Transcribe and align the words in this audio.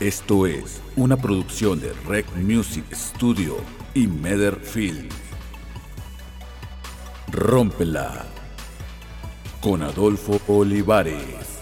Esto 0.00 0.46
es 0.46 0.80
una 0.94 1.16
producción 1.16 1.80
de 1.80 1.92
Rec 2.06 2.24
Music 2.36 2.84
Studio 2.92 3.56
y 3.94 4.06
Meder 4.06 4.54
Film. 4.54 5.08
Rómpela 7.32 8.24
con 9.60 9.82
Adolfo 9.82 10.40
Olivares. 10.46 11.57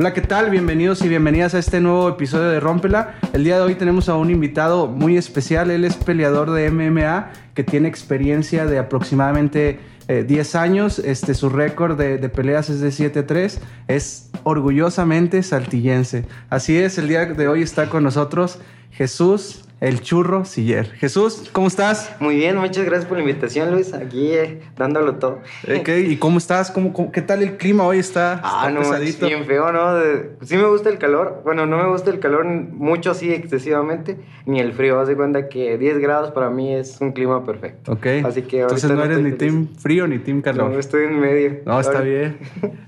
Hola, 0.00 0.14
¿qué 0.14 0.22
tal? 0.22 0.48
Bienvenidos 0.48 1.04
y 1.04 1.10
bienvenidas 1.10 1.54
a 1.54 1.58
este 1.58 1.78
nuevo 1.78 2.08
episodio 2.08 2.48
de 2.48 2.58
Rómpela. 2.58 3.16
El 3.34 3.44
día 3.44 3.56
de 3.56 3.64
hoy 3.64 3.74
tenemos 3.74 4.08
a 4.08 4.16
un 4.16 4.30
invitado 4.30 4.86
muy 4.86 5.18
especial. 5.18 5.70
Él 5.70 5.84
es 5.84 5.94
peleador 5.96 6.52
de 6.52 6.70
MMA 6.70 7.28
que 7.52 7.64
tiene 7.64 7.86
experiencia 7.86 8.64
de 8.64 8.78
aproximadamente 8.78 9.78
eh, 10.08 10.24
10 10.26 10.54
años. 10.54 10.98
Este, 11.00 11.34
su 11.34 11.50
récord 11.50 11.98
de, 11.98 12.16
de 12.16 12.28
peleas 12.30 12.70
es 12.70 12.80
de 12.80 12.88
7-3. 12.88 13.58
Es 13.88 14.30
orgullosamente 14.42 15.42
saltillense. 15.42 16.24
Así 16.48 16.78
es, 16.78 16.96
el 16.96 17.06
día 17.06 17.26
de 17.26 17.48
hoy 17.48 17.60
está 17.60 17.90
con 17.90 18.02
nosotros 18.02 18.58
Jesús 18.92 19.66
el 19.80 20.02
Churro 20.02 20.44
Siller. 20.44 20.90
Jesús, 20.92 21.48
¿cómo 21.52 21.66
estás? 21.66 22.14
Muy 22.20 22.36
bien, 22.36 22.56
muchas 22.58 22.84
gracias 22.84 23.06
por 23.06 23.16
la 23.16 23.22
invitación, 23.22 23.70
Luis. 23.72 23.94
Aquí 23.94 24.32
eh, 24.32 24.60
dándolo 24.76 25.14
todo. 25.14 25.38
¿qué? 25.84 26.00
¿Y 26.00 26.16
cómo 26.18 26.36
estás? 26.36 26.70
¿Cómo, 26.70 26.92
cómo- 26.92 27.10
qué 27.10 27.22
tal 27.22 27.42
el 27.42 27.56
clima 27.56 27.84
hoy? 27.84 27.98
Está, 27.98 28.40
Ah, 28.44 28.66
está 28.68 28.70
no, 28.72 28.80
pesadito. 28.80 29.26
bien 29.26 29.46
feo, 29.46 29.72
¿no? 29.72 29.94
De- 29.94 30.32
sí 30.42 30.58
me 30.58 30.66
gusta 30.66 30.90
el 30.90 30.98
calor. 30.98 31.40
Bueno, 31.44 31.64
no 31.64 31.78
me 31.78 31.88
gusta 31.88 32.10
el 32.10 32.20
calor 32.20 32.44
mucho 32.44 33.10
así 33.12 33.32
excesivamente, 33.32 34.18
ni 34.44 34.60
el 34.60 34.74
frío. 34.74 35.00
Haz 35.00 35.08
de 35.08 35.16
cuenta 35.16 35.48
que 35.48 35.78
10 35.78 35.98
grados 35.98 36.30
para 36.32 36.50
mí 36.50 36.74
es 36.74 36.98
un 37.00 37.12
clima 37.12 37.46
perfecto. 37.46 37.92
Ok. 37.92 38.06
Así 38.24 38.42
que 38.42 38.60
Entonces 38.60 38.90
no 38.90 39.02
eres 39.02 39.20
ni 39.20 39.32
team 39.32 39.66
frío 39.78 40.06
ni 40.06 40.18
team 40.18 40.42
calor. 40.42 40.70
No, 40.70 40.78
estoy 40.78 41.04
en 41.04 41.18
medio. 41.18 41.60
No, 41.64 41.80
está 41.80 42.02
bien. 42.02 42.36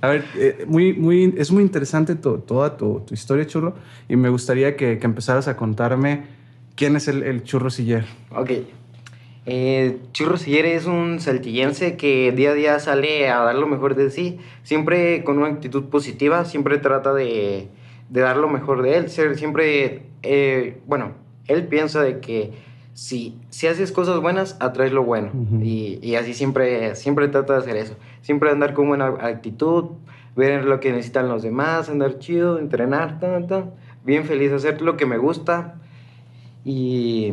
A 0.03 0.09
ver, 0.09 0.25
eh, 0.37 0.65
muy, 0.67 0.93
muy, 0.93 1.35
es 1.39 1.51
muy 1.51 1.63
interesante 1.63 2.17
toda 2.17 2.77
tu, 2.77 3.01
tu 3.01 3.15
historia, 3.15 3.47
Churro, 3.47 3.75
y 4.11 4.17
me 4.17 4.29
gustaría 4.29 4.77
que, 4.77 4.99
que 4.99 5.07
empezaras 5.07 5.49
a 5.49 5.57
contarme 5.57 6.42
quién 6.77 6.97
es 6.97 7.09
el, 7.09 7.23
el 7.23 7.43
Churro 7.45 7.71
Siller. 7.71 8.05
Ok. 8.35 8.51
Eh, 9.45 9.99
Churro 10.13 10.37
Siller 10.37 10.67
es 10.67 10.87
un 10.87 11.19
saltillense 11.19 11.97
que 11.97 12.31
día 12.33 12.51
a 12.51 12.55
día 12.55 12.79
sale 12.79 13.29
a 13.29 13.41
dar 13.41 13.57
lo 13.57 13.67
mejor 13.67 13.97
de 13.97 14.11
sí, 14.11 14.39
siempre 14.63 15.25
con 15.25 15.39
una 15.39 15.49
actitud 15.49 15.85
positiva, 15.87 16.45
siempre 16.45 16.79
trata 16.79 17.13
de, 17.13 17.69
de 18.09 18.21
dar 18.21 18.37
lo 18.37 18.49
mejor 18.49 18.83
de 18.83 18.99
él, 18.99 19.11
ser, 19.11 19.37
siempre, 19.37 20.03
eh, 20.23 20.79
bueno, 20.87 21.15
él 21.49 21.67
piensa 21.67 22.03
de 22.03 22.21
que 22.21 22.53
si, 22.95 23.37
si 23.51 23.67
haces 23.67 23.91
cosas 23.91 24.21
buenas, 24.21 24.57
atraes 24.61 24.93
lo 24.93 25.03
bueno, 25.03 25.31
Ujú. 25.35 25.61
y, 25.61 25.99
y 26.03 26.15
así 26.15 26.35
siempre, 26.35 26.95
siempre 26.95 27.27
trata 27.27 27.55
de 27.55 27.59
hacer 27.59 27.77
eso, 27.77 27.97
siempre 28.21 28.51
andar 28.51 28.75
con 28.75 28.87
buena 28.87 29.07
actitud, 29.07 29.87
ver 30.37 30.65
lo 30.67 30.79
que 30.79 30.93
necesitan 30.93 31.29
los 31.29 31.43
demás, 31.43 31.89
andar 31.89 32.21
chido, 32.21 32.61
entrenar, 32.61 33.19
tan, 33.19 33.49
tan, 33.49 33.73
bien 34.05 34.25
feliz, 34.25 34.53
hacer 34.53 34.83
lo 34.83 34.97
que 34.97 35.05
me 35.07 35.19
gusta, 35.19 35.81
y... 36.65 37.33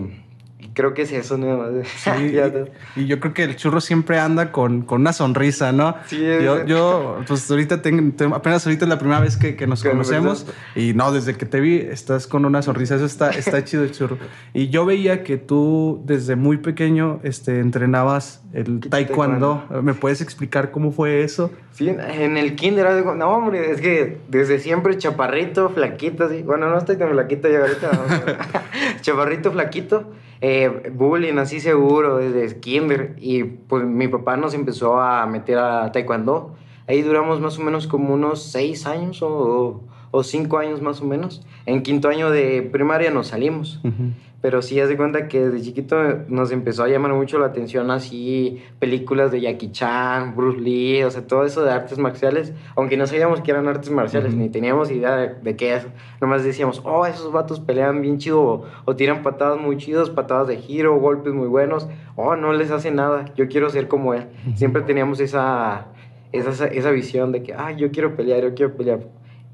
y 0.61 0.67
Creo 0.73 0.93
que 0.93 1.03
es 1.03 1.11
eso. 1.13 1.37
Sí, 1.97 2.31
Ya 2.33 2.51
te- 2.51 2.71
y, 2.97 3.01
y 3.01 3.07
yo 3.07 3.19
creo 3.19 3.33
que 3.33 3.43
el 3.43 3.55
churro 3.55 3.79
siempre 3.81 4.19
anda 4.19 4.51
con, 4.51 4.81
con 4.81 5.01
una 5.01 5.13
sonrisa, 5.13 5.71
¿no? 5.71 5.95
Sí, 6.07 6.23
es- 6.23 6.43
yo, 6.43 6.65
yo, 6.65 7.21
pues 7.27 7.49
ahorita 7.49 7.81
tengo, 7.81 8.11
tengo- 8.15 8.35
apenas 8.35 8.65
ahorita 8.65 8.83
es 8.85 8.89
la 8.89 8.99
primera 8.99 9.19
vez 9.21 9.37
que, 9.37 9.55
que 9.55 9.67
nos 9.67 9.81
Que 9.83 9.89
conocemos 9.91 10.45
y 10.75 10.93
no, 10.93 11.11
desde 11.13 11.35
que 11.37 11.45
te 11.45 11.59
vi 11.61 11.75
estás 11.77 12.27
con 12.27 12.43
una 12.45 12.61
sonrisa, 12.61 12.95
eso 12.95 13.05
está, 13.05 13.29
está 13.31 13.63
chido 13.63 13.83
el 13.83 13.91
churro. 13.91 14.17
Y 14.53 14.67
yo 14.69 14.85
veía 14.85 15.23
que 15.23 15.37
tú 15.37 16.01
desde 16.05 16.35
muy 16.35 16.57
pequeño 16.57 17.21
este, 17.23 17.59
entrenabas 17.61 18.41
el 18.53 18.81
taekwondo. 18.81 19.63
¿Me 19.81 19.93
puedes 19.93 20.19
explicar 20.21 20.71
cómo 20.71 20.91
fue 20.91 21.23
eso? 21.23 21.51
Sí, 21.71 21.87
en 21.87 22.35
el 22.35 22.55
kinder, 22.55 23.05
no 23.15 23.29
hombre, 23.29 23.71
es 23.71 23.79
que 23.79 24.17
desde 24.27 24.59
siempre 24.59 24.97
chaparrito, 24.97 25.69
flaquito, 25.69 26.25
así. 26.25 26.41
Bueno, 26.43 26.69
no 26.69 26.77
estoy 26.77 26.97
tan 26.97 27.09
flaquito 27.11 27.47
ya 27.47 27.59
ahorita. 27.59 27.91
no, 27.93 28.99
chaparrito, 29.01 29.51
flaquito, 29.51 30.11
eh, 30.41 30.91
bullying 30.93 31.37
así 31.37 31.59
seguro 31.59 32.17
desde 32.17 32.59
kinder. 32.59 33.15
Y 33.17 33.43
pues 33.43 33.83
mi 33.85 34.07
papá 34.07 34.37
nos 34.37 34.53
empezó 34.53 34.99
a 34.99 35.25
meter 35.25 35.57
a 35.57 35.91
taekwondo. 35.91 36.55
Ahí 36.87 37.01
duramos 37.01 37.39
más 37.39 37.59
o 37.59 37.61
menos 37.61 37.87
como 37.87 38.13
unos 38.13 38.43
seis 38.43 38.87
años 38.87 39.21
o, 39.21 39.83
o 40.11 40.23
cinco 40.23 40.57
años 40.57 40.81
más 40.81 41.01
o 41.01 41.05
menos. 41.05 41.45
En 41.65 41.83
quinto 41.83 42.07
año 42.09 42.29
de 42.31 42.61
primaria 42.61 43.11
nos 43.11 43.27
salimos. 43.27 43.79
Ujú. 43.83 44.11
Pero 44.41 44.61
sí, 44.61 44.79
haz 44.79 44.87
de 44.87 44.95
cuenta 44.95 45.27
que 45.27 45.49
desde 45.49 45.61
chiquito 45.65 45.97
nos 46.29 46.53
empezó 46.53 46.83
a 46.83 46.87
llamar 46.87 47.11
mucho 47.11 47.39
la 47.39 47.47
atención 47.47 47.91
así 47.91 48.63
películas 48.79 49.31
de 49.33 49.41
Jackie 49.41 49.69
Chan, 49.73 50.33
Bruce 50.33 50.61
Lee, 50.61 51.03
o 51.03 51.11
sea, 51.11 51.27
todo 51.27 51.43
eso 51.43 51.61
de 51.65 51.71
artes 51.71 51.97
marciales, 51.97 52.53
aunque 52.77 52.95
no 52.95 53.05
sabíamos 53.05 53.41
que 53.41 53.51
eran 53.51 53.67
artes 53.67 53.89
marciales, 53.89 54.31
Ujú. 54.31 54.41
ni 54.43 54.47
teníamos 54.47 54.91
idea 54.91 55.17
de, 55.17 55.35
de 55.41 55.55
qué 55.57 55.75
es. 55.75 55.87
Nomás 56.21 56.45
decíamos, 56.45 56.81
oh, 56.85 57.05
esos 57.05 57.33
vatos 57.33 57.59
pelean 57.59 58.01
bien 58.01 58.17
chido, 58.17 58.41
o, 58.41 58.65
o 58.85 58.95
tiran 58.95 59.23
patadas 59.23 59.59
muy 59.59 59.75
chidos, 59.75 60.09
patadas 60.09 60.47
de 60.47 60.55
giro, 60.55 60.97
golpes 60.97 61.33
muy 61.33 61.49
buenos, 61.49 61.89
oh, 62.15 62.37
no 62.37 62.53
les 62.53 62.71
hace 62.71 62.91
nada, 62.91 63.25
yo 63.35 63.49
quiero 63.49 63.69
ser 63.69 63.89
como 63.89 64.13
él. 64.13 64.27
Siempre 64.55 64.83
teníamos 64.83 65.19
esa, 65.19 65.87
esa, 66.31 66.65
esa 66.67 66.91
visión 66.91 67.33
de 67.33 67.43
que, 67.43 67.53
ah, 67.55 67.73
yo 67.73 67.91
quiero 67.91 68.15
pelear, 68.15 68.41
yo 68.43 68.53
quiero 68.53 68.73
pelear. 68.73 68.99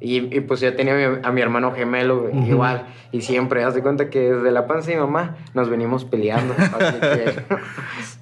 Y, 0.02 0.36
y, 0.36 0.42
pues 0.42 0.60
ya 0.60 0.76
tenía 0.76 0.94
a 0.94 1.10
mi, 1.10 1.18
a 1.24 1.32
mi 1.32 1.42
hermano 1.42 1.72
gemelo 1.72 2.30
igual. 2.48 2.86
Y 3.12 3.22
siempre, 3.22 3.64
haz 3.64 3.74
de 3.76 3.82
cuenta 3.82 4.10
que 4.10 4.34
desde 4.34 4.52
la 4.52 4.68
panza 4.68 4.90
de 4.92 4.96
mi 4.98 5.02
mamá 5.02 5.38
nos 5.54 5.70
venimos 5.70 6.04
peleando. 6.06 6.54
Así 6.80 7.00
que 7.00 7.34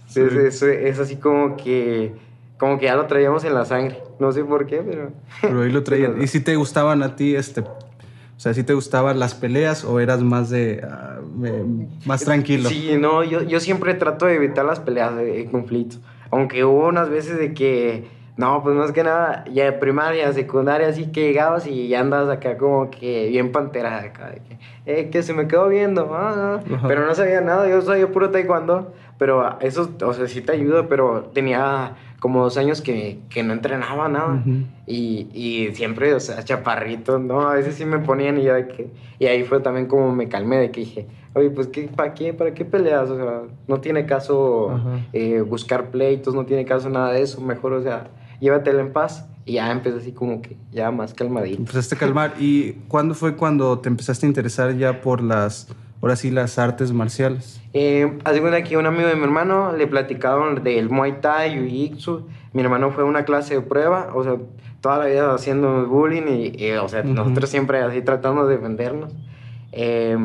Sí. 0.07 0.21
es, 0.21 0.33
es- 0.35 0.61
es 0.61 0.99
así 0.99 1.15
como 1.15 1.57
que, 1.57 2.13
como 2.59 2.77
que 2.77 2.85
ya 2.85 2.95
lo 2.95 3.07
traíamos 3.07 3.43
en 3.45 3.55
la 3.55 3.65
sangre. 3.65 3.97
No 4.19 4.31
sé 4.31 4.43
por 4.45 4.67
qué, 4.67 4.83
pero... 4.87 5.11
Pero 5.41 5.63
ahí 5.63 5.71
lo 5.71 5.81
traían. 5.83 6.21
¿Y 6.21 6.27
si 6.27 6.39
te 6.39 6.55
gustaban 6.55 7.01
a 7.01 7.15
ti, 7.15 7.35
este, 7.35 7.61
o 7.61 7.67
sea, 8.37 8.53
si 8.53 8.63
te 8.63 8.75
gustaban 8.75 9.17
las 9.19 9.33
peleas 9.33 9.83
o 9.83 9.99
eras 9.99 10.21
más 10.21 10.51
de, 10.51 10.85
ah, 10.87 11.17
más 12.05 12.23
tranquilo? 12.23 12.69
Sí, 12.69 12.95
no, 12.99 13.23
yo, 13.23 13.41
yo 13.41 13.59
siempre 13.59 13.95
trato 13.95 14.27
de 14.27 14.35
evitar 14.35 14.65
las 14.65 14.79
peleas 14.79 15.15
de, 15.17 15.25
de 15.25 15.45
conflicto. 15.49 15.97
Aunque 16.29 16.63
hubo 16.63 16.87
unas 16.87 17.09
veces 17.09 17.39
de 17.39 17.53
que, 17.55 18.05
no, 18.35 18.63
pues 18.63 18.75
más 18.75 18.91
que 18.91 19.03
nada, 19.03 19.45
ya 19.51 19.65
de 19.65 19.73
primaria, 19.73 20.31
secundaria, 20.33 20.87
así 20.87 21.11
que 21.11 21.27
llegabas 21.27 21.67
y 21.67 21.87
ya 21.87 21.99
andas 21.99 22.29
acá 22.29 22.57
como 22.57 22.89
que 22.89 23.27
bien 23.29 23.51
pantera 23.51 23.99
acá, 23.99 24.31
de 24.31 24.41
que, 24.41 24.57
eh, 24.85 25.09
que 25.09 25.21
se 25.21 25.33
me 25.33 25.47
quedó 25.47 25.67
viendo, 25.67 26.13
ah, 26.13 26.59
ah. 26.65 26.73
Ajá. 26.75 26.87
pero 26.87 27.05
no 27.05 27.13
sabía 27.13 27.41
nada, 27.41 27.69
yo 27.69 27.81
sabía 27.81 28.11
puro 28.11 28.31
taekwondo, 28.31 28.93
pero 29.17 29.59
eso, 29.61 29.89
o 30.03 30.13
sea, 30.13 30.27
sí 30.27 30.41
te 30.41 30.51
ayuda, 30.53 30.87
pero 30.87 31.29
tenía 31.33 31.95
como 32.23 32.43
dos 32.43 32.57
años 32.57 32.81
que, 32.81 33.19
que 33.29 33.43
no 33.43 33.51
entrenaba 33.51 34.07
nada. 34.07 34.41
Y, 34.87 35.27
y 35.33 35.75
siempre, 35.75 36.13
o 36.13 36.21
sea, 36.21 36.41
chaparrito, 36.41 37.19
¿no? 37.19 37.49
A 37.49 37.55
veces 37.55 37.75
sí 37.75 37.83
me 37.83 37.99
ponían 37.99 38.37
y 38.37 38.43
yo 38.43 38.53
de 38.53 38.65
que... 38.65 38.87
Y 39.19 39.25
ahí 39.25 39.43
fue 39.43 39.59
también 39.59 39.87
como 39.87 40.15
me 40.15 40.29
calmé 40.29 40.55
de 40.55 40.71
que 40.71 40.79
dije, 40.79 41.07
oye, 41.33 41.49
pues, 41.49 41.67
¿qué, 41.67 41.89
¿para 41.93 42.13
qué? 42.13 42.33
¿Para 42.33 42.53
qué 42.53 42.63
peleas? 42.63 43.09
O 43.09 43.17
sea, 43.17 43.41
no 43.67 43.81
tiene 43.81 44.05
caso 44.05 44.79
eh, 45.11 45.41
buscar 45.41 45.89
pleitos, 45.89 46.33
no 46.33 46.45
tiene 46.45 46.63
caso 46.63 46.89
nada 46.89 47.11
de 47.11 47.23
eso. 47.23 47.41
Mejor, 47.41 47.73
o 47.73 47.81
sea, 47.81 48.07
llévatela 48.43 48.81
en 48.81 48.93
paz. 48.93 49.27
Y 49.45 49.53
ya 49.53 49.69
empecé 49.71 49.97
así 49.97 50.11
como 50.13 50.41
que 50.41 50.55
ya 50.71 50.89
más 50.91 51.13
calmadito. 51.13 51.57
Empezaste 51.57 51.95
a 51.95 51.97
calmar. 51.97 52.33
¿Y 52.39 52.73
cuándo 52.87 53.13
fue 53.13 53.35
cuando 53.35 53.79
te 53.79 53.89
empezaste 53.89 54.25
a 54.25 54.29
interesar 54.29 54.73
ya 54.77 55.01
por 55.01 55.21
las, 55.21 55.67
ahora 56.01 56.15
sí, 56.15 56.31
las 56.31 56.57
artes 56.57 56.93
marciales? 56.93 57.61
Eh, 57.73 58.19
cuenta 58.23 58.63
que 58.63 58.77
un 58.77 58.85
amigo 58.85 59.07
de 59.07 59.15
mi 59.15 59.23
hermano 59.23 59.75
le 59.75 59.85
platicaron 59.87 60.63
del 60.63 60.89
Muay 60.89 61.19
Thai, 61.19 61.57
Jiu-Jitsu. 61.57 62.23
Mi 62.53 62.61
hermano 62.61 62.91
fue 62.91 63.03
a 63.03 63.05
una 63.05 63.25
clase 63.25 63.55
de 63.55 63.61
prueba, 63.61 64.11
o 64.13 64.23
sea, 64.23 64.37
toda 64.79 64.99
la 64.99 65.05
vida 65.07 65.33
haciendo 65.33 65.87
bullying 65.87 66.27
y, 66.29 66.63
y, 66.65 66.71
o 66.73 66.87
sea, 66.87 67.01
Ujú. 67.01 67.09
nosotros 67.13 67.49
siempre 67.49 67.79
así 67.79 68.01
tratando 68.01 68.47
de 68.47 68.55
defendernos. 68.55 69.11
Eh, 69.73 70.15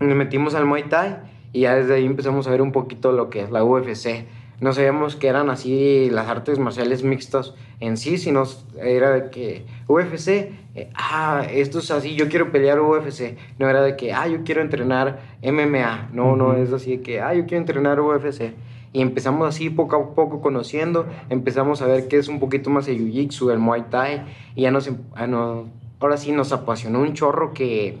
nos 0.00 0.16
metimos 0.16 0.54
al 0.54 0.64
Muay 0.64 0.84
Thai 0.84 1.16
y 1.52 1.60
ya 1.62 1.74
desde 1.74 1.94
ahí 1.94 2.06
empezamos 2.06 2.46
a 2.46 2.50
ver 2.50 2.62
un 2.62 2.72
poquito 2.72 3.12
lo 3.12 3.28
que 3.28 3.42
es 3.42 3.50
la 3.50 3.64
UFC. 3.64 4.26
No 4.64 4.72
sabíamos 4.72 5.14
que 5.14 5.28
eran 5.28 5.50
así 5.50 6.08
las 6.10 6.26
artes 6.26 6.58
marciales 6.58 7.02
mixtas 7.04 7.52
en 7.80 7.98
sí, 7.98 8.16
sino 8.16 8.44
era 8.82 9.10
de 9.10 9.28
que 9.28 9.66
UFC, 9.88 10.54
eh, 10.74 10.88
ah, 10.94 11.44
esto 11.50 11.80
es 11.80 11.90
así, 11.90 12.14
yo 12.14 12.30
quiero 12.30 12.50
pelear 12.50 12.80
UFC. 12.80 13.36
No 13.58 13.68
era 13.68 13.82
de 13.82 13.94
que, 13.94 14.14
ah, 14.14 14.26
yo 14.26 14.42
quiero 14.42 14.62
entrenar 14.62 15.20
MMA. 15.42 16.08
No, 16.14 16.34
no 16.34 16.54
es 16.54 16.72
así 16.72 16.96
de 16.96 17.02
que, 17.02 17.20
ah, 17.20 17.34
yo 17.34 17.44
quiero 17.44 17.58
entrenar 17.58 18.00
UFC. 18.00 18.54
Y 18.94 19.02
empezamos 19.02 19.46
así 19.46 19.68
poco 19.68 19.96
a 19.96 20.14
poco 20.14 20.40
conociendo, 20.40 21.04
empezamos 21.28 21.82
a 21.82 21.86
ver 21.86 22.08
qué 22.08 22.16
es 22.16 22.28
un 22.28 22.40
poquito 22.40 22.70
más 22.70 22.88
el 22.88 22.96
Jiu-Jitsu, 23.00 23.52
el 23.52 23.58
Muay 23.58 23.82
Thai, 23.90 24.22
y 24.54 24.62
ya 24.62 24.70
nos, 24.70 24.86
em- 24.86 24.96
ah, 25.14 25.62
ahora 26.00 26.16
sí 26.16 26.32
nos 26.32 26.52
apasionó 26.52 27.00
un 27.00 27.12
chorro 27.12 27.52
que, 27.52 27.98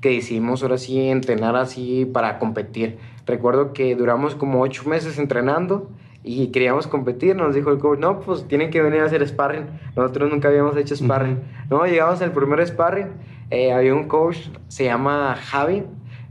que 0.00 0.10
decidimos 0.10 0.62
ahora 0.62 0.78
sí 0.78 1.08
entrenar 1.08 1.56
así 1.56 2.04
para 2.04 2.38
competir. 2.38 2.98
Recuerdo 3.28 3.72
que 3.74 3.94
duramos 3.94 4.34
como 4.34 4.60
ocho 4.62 4.88
meses 4.88 5.18
entrenando 5.18 5.90
y 6.24 6.48
queríamos 6.48 6.86
competir. 6.86 7.36
Nos 7.36 7.54
dijo 7.54 7.70
el 7.70 7.78
coach, 7.78 7.98
no, 7.98 8.20
pues 8.20 8.48
tienen 8.48 8.70
que 8.70 8.80
venir 8.80 9.02
a 9.02 9.04
hacer 9.04 9.26
sparring. 9.28 9.66
Nosotros 9.94 10.30
nunca 10.30 10.48
habíamos 10.48 10.76
hecho 10.78 10.96
sparring. 10.96 11.38
No, 11.70 11.84
llegamos 11.86 12.20
al 12.22 12.32
primer 12.32 12.66
sparring. 12.66 13.08
eh, 13.50 13.72
había 13.72 13.94
un 13.94 14.08
coach, 14.08 14.38
se 14.68 14.84
llama 14.84 15.36
Javi. 15.36 15.84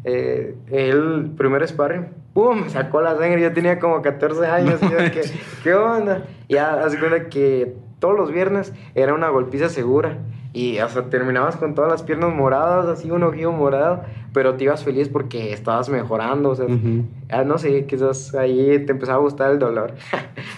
eh, 0.03 0.55
el 0.71 1.31
primer 1.37 1.67
sparring, 1.67 2.07
¡pum! 2.33 2.67
Sacó 2.69 3.01
la 3.01 3.15
sangre. 3.15 3.41
Yo 3.41 3.53
tenía 3.53 3.77
como 3.79 4.01
14 4.01 4.45
años. 4.47 4.79
y 4.81 4.87
de 4.87 5.11
que, 5.11 5.21
¿Qué 5.63 5.73
onda? 5.75 6.23
Y 6.47 6.55
ya, 6.55 6.83
hace 6.83 6.97
cuenta 6.99 7.29
que 7.29 7.75
todos 7.99 8.15
los 8.17 8.31
viernes 8.31 8.73
era 8.95 9.13
una 9.13 9.29
golpiza 9.29 9.69
segura. 9.69 10.17
Y 10.57 10.79
hasta 10.79 11.03
terminabas 11.03 11.55
con 11.55 11.75
todas 11.75 11.91
las 11.91 12.01
piernas 12.01 12.33
moradas, 12.33 12.87
así 12.87 13.11
un 13.11 13.21
ojillo 13.21 13.51
morado, 13.51 14.01
pero 14.33 14.55
te 14.55 14.63
ibas 14.63 14.83
feliz 14.83 15.07
porque 15.07 15.53
estabas 15.53 15.87
mejorando, 15.87 16.49
o 16.49 16.55
sea, 16.55 16.65
ah, 17.29 17.43
no 17.43 17.59
sé, 17.59 17.85
quizás 17.85 18.33
ahí 18.33 18.83
te 18.83 18.93
empezaba 18.93 19.19
a 19.19 19.21
gustar 19.21 19.51
el 19.51 19.59
dolor. 19.59 19.93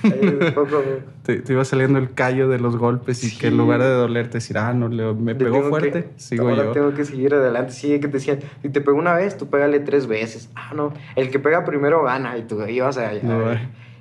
te, 1.23 1.43
iba 1.51 1.65
saliendo 1.65 1.99
el 1.99 2.13
callo 2.13 2.47
de 2.47 2.59
los 2.59 2.77
golpes 2.77 3.25
y 3.25 3.37
que 3.37 3.47
en 3.47 3.57
lugar 3.57 3.81
de 3.81 3.89
dolerte 3.89 4.37
decir, 4.37 4.57
ah, 4.57 4.71
no, 4.73 4.87
me 5.15 5.35
pegó 5.35 5.63
fuerte, 5.63 6.11
sigo 6.15 6.47
ahora 6.47 6.71
tengo 6.71 6.93
que 6.93 7.03
seguir 7.03 7.33
adelante, 7.33 7.73
sí, 7.73 7.99
que 7.99 8.07
te 8.07 8.19
decían, 8.19 8.39
si 8.61 8.69
te 8.69 8.79
pegó 8.79 8.97
una 8.97 9.15
vez, 9.15 9.37
tú 9.37 9.49
pégale 9.49 9.81
tres 9.81 10.07
veces. 10.07 10.49
Ah, 10.55 10.71
no, 10.73 10.93
el 11.17 11.29
que 11.29 11.39
pega 11.39 11.65
primero 11.65 12.03
gana 12.03 12.37
y 12.37 12.43
tú 12.43 12.65
ibas 12.65 12.97
a... 12.97 13.11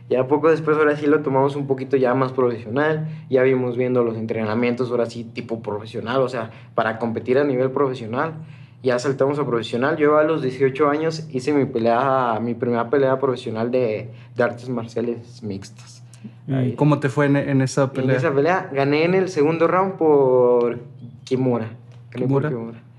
Ya 0.09 0.27
poco 0.27 0.49
después, 0.51 0.77
ahora 0.79 0.97
sí 0.97 1.07
lo 1.07 1.21
tomamos 1.21 1.55
un 1.55 1.67
poquito 1.67 1.97
ya 1.97 2.15
más 2.15 2.33
profesional. 2.33 3.09
Ya 3.29 3.43
vimos 3.43 3.77
viendo 3.77 4.03
los 4.03 4.17
entrenamientos, 4.17 4.91
ahora 4.91 5.07
sí, 5.07 5.25
tipo 5.25 5.61
profesional, 5.61 6.23
o 6.23 6.29
sea, 6.29 6.51
para 6.75 6.99
competir 6.99 7.39
a 7.39 7.45
nivel 7.45 7.71
profesional. 7.71 8.35
Ya 8.83 8.99
saltamos 8.99 9.39
a 9.39 9.47
profesional. 9.47 9.97
Yo 9.97 10.17
a 10.17 10.25
los 10.25 10.41
18 10.41 10.89
años 10.89 11.29
hice 11.31 11.53
mi 11.53 11.67
pelea, 11.67 12.39
mi 12.41 12.55
primera 12.55 12.89
pelea 12.89 13.19
profesional 13.19 13.71
de, 13.71 14.09
de 14.35 14.43
artes 14.43 14.69
marciales 14.69 15.43
mixtas. 15.43 16.03
¿Y 16.47 16.73
¿Cómo 16.73 16.99
te 16.99 17.11
fue 17.11 17.27
en, 17.27 17.61
esa 17.61 17.93
pelea? 17.93 18.13
En 18.13 18.17
esa 18.17 18.33
pelea 18.33 18.71
gané 18.73 19.05
en 19.05 19.15
el 19.15 19.29
segundo 19.29 19.67
round 19.67 19.95
por 19.95 20.79
Kimura. 21.25 21.71
¿Kimura? 22.15 22.51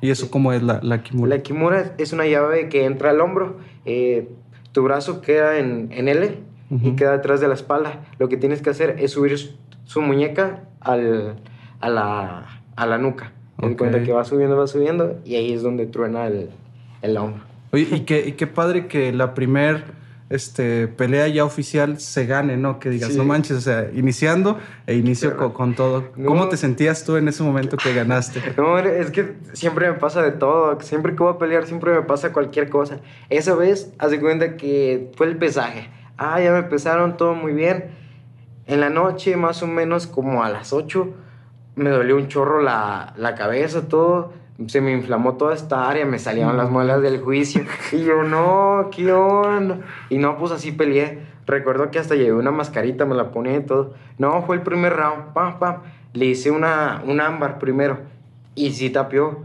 ¿Y 0.01 0.11
eso 0.11 0.29
cómo 0.29 0.53
es 0.53 0.61
la, 0.61 0.79
la 0.83 1.01
Kimura? 1.01 1.35
La 1.35 1.41
Kimura 1.41 1.95
es 1.97 2.13
una 2.13 2.27
llave 2.27 2.69
que 2.69 2.85
entra 2.85 3.09
al 3.09 3.19
hombro. 3.19 3.57
Eh, 3.85 4.29
tu 4.71 4.83
brazo 4.83 5.21
queda 5.21 5.57
en, 5.57 5.89
en 5.91 6.07
L 6.07 6.48
y 6.69 6.95
queda 6.95 7.13
detrás 7.13 7.41
de 7.41 7.47
la 7.47 7.53
espalda. 7.55 8.01
Lo 8.19 8.29
que 8.29 8.37
tienes 8.37 8.61
que 8.61 8.69
hacer 8.69 8.95
es 8.99 9.11
subir 9.11 9.55
su 9.85 10.01
muñeca 10.01 10.63
al, 10.79 11.35
a, 11.79 11.89
la, 11.89 12.61
a 12.75 12.85
la 12.85 12.97
nuca. 12.97 13.33
Okay. 13.57 13.75
cuenta 13.75 14.03
que 14.03 14.13
va 14.13 14.23
subiendo, 14.23 14.55
va 14.55 14.67
subiendo 14.67 15.19
y 15.25 15.35
ahí 15.35 15.51
es 15.51 15.61
donde 15.61 15.85
truena 15.85 16.27
el, 16.27 16.49
el 17.01 17.17
hombro. 17.17 17.43
Oye, 17.71 17.87
y 17.91 17.99
qué, 18.01 18.25
y 18.25 18.31
qué 18.33 18.47
padre 18.47 18.87
que 18.87 19.11
la 19.11 19.33
primer 19.33 19.83
este, 20.29 20.87
pelea 20.87 21.27
ya 21.27 21.43
oficial 21.43 21.99
se 21.99 22.25
gane, 22.25 22.55
¿no? 22.55 22.79
Que 22.79 22.89
digas, 22.89 23.15
no 23.15 23.25
manches, 23.25 23.57
o 23.57 23.61
sea, 23.61 23.89
iniciando 23.93 24.59
e 24.85 24.95
inicio 24.95 25.35
con, 25.53 25.75
todo. 25.75 26.11
¿Cómo 26.25 26.47
te 26.49 26.57
sentías 26.57 27.03
tú 27.03 27.17
en 27.17 27.27
ese 27.27 27.43
momento 27.43 27.77
que 27.77 27.93
ganaste? 27.93 28.41
No, 28.57 28.77
es 28.77 29.11
que 29.11 29.35
siempre 29.53 29.91
me 29.91 29.97
pasa 29.97 30.21
de 30.21 30.31
todo. 30.31 30.79
Siempre 30.81 31.15
que 31.15 31.23
voy 31.23 31.33
a 31.33 31.37
pelear, 31.37 31.65
siempre 31.65 31.93
me 31.93 32.03
pasa 32.03 32.31
cualquier 32.31 32.69
cosa. 32.69 32.99
Esa 33.29 33.55
vez, 33.55 33.91
haz 33.97 34.11
de 34.11 34.19
cuenta 34.19 34.55
que 34.55 35.11
fue 35.15 35.27
el 35.27 35.37
pesaje 35.37 35.89
Ah, 36.21 36.41
ya 36.41 36.51
me 36.51 36.59
empezaron 36.59 37.15
todo 37.15 37.33
muy 37.33 37.53
bien. 37.53 37.91
En 38.67 38.81
la 38.81 38.89
noche, 38.89 39.37
más 39.37 39.63
o 39.63 39.67
menos 39.67 40.05
como 40.05 40.43
a 40.43 40.49
las 40.49 40.73
8, 40.73 41.13
me 41.75 41.89
dolió 41.89 42.17
un 42.17 42.27
chorro 42.27 42.61
la, 42.61 43.13
la 43.15 43.35
cabeza, 43.35 43.87
todo. 43.87 44.33
Se 44.67 44.81
me 44.81 44.91
inflamó 44.91 45.37
toda 45.37 45.53
esta 45.55 45.89
área, 45.89 46.05
me 46.05 46.19
salieron 46.19 46.57
las 46.57 46.69
muelas 46.69 47.01
del 47.01 47.21
juicio. 47.21 47.63
Y 47.93 48.03
yo, 48.03 48.23
no, 48.23 48.89
¿qué 48.91 49.13
onda? 49.13 49.79
Y 50.09 50.17
no, 50.17 50.37
pues 50.37 50.51
así 50.51 50.73
peleé. 50.73 51.19
Recuerdo 51.47 51.89
que 51.89 51.99
hasta 51.99 52.15
llevé 52.15 52.33
una 52.33 52.51
mascarita, 52.51 53.05
me 53.05 53.15
la 53.15 53.31
ponía 53.31 53.55
y 53.55 53.65
todo. 53.65 53.93
No, 54.17 54.43
fue 54.43 54.57
el 54.57 54.61
primer 54.61 54.97
round, 54.97 55.31
pam, 55.33 55.57
pam. 55.57 55.83
Le 56.11 56.25
hice 56.25 56.51
una, 56.51 57.01
un 57.07 57.21
ámbar 57.21 57.59
primero. 57.59 57.99
Y 58.55 58.71
sí 58.71 58.89
tapió. 58.89 59.39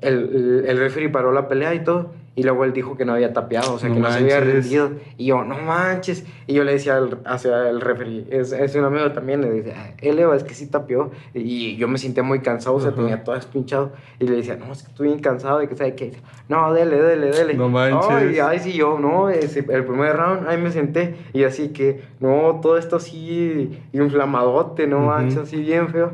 El, 0.00 0.14
el, 0.14 0.64
el 0.66 0.78
referee 0.78 1.08
paró 1.08 1.30
la 1.30 1.46
pelea 1.46 1.72
y 1.72 1.84
todo. 1.84 2.10
Y 2.36 2.42
luego 2.42 2.64
él 2.64 2.74
dijo 2.74 2.98
que 2.98 3.06
no 3.06 3.14
había 3.14 3.32
tapeado, 3.32 3.72
o 3.72 3.78
sea, 3.78 3.90
que 3.90 3.98
no 3.98 4.10
se 4.12 4.18
había 4.18 4.40
rendido. 4.40 4.90
Y 5.16 5.24
yo, 5.24 5.42
no 5.42 5.58
manches. 5.58 6.26
Y 6.46 6.52
yo 6.52 6.64
le 6.64 6.72
decía 6.72 6.98
al, 6.98 7.18
hacia 7.24 7.70
el 7.70 7.80
referee, 7.80 8.26
es, 8.30 8.52
es 8.52 8.74
un 8.74 8.84
amigo 8.84 9.10
también, 9.12 9.40
le 9.40 9.50
decía, 9.50 9.94
él 10.02 10.18
es 10.18 10.44
que 10.44 10.52
sí 10.52 10.66
tapeó. 10.66 11.10
Y 11.32 11.76
yo 11.76 11.88
me 11.88 11.96
sentía 11.96 12.22
muy 12.22 12.40
cansado, 12.40 12.76
o 12.76 12.80
sea, 12.80 12.92
tenía 12.92 13.24
todo 13.24 13.36
espinchado. 13.36 13.92
Y 14.20 14.26
le 14.26 14.36
decía, 14.36 14.56
no, 14.56 14.70
es 14.70 14.82
que 14.82 14.88
estoy 14.88 15.08
bien 15.08 15.20
cansado. 15.20 15.62
Y 15.62 15.68
que 15.68 15.76
sabe 15.76 15.94
qué. 15.94 16.12
No, 16.50 16.74
dele, 16.74 17.00
dele, 17.00 17.30
dele. 17.30 17.54
No 17.54 17.70
manches. 17.70 18.10
Ay, 18.10 18.38
ay, 18.38 18.58
sí, 18.58 18.74
yo, 18.74 18.98
no, 18.98 19.30
ese, 19.30 19.60
el 19.60 19.84
primer 19.86 20.14
round, 20.14 20.46
ahí 20.46 20.58
me 20.58 20.70
senté. 20.70 21.16
Y 21.32 21.44
así 21.44 21.70
que, 21.70 22.02
no, 22.20 22.60
todo 22.60 22.76
esto 22.76 22.96
así 22.96 23.80
inflamadote, 23.94 24.86
no 24.86 25.00
manches, 25.00 25.38
así 25.38 25.56
bien 25.56 25.88
feo 25.88 26.12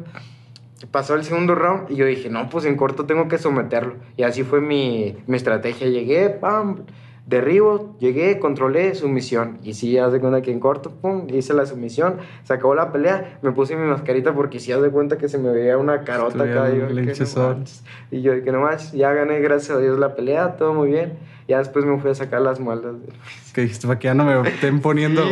pasó 0.90 1.14
el 1.14 1.24
segundo 1.24 1.54
round 1.54 1.90
y 1.90 1.96
yo 1.96 2.06
dije, 2.06 2.28
no, 2.28 2.48
pues 2.48 2.64
en 2.64 2.76
corto 2.76 3.06
tengo 3.06 3.28
que 3.28 3.38
someterlo. 3.38 3.94
Y 4.16 4.24
así 4.24 4.42
fue 4.42 4.60
mi, 4.60 5.16
mi 5.26 5.36
estrategia. 5.36 5.88
Llegué, 5.88 6.30
pam, 6.30 6.84
derribo, 7.26 7.96
llegué, 7.98 8.38
controlé 8.38 8.94
sumisión. 8.94 9.58
Y 9.62 9.74
sí, 9.74 9.96
haz 9.98 10.12
de 10.12 10.20
cuenta 10.20 10.42
que 10.42 10.50
en 10.50 10.60
corto, 10.60 10.90
pum, 10.90 11.26
hice 11.28 11.54
la 11.54 11.66
sumisión, 11.66 12.16
se 12.44 12.52
acabó 12.52 12.74
la 12.74 12.92
pelea, 12.92 13.38
me 13.42 13.52
puse 13.52 13.76
mi 13.76 13.86
mascarita 13.86 14.34
porque 14.34 14.58
sí, 14.58 14.72
haz 14.72 14.82
de 14.82 14.90
cuenta 14.90 15.18
que 15.18 15.28
se 15.28 15.38
me 15.38 15.50
veía 15.50 15.78
una 15.78 16.02
carota 16.02 16.42
acá. 16.44 16.70
Y 16.70 16.78
yo, 16.78 16.88
y 18.10 18.22
yo, 18.22 18.44
que 18.44 18.52
nomás, 18.52 18.92
ya 18.92 19.12
gané, 19.12 19.40
gracias 19.40 19.76
a 19.76 19.80
Dios, 19.80 19.98
la 19.98 20.14
pelea, 20.14 20.56
todo 20.56 20.74
muy 20.74 20.88
bien. 20.88 21.14
Ya 21.48 21.58
después 21.58 21.84
me 21.84 21.98
fui 21.98 22.10
a 22.10 22.14
sacar 22.14 22.40
las 22.40 22.60
muelas. 22.60 22.94
Que 23.52 23.62
dijiste, 23.62 23.86
para 23.86 23.98
que 23.98 24.06
ya 24.06 24.14
no 24.14 24.24
me 24.24 24.48
estén 24.48 24.80
poniendo 24.80 25.22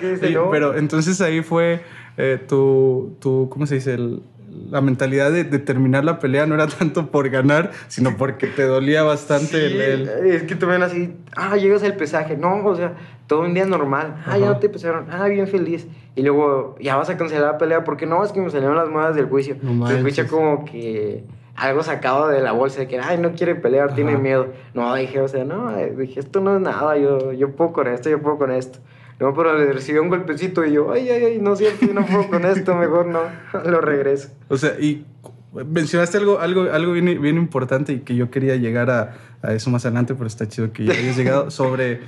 sí, 0.00 0.34
Pero 0.50 0.76
entonces 0.76 1.20
ahí 1.20 1.42
fue 1.42 1.80
eh, 2.16 2.40
tu, 2.48 3.16
tu, 3.20 3.48
¿cómo 3.50 3.66
se 3.66 3.76
dice? 3.76 3.94
El, 3.94 4.22
la 4.68 4.80
mentalidad 4.80 5.30
de, 5.30 5.44
terminar 5.44 6.04
la 6.04 6.18
pelea 6.18 6.46
no 6.46 6.54
era 6.54 6.66
tanto 6.66 7.10
por 7.10 7.28
ganar, 7.30 7.70
sino 7.88 8.16
porque 8.16 8.46
te 8.46 8.64
dolía 8.64 9.02
bastante 9.02 9.66
el, 9.66 10.08
Es 10.08 10.42
que 10.42 10.54
ven 10.54 10.82
así, 10.82 11.14
ah, 11.36 11.56
llegas 11.56 11.82
al 11.82 11.96
pesaje, 11.96 12.36
no, 12.36 12.64
o 12.64 12.76
sea, 12.76 12.94
todo 13.26 13.42
un 13.42 13.54
día 13.54 13.64
normal, 13.64 14.22
ah, 14.26 14.36
ya 14.38 14.46
no 14.46 14.58
te 14.58 14.68
pesaron, 14.68 15.06
ah, 15.10 15.26
bien 15.28 15.46
feliz. 15.46 15.86
Y 16.16 16.22
luego 16.22 16.76
ya 16.80 16.96
vas 16.96 17.08
a 17.08 17.16
cancelar 17.16 17.52
la 17.52 17.58
pelea 17.58 17.84
porque 17.84 18.04
no, 18.04 18.24
es 18.24 18.32
que 18.32 18.40
me 18.40 18.50
salieron 18.50 18.76
las 18.76 18.88
modas 18.88 19.14
del 19.14 19.26
juicio. 19.26 19.56
se 19.86 19.96
escucha 19.96 20.26
como 20.26 20.64
que 20.64 21.24
algo 21.54 21.82
sacado 21.82 22.28
de 22.28 22.40
la 22.40 22.52
bolsa 22.52 22.80
de 22.80 22.88
que, 22.88 22.98
ay, 22.98 23.18
no 23.18 23.32
quiere 23.32 23.54
pelear, 23.54 23.94
tiene 23.94 24.16
miedo. 24.16 24.48
No, 24.74 24.94
dije, 24.94 25.20
o 25.20 25.28
sea, 25.28 25.44
no, 25.44 25.74
dije, 25.76 26.20
esto 26.20 26.40
no 26.40 26.56
es 26.56 26.62
nada, 26.62 26.96
yo, 26.96 27.32
yo 27.32 27.54
puedo 27.54 27.72
con 27.72 27.86
esto, 27.86 28.08
yo 28.10 28.20
puedo 28.20 28.38
con 28.38 28.50
esto. 28.50 28.78
No, 29.20 29.34
pero 29.34 29.56
le 29.56 29.70
recibió 29.70 30.02
un 30.02 30.08
golpecito 30.08 30.64
y 30.64 30.72
yo, 30.72 30.90
ay, 30.90 31.10
ay, 31.10 31.24
ay, 31.24 31.38
no 31.38 31.54
siento, 31.54 31.92
no 31.92 32.06
puedo 32.06 32.28
con 32.28 32.46
esto, 32.46 32.74
mejor 32.74 33.06
no, 33.06 33.20
lo 33.70 33.82
regreso. 33.82 34.30
O 34.48 34.56
sea, 34.56 34.80
y 34.80 35.04
mencionaste 35.52 36.16
algo, 36.16 36.40
algo, 36.40 36.62
algo 36.72 36.92
bien, 36.92 37.20
bien 37.20 37.36
importante 37.36 37.92
y 37.92 38.00
que 38.00 38.16
yo 38.16 38.30
quería 38.30 38.56
llegar 38.56 38.90
a, 38.90 39.16
a, 39.42 39.52
eso 39.52 39.68
más 39.68 39.84
adelante, 39.84 40.14
pero 40.14 40.26
está 40.26 40.48
chido 40.48 40.72
que 40.72 40.86
ya 40.86 40.94
hayas 40.94 41.18
llegado, 41.18 41.50
sobre 41.50 42.00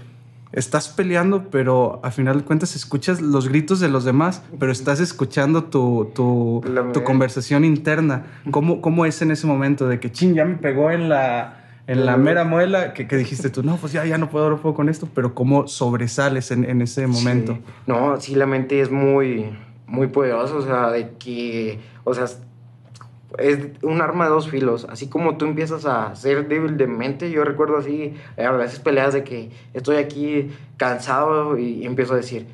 estás 0.53 0.89
peleando, 0.89 1.51
pero 1.51 2.01
a 2.03 2.11
final 2.11 2.39
de 2.39 2.45
cuentas 2.45 2.77
escuchas 2.77 3.21
los 3.21 3.49
gritos 3.49 3.81
de 3.81 3.89
los 3.89 4.05
demás, 4.05 4.43
pero 4.59 4.73
estás 4.73 4.99
escuchando 5.01 5.65
tu, 5.65 6.11
tu, 6.15 6.63
tu 6.93 7.05
conversación 7.05 7.65
interna. 7.65 8.25
¿Cómo, 8.51 8.81
¿Cómo 8.81 9.05
es 9.07 9.21
en 9.23 9.31
ese 9.31 9.47
momento 9.47 9.89
de 9.89 10.01
que, 10.01 10.11
ching, 10.13 10.35
ya 10.35 10.45
me 10.45 10.57
pegó 10.57 10.91
en 10.91 11.09
la 11.09 11.62
en 11.87 12.07
la 12.07 12.17
mera 12.17 12.45
muela 12.45 12.95
que, 12.95 13.09
que, 13.09 13.17
dijiste 13.17 13.51
tú, 13.51 13.63
no, 13.63 13.77
pues 13.77 13.93
ya, 13.93 14.05
ya 14.05 14.19
no 14.19 14.31
puedo, 14.31 14.51
no 14.51 14.59
puedo 14.59 14.75
con 14.75 14.89
esto, 14.89 15.09
pero 15.13 15.35
cómo 15.35 15.67
sobresales 15.67 16.51
en, 16.51 16.65
en 16.65 16.81
ese 16.81 17.07
momento. 17.07 17.59
No, 17.87 18.21
sí, 18.21 18.35
la 18.35 18.47
mente 18.47 18.81
es 18.81 18.91
muy, 18.91 19.47
muy 19.87 20.07
poderosa, 20.07 20.55
o 20.55 20.63
sea, 20.63 20.91
de 20.91 21.11
que, 21.19 21.81
o 22.05 22.15
sea, 22.15 22.27
es 23.39 23.59
un 23.83 24.01
arma 24.01 24.25
de 24.25 24.31
dos 24.31 24.49
filos. 24.49 24.87
Así 24.89 25.09
como 25.09 25.37
tú 25.37 25.45
empiezas 25.45 25.87
a 25.87 26.15
ser 26.15 26.49
débil 26.49 26.77
de 26.77 26.87
mente, 26.87 27.31
yo 27.31 27.45
recuerdo 27.45 27.79
así, 27.79 28.15
a 28.37 28.51
veces 28.53 28.79
peleas 28.79 29.13
de 29.15 29.25
que 29.25 29.51
estoy 29.75 29.97
aquí 29.97 30.51
cansado 30.77 31.59
y 31.59 31.85
empiezo 31.85 32.15
a 32.15 32.17
decir, 32.17 32.47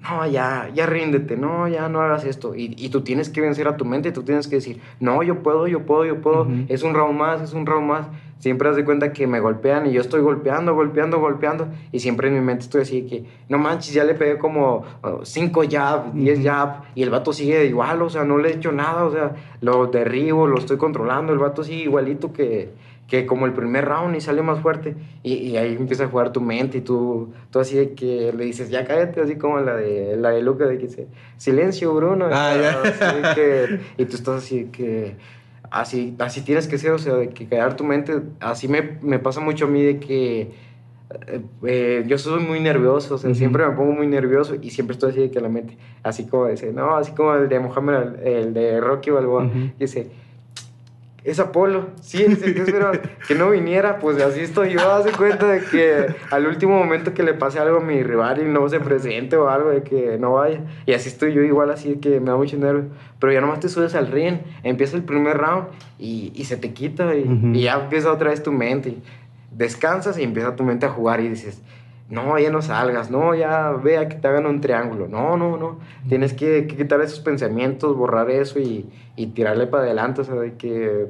no, 0.00 0.26
ya, 0.26 0.70
ya 0.72 0.86
ríndete, 0.86 1.36
no, 1.36 1.66
ya 1.68 1.88
no 1.88 2.00
hagas 2.00 2.24
esto. 2.24 2.54
Y, 2.54 2.74
y, 2.78 2.90
tú 2.90 3.00
tienes 3.00 3.28
que 3.28 3.40
vencer 3.40 3.66
a 3.66 3.76
tu 3.76 3.84
mente, 3.84 4.12
tú 4.12 4.22
tienes 4.22 4.46
que 4.46 4.56
decir, 4.56 4.80
no, 5.00 5.22
yo 5.22 5.42
puedo, 5.42 5.66
yo 5.66 5.84
puedo, 5.84 6.04
yo 6.04 6.20
puedo, 6.20 6.46
es 6.68 6.82
un 6.82 6.94
round 6.94 7.18
más, 7.18 7.40
es 7.40 7.52
un 7.52 7.66
round 7.66 7.88
más. 7.88 8.06
Siempre 8.38 8.68
haz 8.68 8.76
de 8.76 8.84
cuenta 8.84 9.12
que 9.12 9.26
me 9.26 9.40
golpean 9.40 9.86
y 9.86 9.92
yo 9.92 10.00
estoy 10.02 10.20
golpeando, 10.20 10.74
golpeando, 10.74 11.18
golpeando. 11.18 11.68
Y 11.90 12.00
siempre 12.00 12.28
en 12.28 12.34
mi 12.34 12.40
mente 12.40 12.64
estoy 12.64 12.82
así 12.82 13.02
que, 13.02 13.24
no 13.48 13.58
manches, 13.58 13.94
ya 13.94 14.04
le 14.04 14.14
pegué 14.14 14.36
como 14.36 14.84
5 15.22 15.62
jab, 15.70 16.12
10 16.12 16.42
jab. 16.42 16.82
Y 16.94 17.02
el 17.02 17.10
vato 17.10 17.32
sigue 17.32 17.64
igual, 17.64 18.02
o 18.02 18.10
sea, 18.10 18.24
no 18.24 18.36
le 18.38 18.50
he 18.50 18.54
hecho 18.54 18.72
nada, 18.72 19.04
o 19.04 19.10
sea, 19.10 19.34
lo 19.60 19.86
derribo, 19.86 20.46
lo 20.46 20.58
estoy 20.58 20.76
controlando. 20.76 21.32
El 21.32 21.38
vato 21.38 21.64
sigue 21.64 21.84
igualito 21.84 22.32
que, 22.32 22.72
que 23.08 23.24
como 23.24 23.46
el 23.46 23.52
primer 23.52 23.84
round 23.84 24.16
y 24.16 24.20
sale 24.20 24.42
más 24.42 24.60
fuerte. 24.60 24.96
Y, 25.22 25.34
y, 25.34 25.56
ahí 25.56 25.74
empieza 25.74 26.04
a 26.04 26.08
jugar 26.08 26.32
tu 26.32 26.40
mente 26.40 26.78
y 26.78 26.80
tú, 26.80 27.32
tú 27.50 27.60
así 27.60 27.76
de 27.76 27.94
que 27.94 28.32
le 28.36 28.44
dices, 28.44 28.68
ya 28.68 28.84
cállate, 28.84 29.20
así 29.20 29.36
como 29.36 29.60
la 29.60 29.76
de, 29.76 30.16
la 30.16 30.30
de 30.30 30.42
Luca, 30.42 30.66
de 30.66 30.78
que 30.78 30.86
dice, 30.86 31.06
silencio, 31.36 31.94
Bruno. 31.94 32.28
Ah, 32.30 32.54
ya. 32.54 33.34
Que, 33.34 33.80
y 33.96 34.04
tú 34.06 34.16
estás 34.16 34.44
así 34.44 34.66
que, 34.66 35.16
así, 35.70 36.14
así 36.18 36.42
tienes 36.42 36.68
que 36.68 36.78
ser, 36.78 36.92
o 36.92 36.98
sea, 36.98 37.14
de 37.14 37.28
que 37.30 37.46
callar 37.46 37.76
tu 37.76 37.84
mente. 37.84 38.20
Así 38.40 38.68
me, 38.68 38.98
me 39.02 39.18
pasa 39.18 39.40
mucho 39.40 39.66
a 39.66 39.68
mí 39.68 39.82
de 39.82 39.98
que 39.98 40.40
eh, 41.26 41.40
eh, 41.64 42.04
yo 42.06 42.18
soy 42.18 42.42
muy 42.42 42.60
nervioso, 42.60 43.14
o 43.14 43.18
sea, 43.18 43.32
siempre 43.34 43.66
me 43.66 43.74
pongo 43.74 43.92
muy 43.92 44.06
nervioso 44.06 44.56
y 44.60 44.70
siempre 44.70 44.94
estoy 44.94 45.10
así 45.10 45.20
de 45.20 45.30
que 45.30 45.40
la 45.40 45.48
mente, 45.48 45.78
así 46.02 46.26
como 46.26 46.46
dice, 46.46 46.72
no, 46.72 46.96
así 46.96 47.12
como 47.12 47.34
el 47.34 47.48
de 47.48 47.60
Mohamed, 47.60 48.20
el, 48.24 48.52
de 48.54 48.80
Rocky 48.80 49.10
Balboa, 49.10 49.44
uh 49.44 49.70
dice 49.78 50.10
es 51.26 51.40
Apolo, 51.40 51.88
sí, 52.00 52.22
ese 52.22 52.72
que 53.26 53.34
no 53.34 53.50
viniera, 53.50 53.98
pues 53.98 54.22
así 54.22 54.40
estoy 54.40 54.74
yo, 54.74 54.92
hace 54.92 55.10
cuenta 55.10 55.48
de 55.48 55.60
que 55.60 56.06
al 56.30 56.46
último 56.46 56.78
momento 56.78 57.14
que 57.14 57.24
le 57.24 57.34
pase 57.34 57.58
algo 57.58 57.78
a 57.78 57.80
mi 57.80 58.00
rival 58.04 58.40
y 58.40 58.44
no 58.44 58.68
se 58.68 58.78
presente 58.78 59.36
o 59.36 59.48
algo, 59.48 59.70
de 59.70 59.82
que 59.82 60.18
no 60.18 60.34
vaya, 60.34 60.60
y 60.86 60.92
así 60.92 61.08
estoy 61.08 61.34
yo 61.34 61.42
igual, 61.42 61.70
así 61.70 61.96
que 61.96 62.20
me 62.20 62.30
da 62.30 62.36
mucho 62.36 62.56
nervio, 62.56 62.84
pero 63.18 63.32
ya 63.32 63.40
nomás 63.40 63.58
te 63.58 63.68
subes 63.68 63.96
al 63.96 64.06
ring, 64.06 64.38
empieza 64.62 64.96
el 64.96 65.02
primer 65.02 65.36
round 65.36 65.66
y, 65.98 66.30
y 66.32 66.44
se 66.44 66.56
te 66.56 66.72
quita 66.72 67.16
y, 67.16 67.28
y, 67.54 67.62
ya 67.62 67.74
empieza 67.74 68.12
otra 68.12 68.30
vez 68.30 68.44
tu 68.44 68.52
mente, 68.52 68.90
y 68.90 69.02
descansas 69.50 70.18
y 70.18 70.22
empieza 70.22 70.54
tu 70.54 70.62
mente 70.62 70.86
a 70.86 70.90
jugar 70.90 71.20
y 71.20 71.28
dices, 71.28 71.60
no, 72.08 72.38
ya 72.38 72.50
no 72.50 72.62
salgas, 72.62 73.10
no, 73.10 73.34
ya 73.34 73.72
vea 73.72 74.08
que 74.08 74.16
te 74.16 74.28
hagan 74.28 74.46
un 74.46 74.60
triángulo. 74.60 75.08
No, 75.08 75.36
no, 75.36 75.56
no. 75.56 75.78
Tienes 76.08 76.34
que, 76.34 76.66
quitar 76.66 77.00
esos 77.00 77.18
pensamientos, 77.20 77.96
borrar 77.96 78.30
eso 78.30 78.60
y, 78.60 78.88
y 79.16 79.26
tirarle 79.28 79.66
para 79.66 79.84
adelante. 79.84 80.20
O 80.20 80.24
sea, 80.24 80.36
de 80.36 80.54
que 80.54 81.08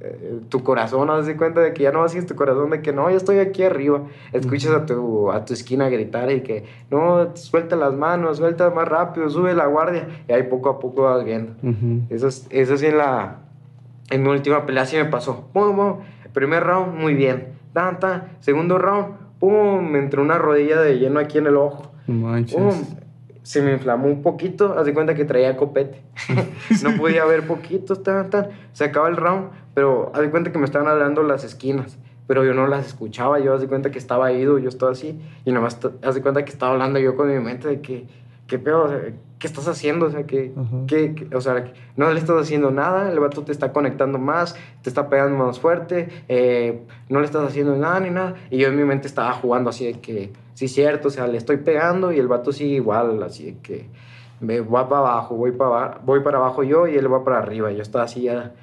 eh, 0.00 0.40
tu 0.48 0.62
corazón, 0.62 1.10
haz 1.10 1.26
de 1.26 1.36
cuenta 1.36 1.60
de 1.60 1.74
que 1.74 1.82
ya 1.82 1.92
no 1.92 2.00
vacías 2.00 2.24
tu 2.24 2.34
corazón, 2.34 2.70
de 2.70 2.80
que 2.80 2.94
no, 2.94 3.10
ya 3.10 3.16
estoy 3.16 3.40
aquí 3.40 3.62
arriba. 3.62 4.04
Escuchas 4.32 4.72
a 4.72 4.86
tu, 4.86 5.30
a 5.30 5.44
tu 5.44 5.52
esquina 5.52 5.90
gritar 5.90 6.30
y 6.30 6.40
que 6.40 6.64
no, 6.90 7.36
suelta 7.36 7.76
las 7.76 7.92
manos, 7.92 8.38
suelta 8.38 8.70
más 8.70 8.88
rápido, 8.88 9.28
sube 9.28 9.52
la 9.54 9.66
guardia. 9.66 10.08
Y 10.28 10.32
ahí 10.32 10.44
poco 10.44 10.70
a 10.70 10.78
poco 10.78 11.02
vas 11.02 11.24
viendo. 11.24 11.56
Eso, 12.08 12.28
eso 12.28 12.76
sí 12.78 12.86
en 12.86 12.96
la. 12.96 13.40
En 14.10 14.22
mi 14.22 14.30
última 14.30 14.64
pelea 14.64 14.86
sí 14.86 14.96
me 14.96 15.04
pasó. 15.04 15.48
Primer 16.32 16.64
round, 16.64 16.94
muy 16.98 17.12
bien. 17.12 17.48
Tan, 17.74 18.00
tan. 18.00 18.38
Segundo 18.40 18.78
round 18.78 19.27
¡pum! 19.38 19.90
Me 19.90 19.98
entró 19.98 20.22
una 20.22 20.38
rodilla 20.38 20.80
de 20.80 20.98
lleno 20.98 21.20
aquí 21.20 21.38
en 21.38 21.46
el 21.46 21.56
ojo. 21.56 21.92
Manches. 22.06 22.58
Se 23.42 23.62
me 23.62 23.72
inflamó 23.72 24.08
un 24.08 24.22
poquito, 24.22 24.78
haz 24.78 24.84
de 24.84 24.92
cuenta 24.92 25.14
que 25.14 25.24
traía 25.24 25.56
copete. 25.56 26.02
no 26.82 26.96
podía 26.96 27.24
ver 27.24 27.46
poquito, 27.46 27.96
tan, 27.96 28.28
tan. 28.28 28.48
Se 28.72 28.84
acaba 28.84 29.08
el 29.08 29.16
round, 29.16 29.50
pero 29.74 30.10
haz 30.14 30.20
de 30.20 30.30
cuenta 30.30 30.52
que 30.52 30.58
me 30.58 30.66
estaban 30.66 30.88
hablando 30.88 31.22
las 31.22 31.44
esquinas 31.44 31.98
pero 32.28 32.44
yo 32.44 32.52
no 32.52 32.66
las 32.66 32.86
escuchaba, 32.86 33.40
yo 33.40 33.54
haz 33.54 33.62
de 33.62 33.68
cuenta 33.68 33.90
que 33.90 33.98
estaba 33.98 34.30
ido, 34.30 34.58
yo 34.58 34.68
estaba 34.68 34.92
así, 34.92 35.18
y 35.46 35.50
nomás 35.50 35.78
haz 36.02 36.14
de 36.14 36.20
cuenta 36.20 36.44
que 36.44 36.52
estaba 36.52 36.72
hablando 36.72 37.00
yo 37.00 37.16
con 37.16 37.26
mi 37.26 37.42
mente 37.42 37.66
de 37.68 37.80
que, 37.80 38.06
¿qué 38.48 38.58
pedo? 38.58 38.90
¿qué 39.38 39.46
estás 39.46 39.68
haciendo? 39.68 40.06
O 40.06 40.10
sea, 40.10 40.26
que, 40.26 40.52
o 41.32 41.40
sea, 41.40 41.72
no 41.96 42.10
le 42.12 42.18
estás 42.18 42.36
haciendo 42.40 42.70
nada, 42.70 43.10
el 43.12 43.20
vato 43.20 43.42
te 43.42 43.52
está 43.52 43.72
conectando 43.72 44.18
más, 44.18 44.56
te 44.82 44.88
está 44.88 45.08
pegando 45.08 45.44
más 45.44 45.60
fuerte, 45.60 46.08
eh, 46.28 46.82
no 47.08 47.20
le 47.20 47.26
estás 47.26 47.46
haciendo 47.46 47.76
nada 47.76 48.00
ni 48.00 48.10
nada. 48.10 48.34
Y 48.50 48.58
yo 48.58 48.68
en 48.68 48.76
mi 48.76 48.84
mente 48.84 49.06
estaba 49.06 49.32
jugando 49.32 49.70
así 49.70 49.86
de 49.86 50.00
que, 50.00 50.32
sí, 50.54 50.66
cierto, 50.66 51.08
o 51.08 51.10
sea, 51.10 51.26
le 51.26 51.38
estoy 51.38 51.58
pegando 51.58 52.12
y 52.12 52.18
el 52.18 52.26
vato 52.26 52.52
sigue 52.52 52.74
igual, 52.74 53.22
así 53.22 53.52
de 53.52 53.58
que 53.58 53.86
me 54.40 54.60
va 54.60 54.88
para 54.88 55.00
abajo, 55.02 55.36
voy 55.36 55.52
para, 55.52 56.00
voy 56.04 56.20
para 56.20 56.38
abajo 56.38 56.62
yo 56.62 56.86
y 56.86 56.96
él 56.96 57.12
va 57.12 57.24
para 57.24 57.38
arriba. 57.38 57.70
Yo 57.70 57.82
estaba 57.82 58.04
así 58.04 58.22
ya. 58.22 58.54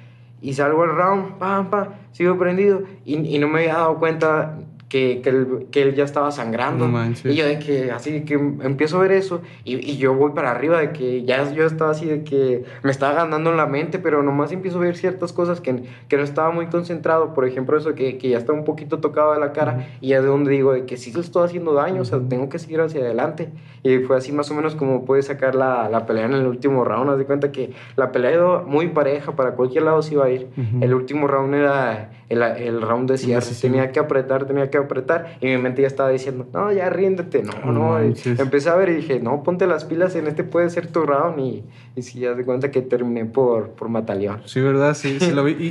Y 0.42 0.52
salgo 0.52 0.84
el 0.84 0.90
round, 0.90 1.38
pam, 1.38 1.70
pam, 1.70 1.88
sigo 2.12 2.36
prendido 2.36 2.82
y, 3.04 3.14
y 3.14 3.38
no 3.38 3.48
me 3.48 3.60
había 3.60 3.74
dado 3.74 3.98
cuenta 3.98 4.58
que, 4.88 5.20
que, 5.20 5.30
él, 5.30 5.66
que, 5.70 5.82
él, 5.82 5.94
ya 5.94 6.04
estaba 6.04 6.30
sangrando. 6.30 6.88
y 7.24 7.34
yo 7.34 7.44
de 7.44 7.58
que 7.58 7.90
así 7.90 8.22
que 8.24 8.34
empiezo 8.34 8.98
a 8.98 9.00
ver 9.00 9.12
eso 9.12 9.42
y, 9.64 9.74
y, 9.74 9.96
yo 9.96 10.14
voy 10.14 10.30
para 10.32 10.52
arriba 10.52 10.78
de 10.78 10.92
que 10.92 11.24
ya 11.24 11.52
yo 11.52 11.66
estaba 11.66 11.90
así 11.90 12.06
de 12.06 12.22
que 12.22 12.64
me 12.82 12.90
estaba 12.90 13.14
ganando 13.14 13.50
en 13.50 13.56
la 13.56 13.66
mente, 13.66 13.98
pero 13.98 14.22
nomás 14.22 14.52
empiezo 14.52 14.78
a 14.78 14.82
ver 14.82 14.96
ciertas 14.96 15.32
cosas 15.32 15.60
que, 15.60 15.82
que 16.08 16.16
no 16.16 16.22
estaba 16.22 16.50
muy 16.52 16.66
concentrado. 16.66 17.34
Por 17.34 17.46
ejemplo, 17.46 17.76
eso 17.76 17.94
que, 17.94 18.18
que 18.18 18.28
ya 18.28 18.38
está 18.38 18.52
un 18.52 18.64
poquito 18.64 18.98
tocado 19.00 19.32
de 19.32 19.40
la 19.40 19.52
cara 19.52 19.88
y 20.00 20.08
ya 20.08 20.20
de 20.20 20.28
donde 20.28 20.50
digo 20.52 20.72
de 20.72 20.86
que 20.86 20.96
sí 20.96 21.10
se 21.10 21.20
estoy 21.20 21.46
haciendo 21.46 21.74
daño, 21.74 22.02
o 22.02 22.04
sea, 22.04 22.20
tengo 22.28 22.48
que 22.48 22.58
seguir 22.58 22.80
hacia 22.80 23.00
adelante. 23.00 23.48
Y 23.82 23.98
fue 23.98 24.16
así 24.16 24.32
más 24.32 24.50
o 24.50 24.54
menos 24.54 24.74
como 24.74 25.04
pude 25.04 25.22
sacar 25.22 25.54
la, 25.54 25.88
la 25.88 26.06
pelea 26.06 26.26
en 26.26 26.32
el 26.32 26.46
último 26.46 26.84
round. 26.84 27.10
Haz 27.10 27.18
de 27.18 27.24
cuenta 27.24 27.52
que 27.52 27.72
la 27.96 28.12
pelea 28.12 28.32
ido 28.32 28.62
muy 28.66 28.88
pareja, 28.88 29.32
para 29.36 29.52
cualquier 29.52 29.84
lado 29.84 30.02
se 30.02 30.14
iba 30.14 30.24
a 30.24 30.30
ir. 30.30 30.48
El 30.80 30.94
último 30.94 31.26
round 31.26 31.54
era 31.54 32.10
el, 32.28 32.42
el 32.42 32.82
round 32.82 33.10
de 33.10 33.18
cierre. 33.18 33.46
Tenía 33.60 33.92
que 33.92 34.00
apretar, 34.00 34.46
tenía 34.46 34.70
que 34.70 34.75
apretar. 34.78 35.38
Y 35.40 35.46
mi 35.46 35.58
mente 35.58 35.82
ya 35.82 35.88
estaba 35.88 36.10
diciendo, 36.10 36.46
no, 36.52 36.72
ya 36.72 36.90
ríndete. 36.90 37.42
No, 37.42 37.72
no. 37.72 37.98
empecé 37.98 38.70
a 38.70 38.74
ver 38.74 38.90
y 38.90 38.94
dije, 38.94 39.20
no, 39.20 39.42
ponte 39.42 39.66
las 39.66 39.84
pilas, 39.84 40.14
en 40.16 40.26
este 40.26 40.44
puede 40.44 40.70
ser 40.70 40.86
tu 40.88 41.04
round. 41.04 41.38
Y, 41.40 41.64
y 41.94 42.02
sí, 42.02 42.20
ya 42.20 42.34
de 42.34 42.44
cuenta 42.44 42.70
que 42.70 42.82
terminé 42.82 43.24
por, 43.24 43.70
por 43.70 43.88
Mataleón. 43.88 44.42
Sí, 44.46 44.60
¿verdad? 44.60 44.94
Sí, 44.94 45.18
sí 45.20 45.32
lo 45.32 45.44
vi. 45.44 45.52
Y, 45.52 45.66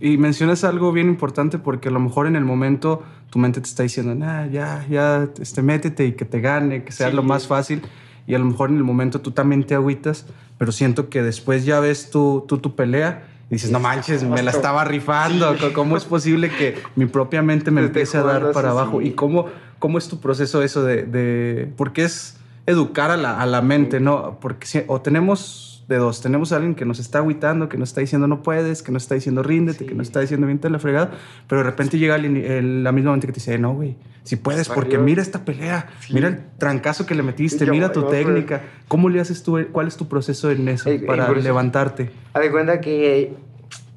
y, 0.00 0.12
y, 0.12 0.18
mencionas 0.18 0.64
algo 0.64 0.92
bien 0.92 1.08
importante 1.08 1.58
porque 1.58 1.88
a 1.88 1.92
lo 1.92 2.00
mejor 2.00 2.26
en 2.26 2.36
el 2.36 2.44
momento 2.44 3.02
tu 3.30 3.38
mente 3.38 3.60
te 3.60 3.66
está 3.66 3.82
diciendo, 3.82 4.14
nah, 4.14 4.46
ya, 4.46 4.86
ya, 4.88 5.28
este, 5.40 5.62
métete 5.62 6.06
y 6.06 6.12
que 6.12 6.24
te 6.24 6.40
gane, 6.40 6.84
que 6.84 6.92
sea 6.92 7.10
lo 7.10 7.22
más 7.22 7.46
fácil. 7.46 7.82
Y 8.26 8.34
a 8.34 8.38
lo 8.38 8.44
mejor 8.44 8.70
en 8.70 8.76
el 8.76 8.84
momento 8.84 9.20
tú 9.20 9.30
también 9.30 9.64
te 9.64 9.74
agüitas, 9.74 10.26
pero 10.58 10.72
siento 10.72 11.08
que 11.08 11.22
después 11.22 11.64
ya 11.64 11.78
ves 11.80 12.10
tú, 12.10 12.44
tú 12.48 12.58
tu 12.58 12.74
pelea 12.74 13.22
y 13.48 13.54
dices, 13.54 13.70
no 13.70 13.78
manches, 13.78 14.24
me 14.24 14.42
la 14.42 14.50
estaba 14.50 14.84
rifando. 14.84 15.54
¿Cómo 15.72 15.96
es 15.96 16.04
posible 16.04 16.50
que 16.50 16.82
mi 16.96 17.06
propia 17.06 17.42
mente 17.42 17.70
me 17.70 17.80
empiece 17.80 18.18
a 18.18 18.22
dar 18.22 18.50
para 18.52 18.70
abajo? 18.70 19.00
¿Y 19.00 19.12
cómo, 19.12 19.46
cómo 19.78 19.98
es 19.98 20.08
tu 20.08 20.18
proceso 20.20 20.62
eso 20.62 20.82
de, 20.82 21.04
de 21.04 21.72
porque 21.76 22.04
es 22.04 22.36
educar 22.66 23.12
a 23.12 23.16
la, 23.16 23.40
a 23.40 23.46
la 23.46 23.62
mente, 23.62 24.00
¿no? 24.00 24.38
Porque 24.40 24.66
si, 24.66 24.82
o 24.88 25.00
tenemos 25.00 25.75
de 25.88 25.96
dos. 25.96 26.20
Tenemos 26.20 26.52
a 26.52 26.56
alguien 26.56 26.74
que 26.74 26.84
nos 26.84 26.98
está 26.98 27.18
aguitando, 27.18 27.68
que 27.68 27.78
nos 27.78 27.90
está 27.90 28.00
diciendo 28.00 28.26
no 28.26 28.42
puedes, 28.42 28.82
que 28.82 28.92
nos 28.92 29.04
está 29.04 29.14
diciendo 29.14 29.42
ríndete, 29.42 29.86
que 29.86 29.94
nos 29.94 30.08
está 30.08 30.20
diciendo 30.20 30.46
viente 30.46 30.68
la 30.68 30.78
fregada, 30.78 31.12
pero 31.48 31.60
de 31.60 31.64
repente 31.64 31.98
llega 31.98 32.16
el, 32.16 32.82
la 32.82 32.92
misma 32.92 33.12
mente 33.12 33.26
que 33.26 33.32
te 33.32 33.40
dice, 33.40 33.58
no, 33.58 33.74
güey, 33.74 33.96
si 34.24 34.36
puedes, 34.36 34.68
porque 34.68 34.98
mira 34.98 35.22
esta 35.22 35.44
pelea, 35.44 35.88
mira 36.10 36.28
el 36.28 36.40
trancazo 36.58 37.06
que 37.06 37.14
le 37.14 37.22
metiste, 37.22 37.66
mira 37.70 37.92
tu 37.92 38.08
técnica. 38.08 38.62
¿Cómo 38.88 39.08
le 39.08 39.20
haces 39.20 39.42
tú? 39.42 39.58
¿Cuál 39.70 39.86
es 39.86 39.96
tu 39.96 40.08
proceso 40.08 40.50
en 40.50 40.68
eso 40.68 40.90
para 41.06 41.30
levantarte? 41.32 42.10
A 42.34 42.40
de 42.40 42.50
cuenta 42.50 42.80
que 42.80 43.34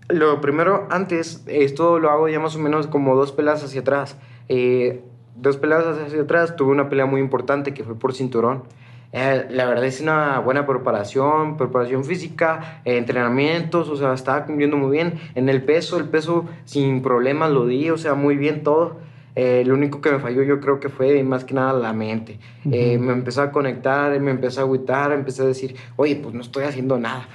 lo 0.08 0.42
primero, 0.42 0.88
antes, 0.92 1.44
esto 1.48 2.00
lo 2.00 2.12
hago 2.12 2.30
ya 2.30 2.40
más 2.40 2.56
o 2.56 2.60
menos 2.60 2.88
como 2.88 3.16
dos 3.16 3.32
peleas 3.32 3.64
hacia 3.64 3.82
atrás. 3.82 4.18
Eh, 4.50 5.02
dos 5.36 5.58
peleas 5.58 5.86
hacia 5.86 6.22
atrás, 6.22 6.56
tuve 6.56 6.72
una 6.72 6.90
pelea 6.90 7.06
muy 7.06 7.22
importante 7.22 7.74
que 7.74 7.84
fue 7.84 7.98
por 7.98 8.14
cinturón. 8.14 8.64
Eh, 9.12 9.48
la 9.50 9.66
verdad 9.66 9.86
es 9.86 10.02
una 10.02 10.40
buena 10.40 10.68
preparación, 10.68 11.58
preparación 11.58 12.04
física, 12.06 12.82
eh, 12.86 12.98
entrenamientos, 12.98 13.90
o 13.90 13.96
sea, 13.96 14.14
estaba 14.14 14.46
cumpliendo 14.46 14.78
muy 14.78 14.92
bien. 14.92 15.20
En 15.36 15.50
el 15.50 15.64
peso, 15.64 15.98
el 15.98 16.06
peso 16.06 16.46
sin 16.66 17.02
problemas 17.02 17.52
lo 17.52 17.66
di, 17.66 17.90
o 17.90 17.98
sea, 17.98 18.14
muy 18.14 18.38
bien 18.38 18.64
todo. 18.64 18.98
Eh, 19.36 19.64
lo 19.66 19.74
único 19.76 20.02
que 20.02 20.12
me 20.12 20.20
falló 20.20 20.44
yo 20.44 20.60
creo 20.60 20.80
que 20.80 20.90
fue 20.90 21.24
más 21.24 21.44
que 21.46 21.54
nada 21.54 21.74
la 21.74 21.94
mente. 21.94 22.40
me 22.64 22.94
empezó 22.94 23.42
a 23.42 23.52
conectar, 23.52 24.20
me 24.20 24.32
empezó 24.32 24.62
a 24.62 24.64
agüitar, 24.64 25.12
empecé 25.12 25.44
a 25.44 25.46
decir, 25.46 25.76
oye, 25.96 26.16
pues 26.16 26.36
no 26.36 26.42
estoy 26.42 26.66
haciendo 26.66 27.00
nada. 27.00 27.28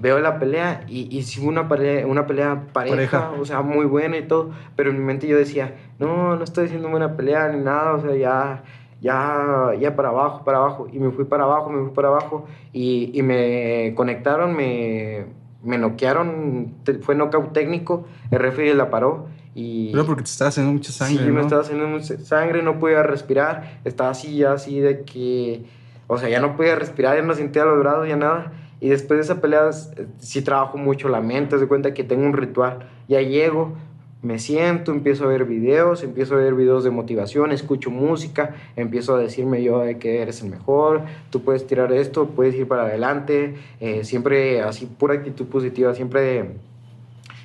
veo 0.00 0.18
la 0.18 0.38
pelea 0.38 0.84
y, 0.88 1.16
y 1.16 1.22
sí 1.22 1.44
una 1.46 1.68
pelea, 1.68 2.06
una 2.06 2.26
pelea 2.26 2.64
pareja, 2.72 3.30
o 3.38 3.44
sea, 3.44 3.62
muy 3.62 3.84
buena 3.84 4.16
y 4.16 4.22
todo, 4.22 4.50
pero 4.74 4.90
en 4.90 4.98
mi 4.98 5.04
mente 5.04 5.28
yo 5.28 5.36
decía, 5.36 5.74
no, 5.98 6.34
no 6.34 6.42
estoy 6.42 6.66
haciendo 6.66 6.88
buena 6.88 7.16
pelea 7.16 7.48
ni 7.48 7.62
nada, 7.62 7.92
o 7.92 8.00
sea, 8.00 8.16
ya 8.16 8.62
ya, 9.04 9.72
ya 9.78 9.94
para 9.94 10.08
abajo, 10.08 10.44
para 10.44 10.56
abajo. 10.56 10.88
Y 10.90 10.98
me 10.98 11.10
fui 11.10 11.26
para 11.26 11.44
abajo, 11.44 11.68
me 11.68 11.84
fui 11.84 11.94
para 11.94 12.08
abajo. 12.08 12.46
Y, 12.72 13.10
y 13.12 13.22
me 13.22 13.92
conectaron, 13.94 14.56
me, 14.56 15.26
me 15.62 15.76
noquearon. 15.76 16.76
Fue 17.02 17.14
knockout 17.14 17.52
técnico. 17.52 18.06
El 18.30 18.38
referee 18.38 18.72
la 18.72 18.88
paró. 18.88 19.26
Y, 19.54 19.92
Pero 19.92 20.06
porque 20.06 20.22
te 20.22 20.30
estaba 20.30 20.48
haciendo 20.48 20.72
mucha 20.72 20.90
sangre. 20.90 21.22
Sí, 21.22 21.30
me 21.30 21.42
estaba 21.42 21.60
haciendo 21.60 21.86
mucha 21.86 22.16
sangre, 22.16 22.62
no 22.62 22.78
podía 22.78 23.02
respirar. 23.02 23.80
Estaba 23.84 24.08
así, 24.08 24.38
ya 24.38 24.54
así 24.54 24.80
de 24.80 25.02
que. 25.02 25.66
O 26.06 26.16
sea, 26.16 26.30
ya 26.30 26.40
no 26.40 26.56
podía 26.56 26.74
respirar, 26.74 27.16
ya 27.16 27.22
no 27.22 27.34
sentía 27.34 27.66
los 27.66 27.78
brazos, 27.78 28.08
ya 28.08 28.16
nada. 28.16 28.52
Y 28.80 28.88
después 28.88 29.18
de 29.18 29.24
esa 29.24 29.42
pelea, 29.42 29.70
sí 29.72 30.40
trabajo 30.40 30.78
mucho 30.78 31.10
la 31.10 31.20
mente. 31.20 31.58
Se 31.58 31.68
cuenta 31.68 31.92
que 31.92 32.04
tengo 32.04 32.24
un 32.24 32.32
ritual. 32.32 32.88
Ya 33.06 33.20
llego, 33.20 33.74
me 34.24 34.38
siento, 34.38 34.90
empiezo 34.90 35.24
a 35.24 35.26
ver 35.28 35.44
videos, 35.44 36.02
empiezo 36.02 36.34
a 36.34 36.38
ver 36.38 36.54
videos 36.54 36.82
de 36.82 36.90
motivación, 36.90 37.52
escucho 37.52 37.90
música, 37.90 38.54
empiezo 38.74 39.14
a 39.14 39.18
decirme 39.18 39.62
yo 39.62 39.80
de 39.80 39.98
que 39.98 40.22
eres 40.22 40.42
el 40.42 40.50
mejor, 40.50 41.02
tú 41.30 41.42
puedes 41.42 41.66
tirar 41.66 41.92
esto, 41.92 42.26
puedes 42.26 42.54
ir 42.54 42.66
para 42.66 42.84
adelante, 42.84 43.54
eh, 43.80 44.02
siempre 44.04 44.62
así 44.62 44.86
pura 44.86 45.14
actitud 45.14 45.46
positiva, 45.46 45.94
siempre 45.94 46.54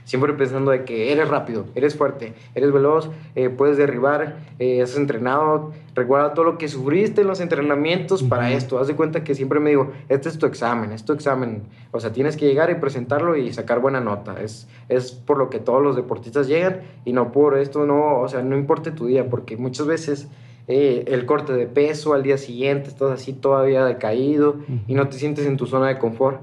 siempre 0.09 0.33
pensando 0.33 0.71
de 0.71 0.85
que 0.85 1.11
eres 1.11 1.27
rápido, 1.27 1.67
eres 1.75 1.95
fuerte, 1.95 2.33
eres 2.55 2.71
veloz, 2.73 3.11
eh, 3.35 3.49
puedes 3.49 3.77
derribar, 3.77 4.37
eh, 4.57 4.81
has 4.81 4.97
entrenado, 4.97 5.71
recuerda 5.93 6.33
todo 6.33 6.45
lo 6.45 6.57
que 6.57 6.67
sufriste 6.67 7.21
en 7.21 7.27
los 7.27 7.39
entrenamientos 7.39 8.23
para 8.23 8.51
esto, 8.51 8.79
haz 8.79 8.87
de 8.87 8.95
cuenta 8.95 9.23
que 9.23 9.35
siempre 9.35 9.59
me 9.59 9.69
digo, 9.69 9.91
este 10.09 10.27
es 10.27 10.39
tu 10.39 10.47
examen, 10.47 10.93
es 10.93 11.05
tu 11.05 11.13
examen, 11.13 11.61
o 11.91 11.99
sea, 11.99 12.11
tienes 12.11 12.37
que 12.37 12.47
llegar 12.47 12.71
y 12.71 12.75
presentarlo 12.75 13.35
y 13.35 13.53
sacar 13.53 13.81
buena 13.81 13.99
nota, 13.99 14.41
es, 14.41 14.67
es 14.87 15.11
por 15.11 15.37
lo 15.37 15.51
que 15.51 15.59
todos 15.59 15.83
los 15.83 15.95
deportistas 15.95 16.47
llegan 16.47 16.81
y 17.05 17.13
no 17.13 17.31
por 17.31 17.55
esto, 17.55 17.85
no, 17.85 18.19
o 18.19 18.27
sea, 18.27 18.41
no 18.41 18.57
importa 18.57 18.95
tu 18.95 19.05
día, 19.05 19.29
porque 19.29 19.57
muchas 19.57 19.85
veces... 19.85 20.27
Eh, 20.71 21.05
el 21.07 21.25
corte 21.25 21.53
de 21.53 21.65
peso 21.65 22.13
al 22.13 22.21
día 22.21 22.37
siguiente, 22.37 22.89
estás 22.89 23.09
así 23.09 23.33
todavía 23.33 23.83
decaído 23.85 24.57
y 24.87 24.93
no 24.93 25.09
te 25.09 25.17
sientes 25.17 25.47
en 25.47 25.57
tu 25.57 25.65
zona 25.65 25.87
de 25.87 25.97
confort. 25.97 26.41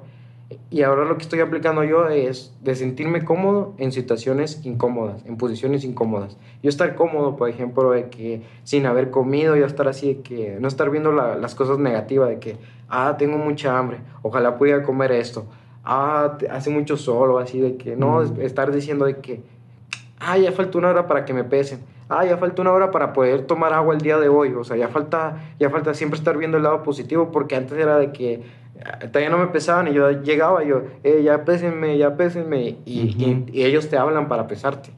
Y 0.71 0.83
ahora 0.83 1.05
lo 1.05 1.17
que 1.17 1.25
estoy 1.25 1.41
aplicando 1.41 1.83
yo 1.83 2.09
es 2.09 2.55
de 2.63 2.77
sentirme 2.77 3.25
cómodo 3.25 3.75
en 3.79 3.91
situaciones 3.91 4.61
incómodas, 4.65 5.25
en 5.27 5.37
posiciones 5.39 5.83
incómodas. 5.83 6.37
Yo 6.63 6.69
estar 6.69 6.95
cómodo, 6.95 7.37
por 7.37 7.49
ejemplo, 7.49 7.91
de 7.91 8.11
que 8.11 8.43
sin 8.63 8.87
haber 8.87 9.11
comido, 9.11 9.57
yo 9.57 9.67
estar 9.67 9.89
así, 9.89 10.15
de 10.15 10.23
que 10.23 10.59
no 10.61 10.69
estar 10.69 10.91
viendo 10.91 11.11
las 11.11 11.55
cosas 11.57 11.79
negativas, 11.79 12.29
de 12.29 12.39
que, 12.39 12.57
ah, 12.89 13.17
tengo 13.19 13.39
mucha 13.39 13.77
hambre, 13.77 13.99
ojalá 14.23 14.57
pudiera 14.57 14.83
comer 14.85 15.11
esto. 15.13 15.47
ah, 15.85 16.37
hace 16.51 16.71
mucho 16.71 16.97
solo, 16.97 17.39
así 17.39 17.61
de 17.61 17.77
que, 17.77 17.97
no, 17.97 18.23
estar 18.23 18.73
diciendo 18.73 19.05
de 19.05 19.19
que, 19.19 19.43
ah, 20.19 20.37
ya 20.39 20.53
falta 20.53 20.79
una 20.79 20.89
hora 20.91 21.07
para 21.07 21.25
que 21.25 21.33
me 21.33 21.45
pesen, 21.45 21.81
ah, 22.09 22.25
ya 22.25 22.37
falta 22.37 22.63
una 22.63 22.73
hora 22.73 22.91
para 22.91 23.13
poder 23.13 23.47
tomar 23.47 23.73
agua 23.73 23.95
el 23.95 24.01
día 24.01 24.19
de 24.19 24.29
hoy, 24.29 24.53
o 24.53 24.65
sea, 24.65 24.77
ya 24.77 24.89
falta, 24.89 25.55
ya 25.61 25.71
falta 25.71 25.95
siempre 25.95 26.19
estar 26.19 26.37
viendo 26.37 26.57
el 26.57 26.65
lado 26.65 26.83
positivo, 26.83 27.31
porque 27.33 27.57
antes 27.57 27.79
era 27.79 27.99
de 27.99 28.13
que 28.13 28.43
todavía 29.13 29.31
no 29.31 29.39
me 29.39 29.47
pesaban 29.49 29.89
y 29.89 29.95
yo 29.95 30.11
llegaba 30.23 30.65
y 30.65 30.69
yo, 30.69 30.83
eh, 31.05 31.23
ya 31.25 31.45
pésenme, 31.45 31.97
ya 31.99 32.17
pésenme, 32.17 32.77
y, 32.85 33.45
y 33.53 33.65
ellos 33.65 33.89
te 33.89 33.97
hablan 33.97 34.29
para 34.29 34.47
pesarte. 34.47 34.91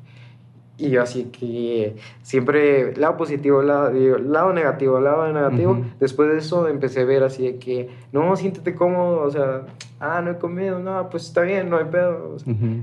Y 0.81 0.91
yo 0.91 1.03
así 1.03 1.25
que 1.25 1.97
siempre 2.23 2.95
lado 2.97 3.17
positivo, 3.17 3.63
lado, 3.63 3.91
lado 4.19 4.53
negativo, 4.53 5.01
lado 5.01 5.31
negativo. 5.33 5.85
Después 5.99 6.31
de 6.31 6.39
eso 6.39 6.69
empecé 6.69 7.01
a 7.01 7.05
ver 7.05 7.25
así 7.25 7.43
de 7.43 7.59
que, 7.59 7.91
no, 8.13 8.37
siéntete 8.37 8.77
cómodo, 8.77 9.23
o 9.23 9.31
sea, 9.31 9.63
ah, 9.99 10.21
no 10.23 10.31
he 10.31 10.39
comido, 10.39 10.79
no, 10.79 11.11
pues 11.11 11.25
está 11.25 11.43
bien, 11.43 11.69
no 11.69 11.79
hay 11.79 11.87
pedo. 11.87 12.37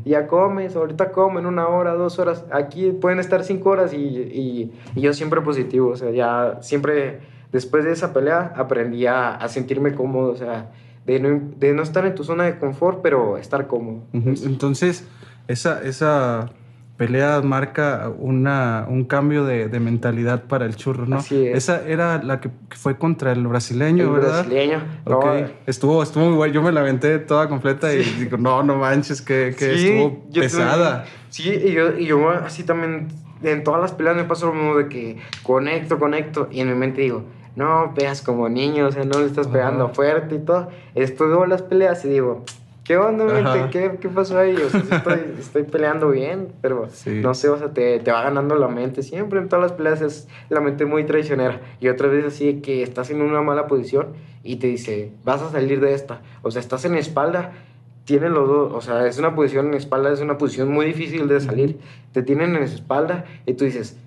Ya 0.03 0.27
comes, 0.27 0.75
ahorita 0.75 1.13
como 1.13 1.39
en 1.39 1.45
una 1.45 1.69
hora, 1.69 1.93
dos 1.93 2.19
horas. 2.19 2.43
Aquí 2.51 2.91
pueden 2.91 3.19
estar 3.19 3.45
cinco 3.45 3.69
horas 3.69 3.93
y, 3.93 3.97
y, 3.97 4.73
y, 4.93 5.01
yo 5.01 5.13
siempre 5.13 5.39
positivo, 5.39 5.91
o 5.91 5.95
sea, 5.95 6.11
ya 6.11 6.57
siempre 6.61 7.19
después 7.53 7.85
de 7.85 7.93
esa 7.93 8.11
pelea 8.11 8.51
aprendí 8.57 9.05
a, 9.05 9.35
a 9.35 9.47
sentirme 9.47 9.95
cómodo, 9.95 10.33
o 10.33 10.35
sea, 10.35 10.69
de 11.05 11.19
no, 11.19 11.41
de 11.57 11.73
no 11.73 11.83
estar 11.83 12.05
en 12.05 12.15
tu 12.15 12.23
zona 12.23 12.45
de 12.45 12.57
confort, 12.57 13.01
pero 13.01 13.37
estar 13.37 13.67
cómodo. 13.67 14.03
Entonces, 14.13 15.07
esa... 15.47 15.81
esa 15.83 16.51
pelea 16.97 17.41
marca 17.41 18.09
una, 18.19 18.85
un 18.87 19.03
cambio 19.03 19.43
de, 19.43 19.67
de, 19.67 19.79
mentalidad 19.81 20.45
para 20.45 20.65
el 20.65 20.77
churro, 20.77 21.05
¿no? 21.05 21.17
Así 21.17 21.47
es. 21.47 21.57
Esa 21.57 21.85
era 21.85 22.23
la 22.23 22.39
que 22.39 22.49
fue 22.69 22.97
contra 22.97 23.33
el 23.33 23.45
brasileño, 23.47 24.05
el 24.05 24.11
¿verdad? 24.11 24.45
brasileño. 24.45 24.81
Okay. 25.03 25.41
No. 25.41 25.49
Estuvo, 25.67 26.01
estuvo 26.01 26.25
muy 26.27 26.35
bueno. 26.37 26.53
Yo 26.53 26.61
me 26.61 26.71
la 26.71 26.79
aventé 26.79 27.19
toda 27.19 27.49
completa 27.49 27.93
y 27.93 28.01
digo, 28.01 28.37
no, 28.37 28.63
no 28.63 28.77
manches, 28.77 29.21
que, 29.21 29.53
que 29.59 29.77
sí, 29.77 29.89
estuvo 29.89 30.23
pesada. 30.31 31.03
Tuve, 31.03 31.11
sí, 31.31 31.49
y 31.65 31.73
yo, 31.73 31.97
y 31.97 32.05
yo 32.05 32.29
así 32.29 32.63
también, 32.63 33.09
en 33.43 33.63
todas 33.65 33.81
las 33.81 33.91
peleas 33.91 34.15
me 34.15 34.23
pasó 34.23 34.45
lo 34.45 34.53
mismo 34.53 34.77
de 34.77 34.87
que 34.87 35.17
conecto, 35.43 35.99
conecto, 35.99 36.47
y 36.49 36.61
en 36.61 36.69
mi 36.69 36.75
mente 36.75 37.01
digo, 37.01 37.25
no, 37.55 37.93
pegas 37.95 38.21
como 38.21 38.49
niño, 38.49 38.87
o 38.87 38.91
sea, 38.91 39.03
no 39.05 39.19
le 39.19 39.25
estás 39.25 39.47
pegando 39.47 39.85
Ajá. 39.85 39.93
fuerte 39.93 40.35
y 40.35 40.39
todo. 40.39 40.69
Después 40.93 41.29
veo 41.29 41.45
las 41.45 41.61
peleas 41.61 42.03
y 42.05 42.09
digo, 42.09 42.43
¿Qué 42.85 42.97
onda, 42.97 43.25
mente? 43.25 43.71
¿Qué, 43.71 43.97
¿Qué, 43.99 44.09
pasó 44.09 44.37
ahí? 44.37 44.55
O 44.55 44.69
sea, 44.69 44.79
estoy, 44.79 45.19
estoy, 45.39 45.63
peleando 45.63 46.11
bien, 46.11 46.49
pero 46.61 46.87
sí. 46.91 47.19
no 47.19 47.33
sé, 47.33 47.49
o 47.49 47.57
sea, 47.57 47.73
te, 47.73 47.99
te, 47.99 48.11
va 48.11 48.21
ganando 48.21 48.53
la 48.55 48.67
mente. 48.67 49.01
Siempre 49.01 49.39
en 49.39 49.49
todas 49.49 49.63
las 49.63 49.71
peleas 49.71 50.01
es 50.01 50.27
la 50.49 50.61
mente 50.61 50.85
muy 50.85 51.03
traicionera. 51.03 51.61
Y 51.79 51.87
otra 51.87 52.07
vez 52.07 52.25
así 52.25 52.61
que 52.61 52.83
estás 52.83 53.09
en 53.09 53.23
una 53.23 53.41
mala 53.41 53.65
posición 53.65 54.09
y 54.43 54.57
te 54.57 54.67
dice, 54.67 55.11
vas 55.23 55.41
a 55.41 55.49
salir 55.49 55.79
de 55.79 55.95
esta. 55.95 56.21
O 56.43 56.51
sea, 56.51 56.59
estás 56.59 56.85
en 56.85 56.93
espalda, 56.93 57.53
tienen 58.05 58.33
los 58.33 58.47
dos, 58.47 58.71
o 58.71 58.81
sea, 58.81 59.07
es 59.07 59.17
una 59.17 59.33
posición 59.33 59.69
en 59.69 59.73
espalda, 59.73 60.13
es 60.13 60.21
una 60.21 60.37
posición 60.37 60.71
muy 60.71 60.85
difícil 60.85 61.27
de 61.27 61.41
salir. 61.41 61.79
Te 62.11 62.21
tienen 62.21 62.55
en 62.55 62.61
espalda 62.61 63.25
y 63.47 63.55
tú 63.55 63.65
dices, 63.65 63.97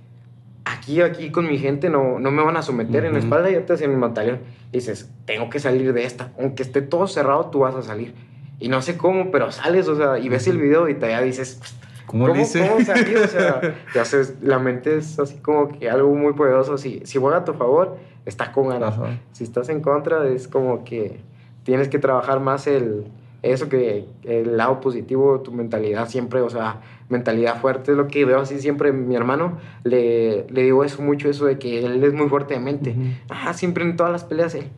aquí, 0.78 1.00
aquí 1.00 1.30
con 1.30 1.46
mi 1.46 1.58
gente 1.58 1.90
no, 1.90 2.18
no 2.18 2.30
me 2.30 2.42
van 2.42 2.56
a 2.56 2.62
someter. 2.62 3.04
Uh 3.04 3.06
-huh. 3.06 3.10
En 3.10 3.16
espalda 3.16 3.50
ya 3.50 3.64
te 3.64 3.72
hacen 3.72 3.94
mi 3.94 4.00
batallón. 4.00 4.40
Y 4.72 4.78
dices, 4.78 5.10
tengo 5.24 5.50
que 5.50 5.58
salir 5.58 5.92
de 5.92 6.04
esta. 6.04 6.32
Aunque 6.38 6.62
esté 6.62 6.82
todo 6.82 7.06
cerrado, 7.06 7.46
tú 7.46 7.60
vas 7.60 7.74
a 7.74 7.82
salir. 7.82 8.14
Y 8.60 8.68
no 8.68 8.82
sé 8.82 8.96
cómo, 8.96 9.30
pero 9.30 9.52
sales, 9.52 9.88
o 9.88 9.96
sea, 9.96 10.18
y 10.18 10.28
ves 10.28 10.46
el 10.48 10.58
video 10.58 10.88
y 10.88 10.94
te 10.94 11.08
ya 11.08 11.22
dices, 11.22 11.60
¿cómo, 12.06 12.26
¿cómo 12.26 12.38
dice? 12.38 12.68
¿Cómo 12.68 12.84
salí? 12.84 13.14
O 13.14 13.28
sea, 13.28 13.60
te 13.92 14.00
haces, 14.00 14.34
la 14.42 14.58
mente 14.58 14.96
es 14.96 15.18
así 15.18 15.36
como 15.38 15.68
que 15.68 15.88
algo 15.88 16.12
muy 16.14 16.32
poderoso. 16.32 16.76
Si, 16.76 17.00
si 17.04 17.18
juega 17.18 17.38
a 17.38 17.44
tu 17.44 17.54
favor, 17.54 17.96
está 18.24 18.52
con 18.52 18.68
ganas. 18.68 18.94
Ajá. 18.94 19.18
Si 19.32 19.44
estás 19.44 19.68
en 19.68 19.80
contra, 19.80 20.26
es 20.28 20.48
como 20.48 20.84
que 20.84 21.20
tienes 21.62 21.88
que 21.88 21.98
trabajar 21.98 22.40
más 22.40 22.66
el, 22.66 23.06
eso 23.42 23.68
que 23.68 24.06
el 24.24 24.56
lado 24.56 24.80
positivo, 24.80 25.40
tu 25.40 25.52
mentalidad 25.52 26.08
siempre, 26.08 26.40
o 26.40 26.50
sea, 26.50 26.80
mentalidad 27.08 27.60
fuerte 27.60 27.92
es 27.92 27.96
lo 27.96 28.08
que 28.08 28.24
veo 28.24 28.40
así 28.40 28.60
siempre. 28.60 28.92
Mi 28.92 29.16
hermano 29.16 29.58
le, 29.84 30.46
le 30.50 30.62
digo 30.62 30.84
eso 30.84 31.02
mucho, 31.02 31.28
eso 31.28 31.46
de 31.46 31.58
que 31.58 31.84
él 31.84 32.02
es 32.02 32.12
muy 32.12 32.28
fuerte 32.28 32.54
de 32.54 32.60
mente. 32.60 32.94
Uh 32.96 33.00
-huh. 33.00 33.14
Ah, 33.28 33.54
siempre 33.54 33.84
en 33.84 33.96
todas 33.96 34.12
las 34.12 34.24
peleas 34.24 34.54
él 34.54 34.68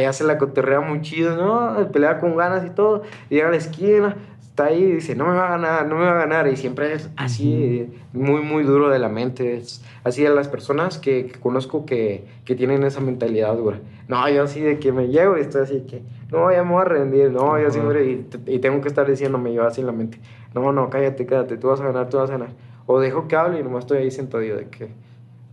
ya 0.00 0.12
se 0.12 0.24
la 0.24 0.38
cotorrea 0.38 0.80
muy 0.80 1.00
chido, 1.02 1.36
¿no? 1.36 1.90
Pelea 1.90 2.20
con 2.20 2.36
ganas 2.36 2.64
y 2.66 2.70
todo. 2.70 3.02
Llega 3.28 3.48
a 3.48 3.50
la 3.50 3.56
esquina, 3.56 4.16
está 4.40 4.66
ahí 4.66 4.82
y 4.82 4.92
dice, 4.92 5.14
no 5.14 5.26
me 5.26 5.34
va 5.34 5.46
a 5.46 5.50
ganar, 5.50 5.86
no 5.86 5.96
me 5.96 6.04
va 6.04 6.12
a 6.12 6.26
ganar. 6.26 6.48
Y 6.48 6.56
siempre 6.56 6.92
es 6.92 7.08
así, 7.16 7.88
muy, 8.12 8.42
muy 8.42 8.64
duro 8.64 8.90
de 8.90 8.98
la 8.98 9.08
mente. 9.08 9.56
Es 9.56 9.82
así 10.04 10.22
de 10.22 10.30
las 10.30 10.48
personas 10.48 10.98
que, 10.98 11.26
que 11.26 11.38
conozco 11.38 11.86
que, 11.86 12.24
que, 12.44 12.54
tienen 12.54 12.82
esa 12.82 13.00
mentalidad 13.00 13.54
dura. 13.56 13.78
No, 14.08 14.28
yo 14.28 14.42
así 14.42 14.60
de 14.60 14.78
que 14.78 14.92
me 14.92 15.08
llego 15.08 15.38
y 15.38 15.42
estoy 15.42 15.62
así 15.62 15.84
que, 15.88 16.02
no, 16.30 16.52
ya 16.52 16.62
me 16.64 16.72
voy 16.72 16.82
a 16.82 16.84
rendir. 16.84 17.30
No, 17.30 17.58
yo 17.58 17.70
siempre, 17.70 18.04
y, 18.04 18.28
y 18.46 18.58
tengo 18.58 18.80
que 18.80 18.88
estar 18.88 19.08
diciéndome 19.08 19.52
yo 19.52 19.66
así 19.66 19.80
en 19.80 19.86
la 19.86 19.92
mente, 19.92 20.18
no, 20.54 20.72
no, 20.72 20.90
cállate, 20.90 21.26
cállate, 21.26 21.56
tú 21.56 21.68
vas 21.68 21.80
a 21.80 21.84
ganar, 21.84 22.08
tú 22.08 22.18
vas 22.18 22.30
a 22.30 22.34
ganar. 22.34 22.50
O 22.86 23.00
dejo 23.00 23.28
que 23.28 23.36
hable 23.36 23.60
y 23.60 23.62
nomás 23.62 23.84
estoy 23.84 23.98
ahí 23.98 24.10
sentado 24.10 24.42
de 24.42 24.68
que 24.68 24.90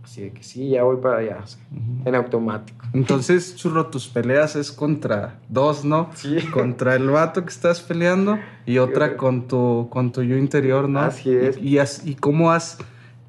Así 0.06 0.20
de 0.20 0.30
que 0.30 0.44
sí, 0.44 0.68
ya 0.68 0.84
voy 0.84 0.98
para 0.98 1.18
allá, 1.18 1.40
o 1.42 1.46
sea, 1.48 1.60
uh 1.72 1.74
-huh. 1.74 2.08
en 2.08 2.14
automático. 2.14 2.86
Entonces, 2.92 3.56
Churro, 3.56 3.86
tus 3.88 4.06
peleas 4.06 4.54
es 4.54 4.70
contra 4.70 5.40
dos, 5.48 5.84
¿no? 5.84 6.10
Sí. 6.14 6.36
Contra 6.52 6.94
el 6.94 7.10
vato 7.10 7.42
que 7.42 7.48
estás 7.48 7.80
peleando 7.80 8.38
y 8.66 8.78
otra 8.78 9.16
con 9.16 9.48
tu, 9.48 9.88
con 9.90 10.12
tu 10.12 10.22
yo 10.22 10.36
interior, 10.36 10.88
¿no? 10.88 11.00
Así 11.00 11.34
es. 11.34 11.58
Y, 11.58 11.76
y, 11.80 12.10
y, 12.12 12.14
cómo 12.14 12.52
has, 12.52 12.78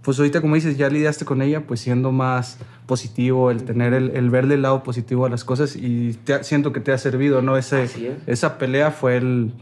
pues 0.04 0.20
ahorita 0.20 0.40
como 0.40 0.54
dices, 0.54 0.78
ya 0.78 0.88
lidiaste 0.88 1.26
con 1.26 1.42
ella, 1.42 1.66
pues 1.66 1.80
siendo 1.80 2.12
más 2.12 2.60
positivo, 2.88 3.52
el 3.52 3.63
tener 3.63 3.93
el, 3.93 4.10
el 4.15 4.32
verle 4.32 4.56
el 4.56 4.63
lado 4.63 4.82
positivo 4.82 5.28
a 5.28 5.30
las 5.30 5.43
cosas 5.43 5.76
y 5.76 6.13
te, 6.23 6.43
siento 6.43 6.73
que 6.73 6.80
te 6.80 6.91
ha 6.91 6.97
servido, 6.97 7.43
¿no? 7.43 7.58
Ese, 7.58 7.84
es. 7.84 7.95
Esa 8.26 8.58
pelea 8.58 8.89
fue 8.89 9.17
el 9.17 9.54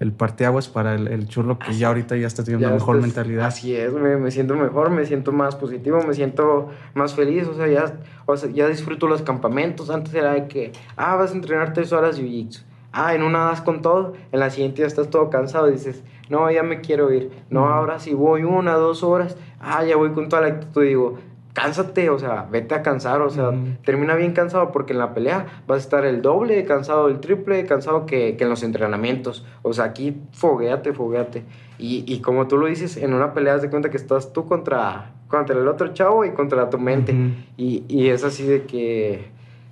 el 0.00 0.12
parteaguas 0.12 0.68
para 0.68 0.94
el, 0.94 1.08
el 1.08 1.28
churro 1.28 1.58
que 1.58 1.66
así, 1.66 1.78
ya 1.78 1.88
ahorita 1.88 2.16
ya 2.16 2.26
está 2.26 2.42
teniendo 2.42 2.68
una 2.68 2.76
mejor 2.76 2.96
estás, 2.96 3.06
mentalidad. 3.06 3.46
Así 3.46 3.76
es, 3.76 3.92
me, 3.92 4.16
me, 4.16 4.30
siento 4.30 4.56
mejor, 4.56 4.88
me 4.88 5.04
siento 5.04 5.30
más 5.30 5.56
positivo, 5.56 6.02
me 6.02 6.14
siento 6.14 6.70
más 6.94 7.14
feliz, 7.14 7.46
o 7.46 7.54
sea, 7.54 7.68
ya, 7.68 8.00
o 8.24 8.34
sea, 8.34 8.50
ya 8.50 8.66
disfruto 8.66 9.06
los 9.06 9.20
campamentos. 9.20 9.90
Antes 9.90 10.14
era 10.14 10.32
de 10.32 10.48
que, 10.48 10.72
ah, 10.96 11.16
vas 11.16 11.32
a 11.32 11.34
entrenar 11.34 11.74
tres 11.74 11.92
horas 11.92 12.16
de 12.16 12.22
jiu-jitsu. 12.22 12.62
Ah, 12.92 13.14
en 13.14 13.22
una 13.22 13.44
das 13.44 13.60
con 13.60 13.82
todo, 13.82 14.14
en 14.32 14.40
la 14.40 14.48
siguiente 14.48 14.80
ya 14.80 14.86
estás 14.86 15.10
todo 15.10 15.28
cansado 15.28 15.68
y 15.68 15.72
dices, 15.72 16.02
no, 16.30 16.50
ya 16.50 16.62
me 16.62 16.80
quiero 16.80 17.12
ir. 17.12 17.30
No, 17.50 17.68
ahora 17.68 18.00
sí 18.00 18.14
voy 18.14 18.42
una, 18.42 18.76
dos 18.76 19.02
horas, 19.02 19.36
ah, 19.60 19.84
ya 19.84 19.96
voy 19.96 20.12
con 20.12 20.30
toda 20.30 20.42
la 20.42 20.48
actitud. 20.48 20.82
Digo, 20.82 21.18
cánsate, 21.52 22.10
o 22.10 22.18
sea, 22.18 22.46
vete 22.50 22.74
a 22.74 22.82
cansar, 22.82 23.22
o 23.22 23.30
sea, 23.30 23.50
termina 23.84 24.14
bien 24.14 24.32
cansado 24.32 24.70
porque 24.70 24.92
en 24.92 24.98
la 24.98 25.14
pelea 25.14 25.62
vas 25.66 25.78
a 25.78 25.80
estar 25.80 26.04
el 26.04 26.22
doble 26.22 26.54
de 26.54 26.64
cansado, 26.64 27.08
el 27.08 27.20
triple 27.20 27.56
de 27.56 27.66
cansado 27.66 28.06
que, 28.06 28.36
que 28.36 28.44
en 28.44 28.50
los 28.50 28.62
entrenamientos. 28.62 29.44
O 29.62 29.72
sea, 29.72 29.86
aquí 29.86 30.16
fogueate, 30.32 30.92
fogueate. 30.92 31.44
Y, 31.78 32.04
y, 32.06 32.20
como 32.20 32.46
tú 32.46 32.58
lo 32.58 32.66
dices, 32.66 32.96
en 32.96 33.14
una 33.14 33.32
pelea 33.32 33.54
das 33.54 33.62
de 33.62 33.70
cuenta 33.70 33.90
que 33.90 33.96
estás 33.96 34.32
tú 34.32 34.46
contra, 34.46 35.12
contra 35.28 35.58
el 35.58 35.66
otro 35.66 35.92
chavo 35.94 36.24
y 36.24 36.32
contra 36.32 36.70
tu 36.70 36.78
mente. 36.78 37.14
Y, 37.56 37.84
y, 37.88 38.08
es 38.08 38.22
así 38.22 38.44
de 38.44 38.64
que 38.64 39.28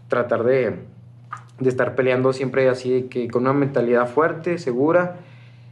tratar 0.08 0.42
de, 0.42 0.80
de 1.60 1.68
estar 1.68 1.94
peleando 1.94 2.32
siempre 2.32 2.68
así 2.68 2.90
de 2.90 3.06
que 3.08 3.28
con 3.28 3.42
una 3.42 3.52
mentalidad 3.52 4.08
fuerte, 4.08 4.58
segura 4.58 5.18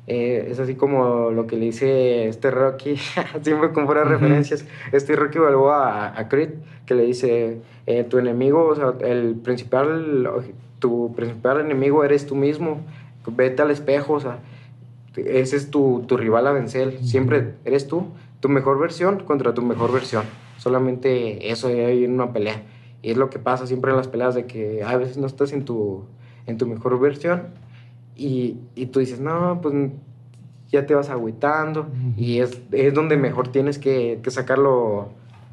eh, 0.07 0.49
es 0.51 0.61
así 0.61 0.77
como 0.77 1.31
lo 1.33 1.47
que 1.47 1.57
le 1.57 1.67
dice 1.67 2.29
este 2.29 2.51
Rocky, 2.51 2.97
siempre 3.43 3.73
con 3.73 3.87
puras 3.87 4.05
uh 4.05 4.09
-huh. 4.09 4.13
referencias, 4.13 4.65
este 4.93 5.17
Rocky 5.17 5.39
Balboa 5.39 6.07
a, 6.07 6.21
a 6.21 6.29
Creed, 6.29 6.51
que 6.87 6.95
le 6.95 7.03
dice, 7.03 7.59
eh, 7.87 8.05
tu 8.05 8.19
enemigo, 8.19 8.67
o 8.69 8.75
sea, 8.77 8.95
el 9.01 9.35
principal, 9.35 10.31
tu 10.79 11.13
principal 11.17 11.61
enemigo 11.61 12.05
eres 12.05 12.27
tú 12.27 12.37
mismo, 12.37 12.81
vete 13.27 13.63
al 13.63 13.73
espejo, 13.73 14.15
o 14.15 14.21
sea, 14.21 14.39
ese 15.17 15.57
es 15.57 15.71
tu, 15.71 16.05
tu 16.07 16.17
rival 16.17 16.47
a 16.47 16.53
vencer, 16.53 16.89
uh 16.89 16.91
-huh. 16.93 17.03
siempre 17.03 17.55
eres 17.65 17.89
tú, 17.89 18.07
tu 18.39 18.49
mejor 18.49 18.79
versión 18.79 19.25
contra 19.25 19.55
tu 19.55 19.63
mejor 19.63 19.93
versión, 19.93 20.23
solamente 20.59 21.51
eso 21.51 21.67
hay 21.67 22.05
en 22.05 22.13
una 22.13 22.33
pelea, 22.33 22.63
y 23.03 23.11
es 23.11 23.17
lo 23.17 23.29
que 23.29 23.41
pasa 23.41 23.67
siempre 23.67 23.91
en 23.91 23.97
las 23.97 24.07
peleas, 24.07 24.37
de 24.37 24.47
que 24.47 24.85
a 24.85 24.97
veces 24.97 25.17
no 25.17 25.27
estás 25.27 25.53
en 25.53 25.65
tu, 25.65 26.05
en 26.47 26.59
tu 26.59 26.67
mejor 26.67 27.01
versión, 27.01 27.66
y, 28.17 28.57
y, 28.75 28.87
tú 28.87 29.01
dices, 29.01 29.21
no, 29.21 29.61
pues 29.61 29.75
ya 30.69 30.87
te 30.87 30.95
vas 30.95 31.11
agüitando 31.11 31.87
y 32.17 32.39
es, 32.39 32.61
es, 32.73 32.95
donde 32.95 33.17
mejor 33.17 33.49
tienes 33.49 33.79
que, 33.79 34.21
que 34.23 34.31
sacar 34.31 34.59
lo, 34.59 35.11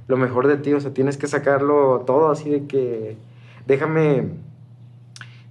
mejor 0.07 0.47
de 0.47 0.57
ti, 0.57 0.73
o 0.73 0.79
sea, 0.79 0.93
tienes 0.93 1.17
que 1.17 1.27
sacarlo 1.27 2.03
todo 2.05 2.31
así 2.31 2.49
de 2.49 2.65
que 2.65 3.17
déjame, 3.67 4.29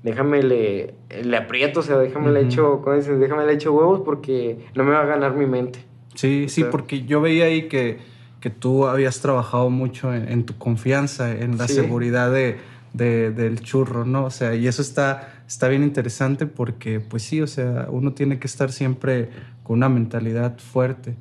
déjame 0.02 0.42
le, 0.42 0.94
le 1.22 1.36
aprieto, 1.36 1.80
o 1.80 1.82
sea, 1.82 1.98
déjame 1.98 2.26
uh 2.26 2.30
-huh. 2.30 2.34
le 2.34 2.40
echo, 2.40 2.80
¿cómo 2.82 2.96
dices? 2.96 3.18
Déjame 3.20 3.46
le 3.46 3.52
echo 3.52 3.72
huevos 3.72 4.00
porque 4.04 4.58
no 4.74 4.84
me 4.84 4.92
va 4.92 5.02
a 5.02 5.06
ganar 5.06 5.34
mi 5.34 5.46
mente. 5.46 5.80
Sí, 6.14 6.44
o 6.46 6.48
sea, 6.48 6.64
sí, 6.64 6.70
porque 6.70 7.04
yo 7.04 7.20
veía 7.20 7.46
ahí 7.46 7.68
que, 7.68 7.98
que 8.40 8.50
tú 8.50 8.86
habías 8.86 9.20
trabajado 9.20 9.70
mucho 9.70 10.12
en, 10.12 10.28
en 10.28 10.44
tu 10.44 10.56
confianza, 10.58 11.30
en 11.30 11.58
la 11.58 11.68
sí. 11.68 11.74
seguridad 11.74 12.32
de, 12.32 12.58
de, 12.92 13.30
del 13.30 13.60
churro, 13.60 14.04
¿no? 14.04 14.24
O 14.24 14.30
sea, 14.30 14.54
y 14.54 14.66
eso 14.66 14.82
está 14.82 15.28
está 15.52 15.68
bien 15.68 15.82
interesante 15.82 16.46
porque, 16.46 17.00
pues 17.00 17.22
sí, 17.22 17.42
o 17.42 17.46
sea, 17.46 17.86
uno 17.90 18.12
tiene 18.12 18.38
que 18.38 18.46
estar 18.46 18.72
siempre 18.72 19.28
con 19.62 19.76
una 19.76 19.88
mentalidad 19.90 20.58
fuerte. 20.58 21.14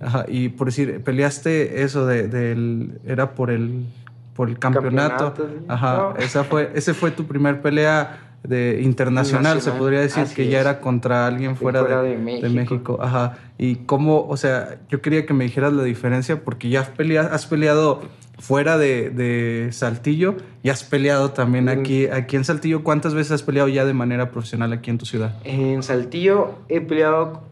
Ajá, 0.00 0.24
y 0.28 0.48
por 0.48 0.66
decir, 0.66 1.02
peleaste 1.04 1.82
eso 1.82 2.04
de, 2.04 2.26
del, 2.26 3.00
era 3.06 3.34
por 3.34 3.50
el, 3.50 3.86
por 4.34 4.48
el 4.48 4.58
campeonato. 4.58 5.34
campeonato 5.34 5.72
Ajá, 5.72 5.96
no. 5.96 6.16
esa 6.16 6.42
fue, 6.42 6.72
ese 6.74 6.94
fue 6.94 7.12
tu 7.12 7.26
primer 7.26 7.62
pelea 7.62 8.25
de 8.48 8.80
internacional, 8.82 9.60
se 9.60 9.70
podría 9.72 10.00
decir 10.00 10.24
así 10.24 10.34
que 10.34 10.48
ya 10.48 10.60
era 10.60 10.80
contra 10.80 11.26
alguien 11.26 11.56
fuera, 11.56 11.80
fuera 11.80 12.02
de, 12.02 12.10
de 12.10 12.16
de 12.16 12.22
México. 12.22 12.50
México. 12.54 12.98
Ajá. 13.00 13.38
Y 13.58 13.76
cómo, 13.76 14.26
o 14.28 14.36
sea, 14.36 14.78
yo 14.88 15.00
quería 15.00 15.24
que 15.26 15.34
me 15.34 15.44
dijeras 15.44 15.72
la 15.72 15.82
diferencia 15.82 16.44
porque 16.44 16.68
ya 16.68 16.80
has 16.80 16.88
peleado, 16.90 17.32
has 17.32 17.46
peleado 17.46 18.02
fuera 18.38 18.76
de, 18.76 19.08
de 19.10 19.68
Saltillo 19.72 20.36
y 20.62 20.68
has 20.68 20.84
peleado 20.84 21.30
también 21.30 21.68
aquí, 21.68 22.06
aquí 22.08 22.36
en 22.36 22.44
Saltillo. 22.44 22.84
¿Cuántas 22.84 23.14
veces 23.14 23.32
has 23.32 23.42
peleado 23.42 23.68
ya 23.68 23.84
de 23.84 23.94
manera 23.94 24.30
profesional 24.30 24.72
aquí 24.72 24.90
en 24.90 24.98
tu 24.98 25.06
ciudad? 25.06 25.36
En 25.44 25.82
Saltillo 25.82 26.56
he 26.68 26.80
peleado 26.82 27.44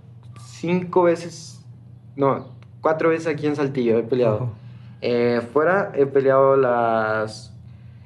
cinco 0.47 1.05
veces, 1.05 1.65
no, 2.17 2.49
cuatro 2.83 3.09
veces 3.09 3.29
aquí 3.29 3.47
en 3.47 3.57
Saltillo 3.57 3.99
he 3.99 4.03
peleado. 4.03 4.53
Eh, 5.01 5.41
fuera 5.53 5.93
he 5.95 6.05
peleado 6.05 6.57
las 6.57 7.54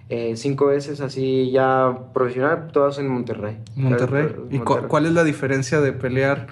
eh, 0.09 0.37
cinco 0.37 0.67
veces 0.67 1.01
así 1.01 1.51
ya 1.51 2.11
profesional, 2.15 2.69
todas 2.73 2.99
en 2.99 3.09
Monterrey. 3.09 3.59
Monterrey. 3.77 4.29
¿Y 4.51 4.59
Monterrey. 4.59 4.89
cuál 4.89 5.07
es 5.07 5.13
la 5.13 5.25
diferencia 5.25 5.81
de 5.81 5.93
pelear 5.93 6.47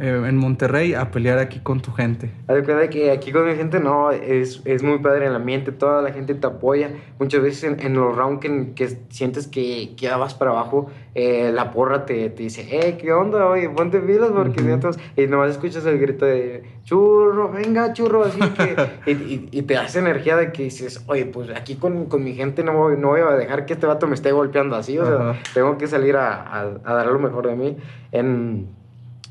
eh, 0.00 0.22
en 0.26 0.36
Monterrey 0.36 0.94
a 0.94 1.10
pelear 1.10 1.38
aquí 1.38 1.60
con 1.60 1.80
tu 1.80 1.92
gente? 1.92 2.30
Haz 2.48 2.66
de 2.66 2.88
que 2.90 3.10
aquí 3.10 3.32
con 3.32 3.46
mi 3.46 3.54
gente 3.54 3.78
no, 3.80 4.10
es, 4.10 4.62
es 4.64 4.82
muy 4.82 4.98
padre 4.98 5.26
el 5.26 5.34
ambiente, 5.34 5.72
toda 5.72 6.02
la 6.02 6.12
gente 6.12 6.34
te 6.34 6.46
apoya. 6.46 6.90
Muchas 7.18 7.42
veces 7.42 7.64
en, 7.64 7.80
en 7.80 7.94
los 7.94 8.16
rounds 8.16 8.40
que, 8.40 8.72
que 8.74 8.88
sientes 9.10 9.46
que, 9.46 9.94
que 9.96 10.08
vas 10.10 10.34
para 10.34 10.50
abajo, 10.52 10.88
eh, 11.14 11.50
la 11.52 11.70
porra 11.70 12.06
te, 12.06 12.30
te 12.30 12.42
dice, 12.44 12.66
eh, 12.70 12.96
¿qué 12.98 13.12
onda? 13.12 13.46
Oye, 13.46 13.68
ponte 13.70 14.00
pilas 14.00 14.30
porque 14.30 14.60
Ujú. 14.60 14.68
sientas-". 14.68 14.98
Y 15.16 15.26
nomás 15.26 15.50
escuchas 15.50 15.84
el 15.86 15.98
grito 15.98 16.24
de, 16.24 16.62
churro, 16.84 17.50
venga, 17.50 17.92
churro, 17.92 18.24
así 18.24 18.40
que... 18.40 18.76
y, 19.06 19.10
y- 19.12 19.48
y 19.52 19.62
te 19.62 19.74
das 19.74 19.94
energía 19.96 20.36
de 20.36 20.50
que 20.52 20.64
dices, 20.64 21.04
oye, 21.06 21.26
pues 21.26 21.50
aquí 21.50 21.76
con, 21.76 22.06
con 22.06 22.24
mi 22.24 22.34
gente 22.34 22.64
no 22.64 22.72
voy, 22.72 22.96
no 22.96 23.08
voy 23.08 23.20
a 23.20 23.30
dejar 23.32 23.66
que 23.66 23.74
este 23.74 23.86
vato 23.86 24.06
me 24.06 24.14
esté 24.14 24.32
golpeando 24.32 24.76
así, 24.76 24.98
o 24.98 25.04
sea, 25.06 25.30
Ajá. 25.30 25.38
tengo 25.54 25.76
que 25.78 25.86
salir 25.86 26.16
a, 26.16 26.40
a, 26.42 26.62
a 26.84 26.94
dar 26.94 27.06
lo 27.06 27.18
mejor 27.18 27.46
de 27.46 27.56
mí. 27.56 27.76
En, 28.12 28.66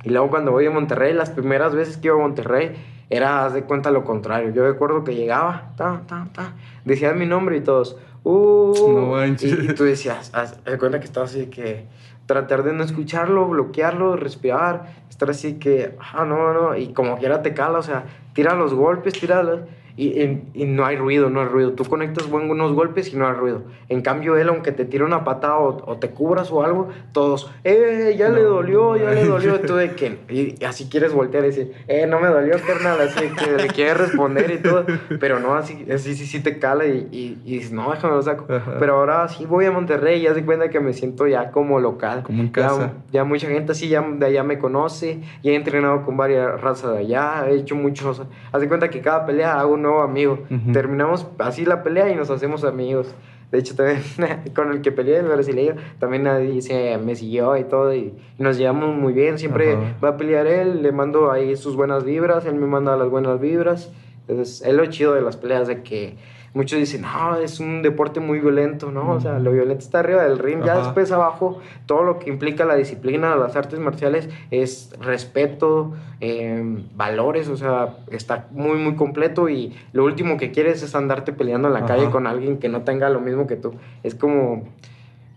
y 0.04 0.10
luego 0.10 0.30
cuando 0.30 0.52
voy 0.52 0.66
a 0.66 0.72
Monterrey, 0.72 1.14
las 1.14 1.30
primeras 1.30 1.76
veces 1.76 1.98
que 1.98 2.08
iba 2.08 2.16
a 2.16 2.20
Monterrey, 2.20 2.76
era, 3.10 3.46
haz 3.46 3.54
de 3.54 3.64
cuenta, 3.64 3.92
lo 3.92 4.04
contrario. 4.04 4.52
Yo 4.54 4.64
recuerdo 4.66 5.04
que 5.04 5.16
llegaba, 5.16 5.72
ta, 5.76 6.04
ta, 6.08 6.28
ta, 6.32 6.54
decía 6.86 7.14
mi 7.14 7.26
nombre 7.26 7.58
y 7.58 7.62
todos, 7.62 7.98
uh, 8.24 8.74
No 8.88 9.08
manches. 9.08 9.52
y, 9.52 9.72
y 9.72 9.74
tú 9.74 9.84
decías, 9.84 10.32
haz 10.34 10.64
de 10.64 10.78
cuenta 10.78 11.00
que 11.00 11.06
estaba 11.06 11.26
así 11.26 11.48
que 11.48 11.88
tratar 12.28 12.62
de 12.62 12.74
no 12.74 12.84
escucharlo, 12.84 13.48
bloquearlo, 13.48 14.16
respirar, 14.16 14.94
estar 15.10 15.32
así 15.32 15.56
que, 15.56 15.96
ah, 16.14 16.26
no, 16.26 16.54
no, 16.54 16.78
y 16.78 16.94
como 16.94 17.18
quiera 17.18 17.42
te 17.42 17.56
cala, 17.56 17.80
o 17.80 17.84
sea, 17.84 18.04
tira 18.34 18.54
los 18.54 18.74
golpes, 18.74 19.14
tira 19.14 19.42
los... 19.42 19.62
Y, 20.00 20.22
y- 20.24 20.44
y 20.54 20.64
no 20.66 20.86
hay 20.86 20.96
ruido, 20.96 21.30
no 21.30 21.42
hay 21.42 21.48
ruido. 21.48 21.74
Tú 21.74 21.84
conectas 21.84 22.30
buenos 22.30 22.72
golpes 22.72 23.14
y 23.14 23.18
no 23.18 23.28
hay 23.28 23.34
ruido. 23.34 23.64
En 23.90 24.02
cambio, 24.02 24.38
él, 24.38 24.48
aunque 24.48 24.72
te 24.72 24.86
tire 24.86 25.04
una 25.04 25.26
patada 25.26 25.58
o, 25.58 25.86
o 25.92 25.98
te 25.98 26.12
cubras 26.12 26.50
o 26.54 26.64
algo, 26.64 26.88
todos, 27.12 27.52
¡eh! 27.66 28.16
Ya 28.18 28.30
le 28.30 28.44
No, 28.44 28.50
dolió, 28.50 28.96
ya 28.96 29.12
le 29.12 29.26
dolió. 29.28 29.60
Tú 29.60 29.76
de 29.76 29.92
que, 29.96 30.20
y, 30.30 30.64
así 30.64 30.88
quieres 30.90 31.12
voltear 31.14 31.44
y 31.44 31.48
decir, 31.48 31.74
¡eh! 31.90 32.08
No 32.08 32.22
me 32.22 32.28
dolió, 32.30 32.56
carnal. 32.66 33.02
Así 33.02 33.26
que 33.36 33.52
le 33.58 33.68
quieres 33.68 33.98
responder 33.98 34.50
y 34.52 34.60
todo. 34.60 34.86
Pero 35.20 35.42
no, 35.42 35.56
así, 35.56 35.86
así 35.94 36.16
sí, 36.16 36.26
sí 36.26 36.40
te 36.42 36.60
cala 36.60 36.86
y, 36.86 37.38
y, 37.46 37.68
no, 37.74 37.92
déjame 37.92 38.16
lo 38.16 38.22
saco. 38.22 38.46
Ajá. 38.54 38.76
Pero 38.80 38.96
ahora 38.96 39.28
sí 39.28 39.46
voy 39.46 39.66
a 39.66 39.72
Monterrey 39.72 40.20
y 40.22 40.24
ya 40.24 40.34
se 40.34 40.46
cuenta 40.46 40.70
que 40.70 40.80
me 40.80 40.94
siento 40.94 41.28
ya 41.28 41.52
como 41.52 41.82
local. 41.82 42.24
Como 42.24 42.42
en 42.42 42.48
casa. 42.50 42.94
ya 43.12 43.26
mucha 43.26 43.48
gente 43.48 43.74
así 43.74 43.90
ya 43.90 44.02
de 44.02 44.26
allá 44.26 44.44
me 44.44 44.60
conoce, 44.60 45.20
ya 45.44 45.52
he 45.52 45.56
entrenado 45.56 46.04
con 46.06 46.16
varias 46.16 46.62
razas 46.62 46.94
de 46.94 47.00
allá, 47.00 47.46
he 47.50 47.56
hecho 47.56 47.76
muchos, 47.76 48.22
haz 48.54 48.62
de 48.62 48.68
cuenta 48.70 48.90
que 48.90 49.02
cada 49.02 49.26
pelea 49.26 49.60
hago 49.60 49.74
un 49.74 49.89
nuevo 49.90 50.04
amigo, 50.04 50.40
Ujú. 50.50 50.72
terminamos 50.72 51.28
así 51.40 51.66
la 51.66 51.84
pelea 51.84 52.10
y 52.12 52.16
nos 52.16 52.30
hacemos 52.30 52.64
amigos. 52.64 53.14
De 53.52 53.58
hecho, 53.58 53.76
también 53.76 54.02
con 54.56 54.72
el 54.72 54.82
que 54.82 54.92
peleé, 54.92 55.18
el 55.18 55.26
brasileño, 55.28 55.74
también 56.00 56.24
nadie 56.24 56.62
se 56.62 56.98
me 57.00 57.16
siguió 57.16 57.58
y 57.58 57.64
todo, 57.64 57.94
y, 57.96 58.14
y 58.38 58.44
nos 58.44 58.58
llevamos 58.58 58.96
muy 58.96 59.12
bien. 59.14 59.40
Siempre 59.40 59.74
Ajá. 59.74 59.82
va 60.04 60.10
a 60.10 60.18
pelear 60.18 60.46
él, 60.46 60.84
le 60.84 60.92
mando 60.92 61.32
ahí 61.32 61.56
sus 61.56 61.76
buenas 61.76 62.04
vibras, 62.04 62.46
él 62.46 62.56
me 62.56 62.68
manda 62.68 62.96
las 62.96 63.10
buenas 63.10 63.40
vibras. 63.40 63.92
Entonces, 64.28 64.62
es 64.62 64.74
lo 64.76 64.86
chido 64.86 65.16
de 65.16 65.22
las 65.22 65.38
peleas, 65.38 65.68
de 65.68 65.82
que 65.82 66.16
muchos 66.54 66.80
dicen, 66.80 67.02
no, 67.02 67.36
es 67.38 67.60
un 67.60 67.82
deporte 67.82 68.20
muy 68.20 68.40
violento, 68.40 68.92
¿no? 68.92 69.12
O 69.12 69.20
sea, 69.20 69.40
lo 69.40 69.52
violento 69.52 69.84
está 69.84 70.00
arriba 70.00 70.24
del 70.24 70.40
ring, 70.40 70.64
ya 70.64 70.78
después 70.78 71.12
abajo, 71.12 71.60
todo 71.86 72.04
lo 72.04 72.20
que 72.20 72.30
implica 72.30 72.66
la 72.66 72.76
disciplina, 72.76 73.36
las 73.36 73.56
artes 73.56 73.80
marciales, 73.80 74.30
es 74.52 74.94
respeto, 75.00 75.94
eh, 76.22 76.84
valores, 76.96 77.48
o 77.50 77.58
sea, 77.58 77.98
está 78.12 78.48
muy, 78.52 78.78
muy 78.78 78.96
completo 78.96 79.50
y 79.50 79.76
lo 79.94 80.04
último 80.04 80.38
que 80.38 80.52
quieres 80.52 80.84
es 80.84 80.96
andarte 80.96 81.34
peleando 81.34 81.68
en 81.68 81.74
la 81.74 81.80
Ajá. 81.80 81.88
calle 81.96 82.10
con 82.10 82.28
alguien 82.28 82.58
que 82.58 82.70
no 82.70 82.82
tenga 82.82 83.10
lo 83.10 83.22
mismo 83.22 83.48
que 83.48 83.56
tú. 83.56 83.74
Es 84.04 84.16
como, 84.16 84.64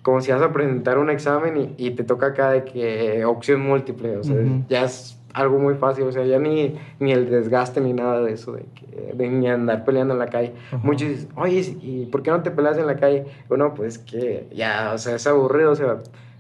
como 0.02 0.20
si 0.20 0.32
vas 0.32 0.42
a 0.42 0.52
presentar 0.52 0.98
un 0.98 1.10
examen 1.10 1.74
y, 1.76 1.86
y 1.86 1.90
te 1.92 2.04
toca 2.04 2.26
acá 2.26 2.50
de 2.50 2.64
que 2.64 3.24
opción 3.24 3.60
múltiple, 3.60 4.16
o 4.16 4.24
sea, 4.24 4.36
ya 4.68 4.84
es 4.84 5.18
algo 5.34 5.58
muy 5.58 5.74
fácil, 5.74 6.04
o 6.04 6.12
sea, 6.12 6.24
ya 6.24 6.38
ni, 6.38 6.74
ni 7.00 7.12
el 7.12 7.30
desgaste 7.30 7.80
ni 7.80 7.92
nada 7.92 8.20
de 8.22 8.32
eso, 8.32 8.52
de, 8.52 8.64
que, 8.74 9.12
de 9.14 9.28
ni 9.28 9.48
andar 9.48 9.84
peleando 9.84 10.14
en 10.14 10.18
la 10.20 10.26
calle. 10.28 10.52
Ajá. 10.68 10.80
Muchos 10.82 11.08
dicen, 11.08 11.28
oye, 11.36 11.60
¿y 11.82 12.06
por 12.06 12.22
qué 12.22 12.30
no 12.30 12.42
te 12.42 12.50
peleas 12.50 12.78
en 12.78 12.86
la 12.86 12.96
calle? 12.96 13.24
Bueno, 13.48 13.74
pues 13.74 13.98
que 13.98 14.46
ya, 14.54 14.92
o 14.94 14.98
sea, 14.98 15.16
es 15.16 15.26
aburrido, 15.26 15.70
o 15.72 15.74
sea, 15.76 15.98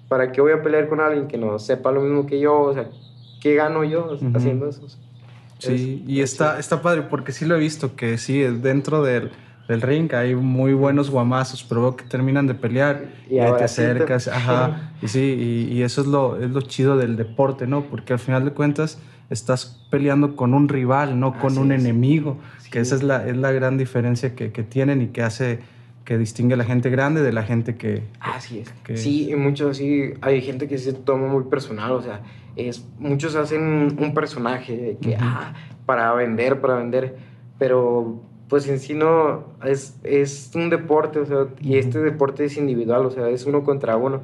¿para 0.08 0.30
qué 0.32 0.40
voy 0.40 0.52
a 0.52 0.62
pelear 0.62 0.88
con 0.88 1.00
alguien 1.00 1.26
que 1.28 1.38
no 1.38 1.58
sepa 1.58 1.90
lo 1.92 2.00
mismo 2.00 2.26
que 2.26 2.38
yo? 2.40 2.60
O 2.60 2.74
sea, 2.74 2.88
¿qué 3.40 3.54
gano 3.54 3.84
yo 3.84 4.12
Ujú. 4.12 4.30
haciendo 4.34 4.68
eso? 4.68 4.84
O 4.84 4.88
sea, 4.88 4.98
Sí, 5.58 6.02
es- 6.04 6.10
y 6.10 6.20
es 6.20 6.32
está, 6.32 6.48
chido. 6.50 6.60
está 6.60 6.82
padre 6.82 7.02
porque 7.02 7.32
sí 7.32 7.44
lo 7.44 7.54
he 7.56 7.58
visto, 7.60 7.94
que 7.96 8.18
sí, 8.18 8.40
dentro 8.42 9.02
del, 9.02 9.30
del 9.68 9.80
ring 9.80 10.12
hay 10.14 10.34
muy 10.34 10.72
buenos 10.74 11.10
guamazos, 11.10 11.64
pero 11.64 11.80
veo 11.82 11.96
que 11.96 12.04
terminan 12.04 12.46
de 12.46 12.54
pelear 12.54 13.04
Y 13.30 13.34
y, 13.34 13.38
ahí 13.38 13.44
te 13.46 13.52
ahora 13.52 13.68
sí 13.68 13.76
te- 13.76 13.82
acercas, 13.90 14.28
ajá, 14.32 14.92
y 15.00 15.08
sí, 15.08 15.20
y, 15.70 15.72
y 15.72 15.82
eso 15.82 16.00
es 16.02 16.06
lo, 16.06 16.40
es 16.40 16.50
lo 16.50 16.60
chido 16.62 16.96
del 16.96 17.16
deporte, 17.16 17.66
¿no? 17.66 17.82
Porque 17.84 18.12
al 18.12 18.18
final 18.18 18.44
de 18.44 18.50
cuentas 18.52 18.98
estás 19.30 19.80
peleando 19.90 20.36
con 20.36 20.52
un 20.52 20.68
rival, 20.68 21.18
no 21.18 21.38
con 21.38 21.52
Así 21.52 21.60
un 21.60 21.72
es. 21.72 21.80
enemigo, 21.80 22.38
que 22.70 22.72
Sí. 22.72 22.78
esa 22.80 22.94
es 22.96 23.02
la, 23.02 23.26
es 23.26 23.36
la 23.36 23.52
gran 23.52 23.78
diferencia 23.78 24.34
que, 24.34 24.52
que 24.52 24.62
tienen 24.62 25.00
y 25.02 25.06
que 25.08 25.22
hace 25.22 25.60
que 26.04 26.18
distingue 26.18 26.54
a 26.54 26.56
la 26.56 26.64
gente 26.64 26.90
grande 26.90 27.22
de 27.22 27.32
la 27.32 27.44
gente 27.44 27.76
que... 27.76 28.02
Así 28.18 28.58
es. 28.58 28.68
que- 28.84 28.96
Sí, 28.96 29.30
y 29.30 29.36
muchos 29.36 29.76
sí, 29.76 30.10
hay 30.20 30.42
gente 30.42 30.66
que 30.66 30.76
se 30.76 30.92
toma 30.92 31.28
muy 31.28 31.44
personal, 31.44 31.92
o 31.92 32.02
sea, 32.02 32.20
es, 32.56 32.84
muchos 32.98 33.36
hacen 33.36 33.96
un 33.98 34.12
personaje 34.12 34.76
de 34.76 34.96
que, 34.98 35.10
Ujú. 35.10 35.18
ah, 35.20 35.54
para 35.86 36.12
vender, 36.14 36.60
para 36.60 36.74
vender, 36.74 37.16
pero 37.56 38.20
pues 38.52 38.68
en 38.68 38.80
sí 38.80 38.92
no, 38.92 39.44
es, 39.64 39.98
es 40.04 40.50
un 40.54 40.68
deporte, 40.68 41.20
o 41.20 41.24
sea, 41.24 41.46
y 41.62 41.78
este 41.78 42.00
deporte 42.00 42.44
es 42.44 42.58
individual, 42.58 43.06
o 43.06 43.10
sea, 43.10 43.30
es 43.30 43.46
uno 43.46 43.64
contra 43.64 43.96
uno, 43.96 44.20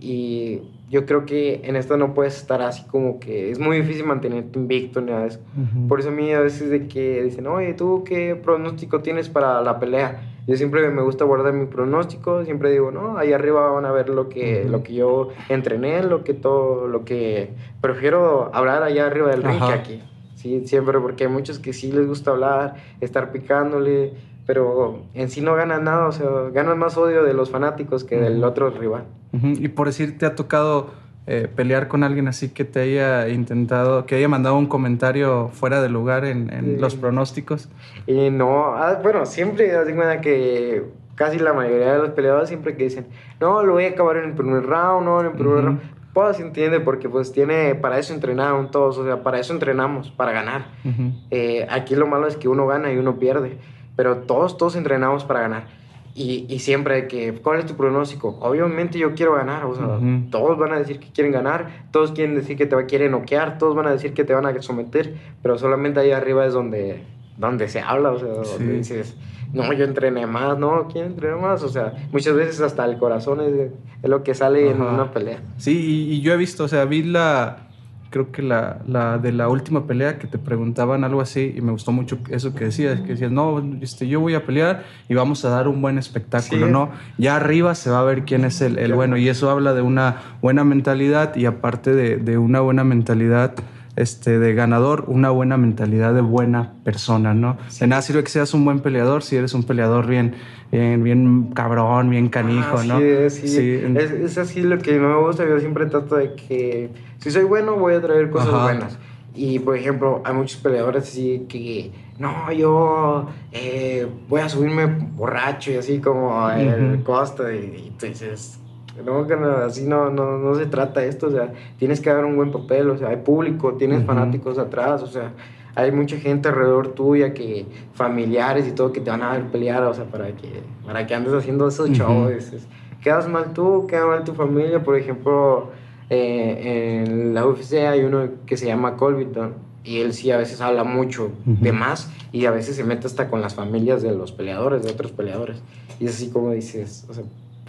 y 0.00 0.62
yo 0.90 1.06
creo 1.06 1.24
que 1.26 1.60
en 1.62 1.76
esto 1.76 1.96
no 1.96 2.12
puedes 2.12 2.36
estar 2.38 2.60
así 2.60 2.82
como 2.88 3.20
que 3.20 3.52
es 3.52 3.60
muy 3.60 3.76
difícil 3.76 4.04
mantenerte 4.04 4.58
invicto 4.58 5.00
ni 5.00 5.12
nada 5.12 5.22
de 5.22 5.28
eso. 5.28 5.38
Ujú. 5.56 5.86
Por 5.86 6.00
eso 6.00 6.08
a 6.08 6.10
mí 6.10 6.32
a 6.32 6.40
veces 6.40 6.70
de 6.70 6.88
que 6.88 7.22
dicen, 7.22 7.46
oye, 7.46 7.72
¿tú 7.74 8.02
qué 8.04 8.34
pronóstico 8.34 8.98
tienes 8.98 9.28
para 9.28 9.62
la 9.62 9.78
pelea? 9.78 10.22
Yo 10.48 10.56
siempre 10.56 10.90
me 10.90 11.02
gusta 11.02 11.24
guardar 11.24 11.52
mi 11.52 11.66
pronóstico, 11.66 12.44
siempre 12.44 12.72
digo, 12.72 12.90
no, 12.90 13.16
ahí 13.16 13.32
arriba 13.32 13.70
van 13.70 13.84
a 13.84 13.92
ver 13.92 14.08
lo 14.08 14.28
que, 14.28 14.62
Ujú. 14.62 14.72
lo 14.72 14.82
que 14.82 14.94
yo 14.94 15.28
entrené, 15.48 16.02
lo 16.02 16.24
que 16.24 16.34
todo, 16.34 16.88
lo 16.88 17.04
que 17.04 17.50
prefiero 17.80 18.50
hablar 18.52 18.82
allá 18.82 19.06
arriba 19.06 19.28
del 19.28 19.44
ring 19.44 19.60
que 19.60 19.72
aquí. 19.72 20.02
Sí, 20.38 20.62
siempre, 20.66 21.00
porque 21.00 21.24
hay 21.24 21.30
muchos 21.30 21.58
que 21.58 21.72
sí 21.72 21.90
les 21.90 22.06
gusta 22.06 22.30
hablar, 22.30 22.76
estar 23.00 23.32
picándole, 23.32 24.12
pero 24.46 25.02
en 25.12 25.30
sí 25.30 25.40
no 25.40 25.56
ganan 25.56 25.82
nada, 25.82 26.06
o 26.06 26.12
sea, 26.12 26.28
ganan 26.52 26.78
más 26.78 26.96
odio 26.96 27.24
de 27.24 27.34
los 27.34 27.50
fanáticos 27.50 28.04
que 28.04 28.20
del 28.20 28.44
otro 28.44 28.70
rival. 28.70 29.02
Y 29.32 29.66
por 29.66 29.88
decir, 29.88 30.16
¿te 30.16 30.26
ha 30.26 30.36
tocado 30.36 30.90
eh, 31.26 31.48
pelear 31.52 31.88
con 31.88 32.04
alguien 32.04 32.28
así 32.28 32.50
que 32.50 32.64
te 32.64 32.80
haya 32.82 33.28
intentado, 33.28 34.06
que 34.06 34.14
haya 34.14 34.28
mandado 34.28 34.56
un 34.56 34.68
comentario 34.68 35.48
fuera 35.48 35.82
de 35.82 35.88
lugar 35.88 36.24
en, 36.24 36.52
en 36.52 36.80
los 36.80 36.94
pronósticos? 36.94 37.68
Y 38.06 38.30
no, 38.30 38.76
ah, 38.76 39.00
bueno, 39.02 39.26
siempre 39.26 39.72
cuenta 39.84 40.20
que 40.20 40.84
casi 41.16 41.40
la 41.40 41.52
mayoría 41.52 41.94
de 41.94 41.98
los 41.98 42.10
peleadores 42.10 42.48
siempre 42.48 42.76
que 42.76 42.84
dicen, 42.84 43.08
no, 43.40 43.64
lo 43.64 43.72
voy 43.72 43.86
a 43.86 43.88
acabar 43.88 44.18
en 44.18 44.26
el 44.26 44.34
primer 44.34 44.62
round, 44.62 45.04
no, 45.04 45.18
en 45.20 45.26
el 45.26 45.32
primer 45.32 45.64
round. 45.64 45.80
Pues 46.18 46.36
se 46.36 46.42
entiende 46.42 46.80
porque 46.80 47.08
pues 47.08 47.30
tiene, 47.30 47.76
para 47.76 47.96
eso 47.96 48.12
entrenaron 48.12 48.72
todos, 48.72 48.98
o 48.98 49.04
sea, 49.04 49.22
para 49.22 49.38
eso 49.38 49.52
entrenamos, 49.52 50.10
para 50.10 50.32
ganar. 50.32 50.66
Ujú. 50.84 51.12
Eh, 51.30 51.64
aquí 51.70 51.94
lo 51.94 52.08
malo 52.08 52.26
es 52.26 52.36
que 52.36 52.48
uno 52.48 52.66
gana 52.66 52.92
y 52.92 52.96
uno 52.96 53.20
pierde, 53.20 53.58
pero 53.94 54.16
todos, 54.16 54.58
todos 54.58 54.74
entrenamos 54.74 55.22
para 55.22 55.42
ganar. 55.42 55.68
Y, 56.16 56.44
y 56.48 56.58
siempre 56.58 57.06
que, 57.06 57.34
¿cuál 57.34 57.60
es 57.60 57.66
tu 57.66 57.76
pronóstico? 57.76 58.36
Obviamente 58.40 58.98
yo 58.98 59.14
quiero 59.14 59.36
ganar, 59.36 59.64
o 59.66 59.76
sea, 59.76 59.86
Ujú. 59.86 60.28
todos 60.28 60.58
van 60.58 60.72
a 60.72 60.80
decir 60.80 60.98
que 60.98 61.06
quieren 61.12 61.32
ganar, 61.32 61.86
todos 61.92 62.10
quieren 62.10 62.34
decir 62.34 62.56
que 62.56 62.66
te 62.66 62.86
quieren 62.86 63.12
noquear, 63.12 63.56
todos 63.56 63.76
van 63.76 63.86
a 63.86 63.92
decir 63.92 64.12
que 64.12 64.24
te 64.24 64.34
van 64.34 64.44
a 64.44 64.60
someter, 64.60 65.14
pero 65.40 65.56
solamente 65.56 66.00
ahí 66.00 66.10
arriba 66.10 66.44
es 66.46 66.52
donde, 66.52 67.04
donde 67.38 67.68
se 67.68 67.80
habla, 67.80 68.10
o 68.10 68.18
sea, 68.18 68.28
donde 68.28 68.58
Sí. 68.58 68.64
dices, 68.94 69.16
no, 69.52 69.72
yo 69.72 69.84
entrené 69.84 70.26
más, 70.26 70.58
no, 70.58 70.88
¿quién 70.92 71.06
entrené 71.06 71.36
más? 71.40 71.62
O 71.62 71.68
sea, 71.68 71.92
muchas 72.12 72.34
veces 72.34 72.60
hasta 72.60 72.84
el 72.84 72.98
corazón 72.98 73.40
es, 73.40 73.70
es 74.02 74.10
lo 74.10 74.22
que 74.22 74.34
sale 74.34 74.70
en 74.70 74.80
una 74.82 75.10
pelea. 75.12 75.40
Sí, 75.56 75.72
y, 75.78 76.12
y 76.14 76.20
yo 76.20 76.32
he 76.34 76.36
visto, 76.36 76.64
o 76.64 76.68
sea, 76.68 76.84
vi 76.84 77.02
la, 77.02 77.68
creo 78.10 78.30
que 78.32 78.42
la, 78.42 78.78
la, 78.86 79.18
de 79.18 79.32
la 79.32 79.48
última 79.48 79.86
pelea 79.86 80.18
que 80.18 80.26
te 80.26 80.36
preguntaban 80.38 81.04
algo 81.04 81.20
así 81.20 81.54
y 81.56 81.60
me 81.60 81.72
gustó 81.72 81.92
mucho 81.92 82.18
eso 82.30 82.54
que 82.54 82.64
decías, 82.66 83.00
que 83.00 83.08
decías, 83.08 83.30
no, 83.30 83.62
este, 83.80 84.06
yo 84.08 84.20
voy 84.20 84.34
a 84.34 84.44
pelear 84.44 84.84
y 85.08 85.14
vamos 85.14 85.44
a 85.44 85.50
dar 85.50 85.68
un 85.68 85.80
buen 85.80 85.96
espectáculo, 85.98 86.66
¿no? 86.68 86.90
Ya 87.18 87.36
arriba 87.36 87.74
se 87.74 87.88
va 87.90 88.00
a 88.00 88.04
ver 88.04 88.24
quién 88.24 88.44
es 88.44 88.60
el, 88.60 88.78
el, 88.78 88.92
bueno 88.94 89.16
y 89.16 89.28
eso 89.28 89.48
habla 89.50 89.72
de 89.74 89.82
una 89.82 90.16
buena 90.42 90.64
mentalidad 90.64 91.36
y 91.36 91.46
aparte 91.46 91.94
de, 91.94 92.16
de 92.16 92.36
una 92.38 92.60
buena 92.60 92.82
mentalidad 92.84 93.54
este, 93.98 94.38
de 94.38 94.54
ganador, 94.54 95.04
una 95.08 95.30
buena 95.30 95.56
mentalidad 95.56 96.14
de 96.14 96.20
buena 96.20 96.74
persona, 96.84 97.34
¿no? 97.34 97.58
De 97.80 97.86
nada 97.88 98.00
sirve 98.00 98.22
que 98.22 98.30
seas 98.30 98.54
un 98.54 98.64
buen 98.64 98.78
peleador 98.78 99.24
si 99.24 99.34
eres 99.34 99.54
un 99.54 99.64
peleador 99.64 100.06
bien, 100.06 100.34
bien, 100.70 101.02
bien 101.02 101.50
cabrón, 101.52 102.08
bien 102.08 102.28
canijo, 102.28 102.82
¿no? 102.84 103.00
Es, 103.00 103.34
sí, 103.34 103.48
sí. 103.48 103.82
Es, 103.96 104.12
es, 104.12 104.38
así 104.38 104.62
lo 104.62 104.78
que 104.78 105.00
me 105.00 105.16
gusta. 105.16 105.44
Yo 105.48 105.58
siempre 105.58 105.86
trato 105.86 106.14
de 106.14 106.34
que 106.34 106.90
si 107.18 107.32
soy 107.32 107.42
bueno, 107.42 107.76
voy 107.76 107.94
a 107.94 108.00
traer 108.00 108.30
cosas 108.30 108.54
Ajá. 108.54 108.62
buenas. 108.62 108.98
Y 109.34 109.58
por 109.58 109.76
ejemplo, 109.76 110.22
hay 110.24 110.34
muchos 110.34 110.60
peleadores 110.60 111.02
así 111.02 111.46
que, 111.48 111.90
no, 112.18 112.52
yo 112.52 113.28
eh, 113.52 114.06
voy 114.28 114.40
a 114.40 114.48
subirme 114.48 114.86
borracho 114.86 115.72
y 115.72 115.74
así 115.74 115.98
como 115.98 116.48
el 116.50 117.02
Costa. 117.02 117.52
Y, 117.52 117.88
y 117.88 117.92
tú 117.98 118.06
dices, 118.06 118.60
no, 119.04 119.26
así 119.64 119.86
no, 119.86 120.10
no, 120.10 120.38
no 120.38 120.54
se 120.54 120.66
trata 120.66 121.04
esto, 121.04 121.28
o 121.28 121.30
sea, 121.30 121.52
tienes 121.78 122.00
que 122.00 122.10
dar 122.10 122.24
un 122.24 122.36
buen 122.36 122.50
papel, 122.50 122.90
o 122.90 122.96
sea, 122.96 123.08
hay 123.08 123.16
público, 123.16 123.74
tienes 123.74 124.00
uh 124.00 124.02
-huh. 124.02 124.06
fanáticos 124.06 124.58
atrás, 124.58 125.02
o 125.02 125.06
sea, 125.06 125.32
hay 125.74 125.92
mucha 125.92 126.16
gente 126.16 126.48
alrededor 126.48 126.88
tuya 126.88 127.32
que, 127.34 127.66
familiares 127.94 128.66
y 128.66 128.72
todo, 128.72 128.92
que 128.92 129.00
te 129.00 129.10
van 129.10 129.22
a 129.22 129.32
ver 129.32 129.44
pelear, 129.44 129.82
o 129.84 129.94
sea, 129.94 130.04
para 130.04 130.28
que, 130.28 130.62
para 130.84 131.06
que 131.06 131.14
andes 131.14 131.32
haciendo 131.32 131.68
esos 131.68 131.88
uh 131.88 131.92
-huh. 131.92 131.96
shows. 131.96 132.66
Quedas 133.02 133.28
mal 133.28 133.52
tú, 133.52 133.86
queda 133.86 134.06
mal 134.06 134.24
tu 134.24 134.34
familia, 134.34 134.82
por 134.82 134.96
ejemplo, 134.96 135.70
eh, 136.10 137.04
en 137.06 137.34
la 137.34 137.46
UFC 137.46 137.74
hay 137.74 138.02
uno 138.02 138.28
que 138.44 138.56
se 138.56 138.66
llama 138.66 138.96
Colbyton, 138.96 139.68
y 139.84 140.00
él 140.00 140.12
sí 140.12 140.30
a 140.30 140.36
veces 140.36 140.60
habla 140.60 140.84
mucho 140.84 141.26
uh 141.26 141.50
-huh. 141.50 141.60
de 141.60 141.72
más 141.72 142.10
y 142.30 142.44
a 142.44 142.50
veces 142.50 142.76
se 142.76 142.84
mete 142.84 143.06
hasta 143.06 143.30
con 143.30 143.40
las 143.40 143.54
familias 143.54 144.02
de 144.02 144.12
los 144.12 144.32
peleadores, 144.32 144.82
de 144.82 144.90
otros 144.90 145.12
peleadores. 145.12 145.62
Y 145.98 146.06
es 146.06 146.16
así 146.16 146.30
como 146.30 146.50
dices, 146.50 147.06
o 147.08 147.14
sea, 147.14 147.24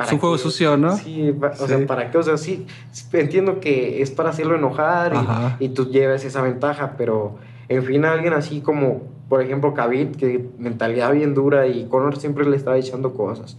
es 0.05 0.13
un 0.13 0.19
juego 0.19 0.37
sucio, 0.37 0.77
¿no? 0.77 0.95
Sí, 0.97 1.29
o 1.29 1.55
sí. 1.55 1.67
sea, 1.67 1.85
¿para 1.87 2.11
qué? 2.11 2.17
O 2.17 2.23
sea, 2.23 2.37
sí, 2.37 2.65
entiendo 3.13 3.59
que 3.59 4.01
es 4.01 4.11
para 4.11 4.29
hacerlo 4.29 4.55
enojar 4.55 5.13
y, 5.59 5.65
y, 5.65 5.69
tú 5.69 5.89
llevas 5.89 6.23
esa 6.23 6.41
ventaja, 6.41 6.95
pero 6.97 7.37
en 7.67 7.83
fin, 7.83 8.05
alguien 8.05 8.33
así 8.33 8.61
como, 8.61 9.03
por 9.27 9.41
ejemplo, 9.41 9.73
Khabib, 9.73 10.15
que 10.15 10.49
mentalidad 10.57 11.11
bien 11.13 11.33
dura 11.33 11.67
y 11.67 11.85
Conor 11.85 12.17
siempre 12.17 12.45
le 12.49 12.55
estaba 12.55 12.77
echando 12.77 13.13
cosas. 13.13 13.57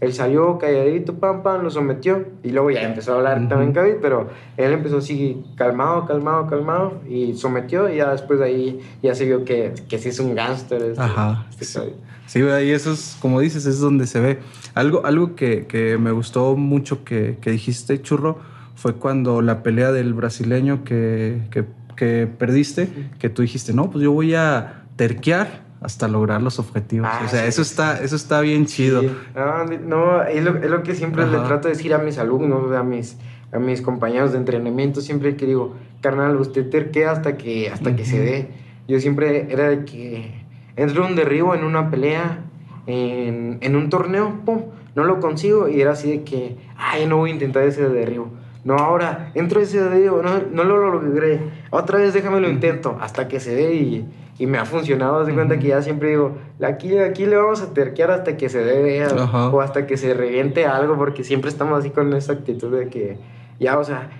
Él 0.00 0.12
salió 0.12 0.58
calladito, 0.58 1.14
pam, 1.14 1.42
pam, 1.42 1.62
lo 1.62 1.70
sometió 1.70 2.24
y 2.44 2.50
luego 2.50 2.70
ya 2.70 2.82
empezó 2.82 3.14
a 3.14 3.16
hablar 3.16 3.38
uh 3.38 3.42
-huh. 3.42 3.48
también 3.48 3.72
Khabib, 3.72 4.00
pero 4.00 4.28
él 4.56 4.72
empezó 4.72 4.98
así 4.98 5.44
calmado, 5.56 6.06
calmado, 6.06 6.46
calmado 6.46 7.00
y 7.08 7.34
sometió 7.34 7.88
y 7.88 7.96
ya 7.96 8.12
después 8.12 8.38
de 8.38 8.44
ahí 8.44 8.80
ya 9.02 9.14
se 9.14 9.24
vio 9.24 9.44
que, 9.44 9.74
que 9.88 9.98
sí 9.98 10.10
es 10.10 10.20
un 10.20 10.36
gángster. 10.36 10.82
Este, 10.82 11.02
Ajá. 11.02 11.46
Este 11.50 11.64
sí. 11.64 11.80
Sí, 12.26 12.40
y 12.40 12.70
eso 12.72 12.92
es, 12.92 13.16
como 13.20 13.40
dices, 13.40 13.64
es 13.64 13.80
donde 13.80 14.06
se 14.06 14.20
ve. 14.20 14.38
Algo, 14.74 15.06
algo 15.06 15.34
que, 15.34 15.66
que 15.66 15.96
me 15.96 16.10
gustó 16.10 16.56
mucho 16.56 17.02
que, 17.02 17.38
que, 17.40 17.50
dijiste, 17.50 18.02
Churro, 18.02 18.38
fue 18.74 18.96
cuando 18.96 19.40
la 19.40 19.62
pelea 19.62 19.92
del 19.92 20.12
brasileño 20.12 20.84
que, 20.84 21.40
que, 21.50 21.64
que 21.96 22.26
perdiste, 22.26 22.90
que 23.18 23.30
tú 23.30 23.40
dijiste, 23.40 23.72
no, 23.72 23.90
pues 23.90 24.04
yo 24.04 24.12
voy 24.12 24.34
a 24.34 24.84
terquear 24.96 25.67
hasta 25.80 26.08
lograr 26.08 26.42
los 26.42 26.58
objetivos. 26.58 27.08
Ah, 27.10 27.22
o 27.24 27.28
sea, 27.28 27.42
sí, 27.42 27.48
eso, 27.48 27.62
está, 27.62 28.02
eso 28.02 28.16
está 28.16 28.40
bien 28.40 28.66
chido. 28.66 29.00
Sí. 29.00 29.10
No, 29.34 29.64
no 29.64 30.22
es, 30.22 30.42
lo, 30.42 30.56
es, 30.56 30.70
lo, 30.70 30.82
que 30.82 30.94
siempre 30.94 31.22
Ajá. 31.22 31.38
le 31.38 31.46
trato 31.46 31.68
de 31.68 31.74
decir 31.74 31.94
a 31.94 31.98
mis 31.98 32.18
alumnos, 32.18 32.74
a 32.74 32.82
mis, 32.82 33.16
a 33.52 33.58
mis 33.58 33.80
compañeros 33.80 34.32
de 34.32 34.38
entrenamiento, 34.38 35.00
siempre 35.00 35.36
que 35.36 35.46
digo, 35.46 35.76
carnal, 36.00 36.36
usted 36.36 36.68
terquea 36.68 37.12
hasta 37.12 37.36
que, 37.36 37.70
hasta 37.70 37.90
uh 37.90 37.92
-huh. 37.92 37.96
que 37.96 38.04
se 38.04 38.18
dé. 38.20 38.48
Yo 38.88 38.98
siempre 39.00 39.52
era 39.52 39.68
de 39.68 39.84
que 39.84 40.44
entro 40.76 41.06
un 41.06 41.14
derribo 41.14 41.54
en 41.54 41.64
una 41.64 41.90
pelea, 41.90 42.44
en, 42.86 43.58
en, 43.60 43.76
un 43.76 43.90
torneo, 43.90 44.40
pum, 44.44 44.62
no 44.94 45.04
lo 45.04 45.20
consigo 45.20 45.68
y 45.68 45.80
era 45.80 45.92
así 45.92 46.10
de 46.10 46.24
que, 46.24 46.56
ay, 46.76 47.06
no 47.06 47.18
voy 47.18 47.30
a 47.30 47.34
intentar 47.34 47.62
ese 47.64 47.88
derribo. 47.88 48.30
No, 48.64 48.74
ahora 48.74 49.30
entro 49.34 49.60
ese 49.60 49.80
derribo, 49.80 50.22
no, 50.22 50.40
no 50.52 50.64
lo 50.64 50.90
logré. 50.90 51.40
Otra 51.70 51.98
vez 51.98 52.12
déjame 52.14 52.40
lo 52.40 52.48
intento 52.48 52.98
hasta 53.00 53.28
que 53.28 53.40
se 53.40 53.54
dé 53.54 53.74
y, 53.74 54.08
y 54.38 54.46
me 54.46 54.58
ha 54.58 54.64
funcionado. 54.64 55.20
Haz 55.20 55.26
de 55.26 55.34
cuenta 55.34 55.58
que 55.58 55.68
ya 55.68 55.82
siempre 55.82 56.10
digo, 56.10 56.36
aquí, 56.62 56.96
aquí 56.98 57.26
le 57.26 57.36
vamos 57.36 57.60
a 57.60 57.74
terquear 57.74 58.10
hasta 58.10 58.36
que 58.36 58.48
se 58.48 58.62
dé 58.64 59.06
o 59.52 59.60
hasta 59.60 59.86
que 59.86 59.96
se 59.96 60.14
reviente 60.14 60.64
algo, 60.66 60.96
porque 60.96 61.24
siempre 61.24 61.50
estamos 61.50 61.80
así 61.80 61.90
con 61.90 62.12
esa 62.14 62.32
actitud 62.32 62.76
de 62.76 62.88
que, 62.88 63.18
ya, 63.58 63.78
o 63.78 63.84
sea, 63.84 64.10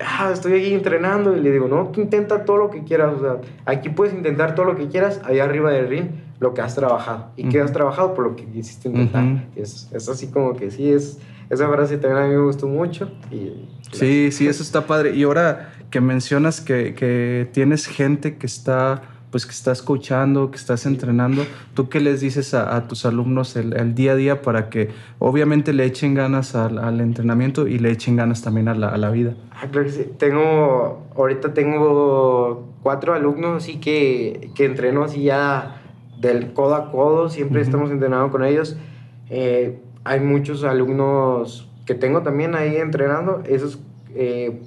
ah, 0.00 0.30
estoy 0.32 0.54
aquí 0.54 0.74
entrenando 0.74 1.36
y 1.36 1.40
le 1.40 1.52
digo, 1.52 1.68
no, 1.68 1.88
tú 1.88 2.00
intenta 2.00 2.44
todo 2.44 2.56
lo 2.56 2.70
que 2.70 2.82
quieras, 2.82 3.14
o 3.16 3.20
sea, 3.20 3.36
aquí 3.64 3.88
puedes 3.88 4.12
intentar 4.12 4.54
todo 4.54 4.66
lo 4.66 4.76
que 4.76 4.88
quieras, 4.88 5.20
allá 5.24 5.44
arriba 5.44 5.70
del 5.70 5.88
ring, 5.88 6.06
lo 6.40 6.54
que 6.54 6.62
has 6.62 6.74
trabajado. 6.74 7.26
¿Y 7.36 7.44
uh 7.44 7.46
-huh. 7.46 7.52
qué 7.52 7.60
has 7.60 7.72
trabajado? 7.72 8.14
Por 8.14 8.24
lo 8.24 8.36
que 8.36 8.44
quisiste 8.46 8.88
intentar. 8.88 9.22
Uh 9.22 9.26
-huh. 9.26 9.42
es, 9.56 9.88
es, 9.92 10.08
así 10.08 10.28
como 10.28 10.54
que 10.54 10.70
sí, 10.70 10.90
es, 10.90 11.18
esa 11.50 11.68
frase 11.68 11.98
también 11.98 12.22
a 12.22 12.26
mí 12.26 12.34
me 12.34 12.42
gustó 12.42 12.66
mucho. 12.66 13.10
Y, 13.30 13.68
sí, 13.92 14.32
sí, 14.32 14.48
eso 14.48 14.62
está 14.62 14.86
padre. 14.86 15.14
Y 15.14 15.22
ahora 15.22 15.74
que 15.90 16.00
mencionas 16.00 16.60
que, 16.60 16.94
que 16.94 17.48
tienes 17.52 17.86
gente 17.86 18.36
que 18.36 18.46
está 18.46 19.02
pues 19.30 19.46
que 19.46 19.52
estás 19.52 19.78
escuchando, 19.78 20.50
que 20.50 20.56
estás 20.56 20.86
entrenando, 20.86 21.44
¿tú 21.74 21.88
qué 21.88 22.00
les 22.00 22.20
dices 22.20 22.52
a, 22.54 22.74
a 22.76 22.88
tus 22.88 23.06
alumnos 23.06 23.56
el, 23.56 23.74
el, 23.74 23.94
día 23.94 24.12
a 24.12 24.16
día 24.16 24.42
para 24.42 24.68
que 24.70 24.90
obviamente 25.18 25.72
le 25.72 25.84
echen 25.84 26.14
ganas 26.14 26.54
al, 26.54 26.78
al 26.78 27.00
entrenamiento 27.00 27.68
y 27.68 27.78
le 27.78 27.90
echen 27.90 28.16
ganas 28.16 28.42
también 28.42 28.68
a 28.68 28.74
la, 28.74 28.88
a 28.88 28.96
la 28.96 29.10
vida? 29.10 29.34
Ah, 29.52 29.68
claro 29.70 29.86
que 29.86 29.92
sí. 29.92 30.06
Tengo, 30.18 31.06
ahorita 31.16 31.54
tengo 31.54 32.68
cuatro 32.82 33.14
alumnos 33.14 33.62
así 33.62 33.78
que, 33.78 34.50
que 34.54 34.64
entreno 34.64 35.04
así 35.04 35.22
ya 35.22 35.80
del 36.18 36.52
codo 36.52 36.74
a 36.74 36.90
codo, 36.90 37.28
siempre 37.28 37.60
uh 37.60 37.62
-huh. 37.62 37.66
estamos 37.66 37.90
entrenando 37.90 38.30
con 38.30 38.44
ellos. 38.44 38.76
Eh, 39.30 39.78
hay 40.04 40.20
muchos 40.20 40.64
alumnos 40.64 41.68
que 41.86 41.94
tengo 41.94 42.22
también 42.22 42.54
ahí 42.54 42.76
entrenando, 42.76 43.42
esos... 43.46 43.78
Eh, 44.14 44.60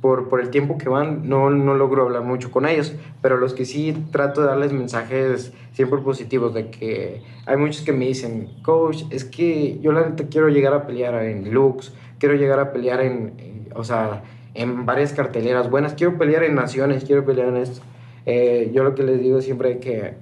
por, 0.00 0.28
por, 0.28 0.40
el 0.40 0.50
tiempo 0.50 0.78
que 0.78 0.88
van, 0.88 1.28
no, 1.28 1.50
no 1.50 1.74
logro 1.74 2.02
hablar 2.02 2.22
mucho 2.22 2.50
con 2.50 2.66
ellos, 2.66 2.94
pero 3.22 3.36
los 3.36 3.54
que 3.54 3.64
sí 3.64 3.96
trato 4.10 4.42
de 4.42 4.48
darles 4.48 4.72
mensajes 4.72 5.52
siempre 5.72 6.00
positivos, 6.00 6.54
de 6.54 6.70
que 6.70 7.22
hay 7.46 7.56
muchos 7.56 7.82
que 7.82 7.92
me 7.92 8.06
dicen, 8.06 8.48
coach, 8.62 9.04
es 9.10 9.24
que 9.24 9.78
yo 9.80 9.92
la 9.92 10.14
quiero 10.30 10.48
llegar 10.48 10.74
a 10.74 10.86
pelear 10.86 11.14
en 11.22 11.52
Lux, 11.52 11.92
quiero 12.18 12.34
llegar 12.34 12.60
a 12.60 12.72
pelear 12.72 13.00
en, 13.00 13.34
en 13.38 13.68
o 13.74 13.84
sea, 13.84 14.22
en 14.54 14.86
varias 14.86 15.12
carteleras 15.12 15.70
buenas, 15.70 15.94
quiero 15.94 16.16
pelear 16.16 16.42
en 16.44 16.54
naciones, 16.54 17.04
quiero 17.04 17.24
pelear 17.24 17.48
en 17.48 17.56
esto. 17.58 17.82
Eh, 18.24 18.70
yo 18.74 18.82
lo 18.82 18.94
que 18.94 19.02
les 19.02 19.20
digo 19.20 19.40
siempre 19.40 19.72
es 19.72 19.78
que 19.78 20.14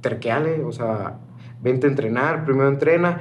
terqueale, 0.00 0.64
o 0.64 0.72
sea, 0.72 1.18
vente 1.62 1.86
a 1.86 1.90
entrenar, 1.90 2.44
primero 2.44 2.68
entrena, 2.68 3.20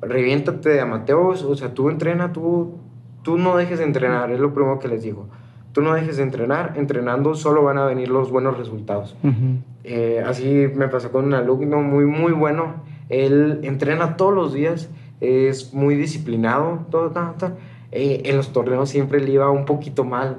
reviéntate 0.00 0.70
de 0.70 0.80
amateos, 0.80 1.42
o 1.42 1.54
sea, 1.54 1.74
tú 1.74 1.90
entrena, 1.90 2.32
tú 2.32 2.78
tú 3.26 3.38
no 3.38 3.56
dejes 3.56 3.80
de 3.80 3.84
entrenar, 3.84 4.30
es 4.30 4.38
lo 4.38 4.54
primero 4.54 4.78
que 4.78 4.86
les 4.86 5.02
digo. 5.02 5.26
Tú 5.72 5.82
no 5.82 5.94
dejes 5.94 6.18
de 6.18 6.22
entrenar, 6.22 6.74
entrenando 6.76 7.34
solo 7.34 7.64
van 7.64 7.76
a 7.76 7.84
venir 7.84 8.08
los 8.08 8.30
buenos 8.30 8.56
resultados. 8.56 9.16
Uh 9.24 9.26
-huh. 9.26 9.58
eh, 9.82 10.22
así 10.24 10.68
me 10.76 10.86
pasó 10.86 11.10
con 11.10 11.24
un 11.24 11.34
alumno 11.34 11.82
muy, 11.82 12.04
muy 12.04 12.30
bueno. 12.30 12.74
Él 13.08 13.58
entrena 13.64 14.16
todos 14.16 14.32
los 14.32 14.54
días, 14.54 14.88
es 15.20 15.74
muy 15.74 15.96
disciplinado, 15.96 16.86
todo, 16.92 17.10
todo, 17.10 17.34
todo. 17.36 17.50
Eh, 17.90 18.22
en 18.26 18.36
los 18.36 18.52
torneos 18.52 18.90
siempre 18.90 19.18
le 19.20 19.32
iba 19.32 19.50
un 19.50 19.64
poquito 19.64 20.04
mal, 20.04 20.36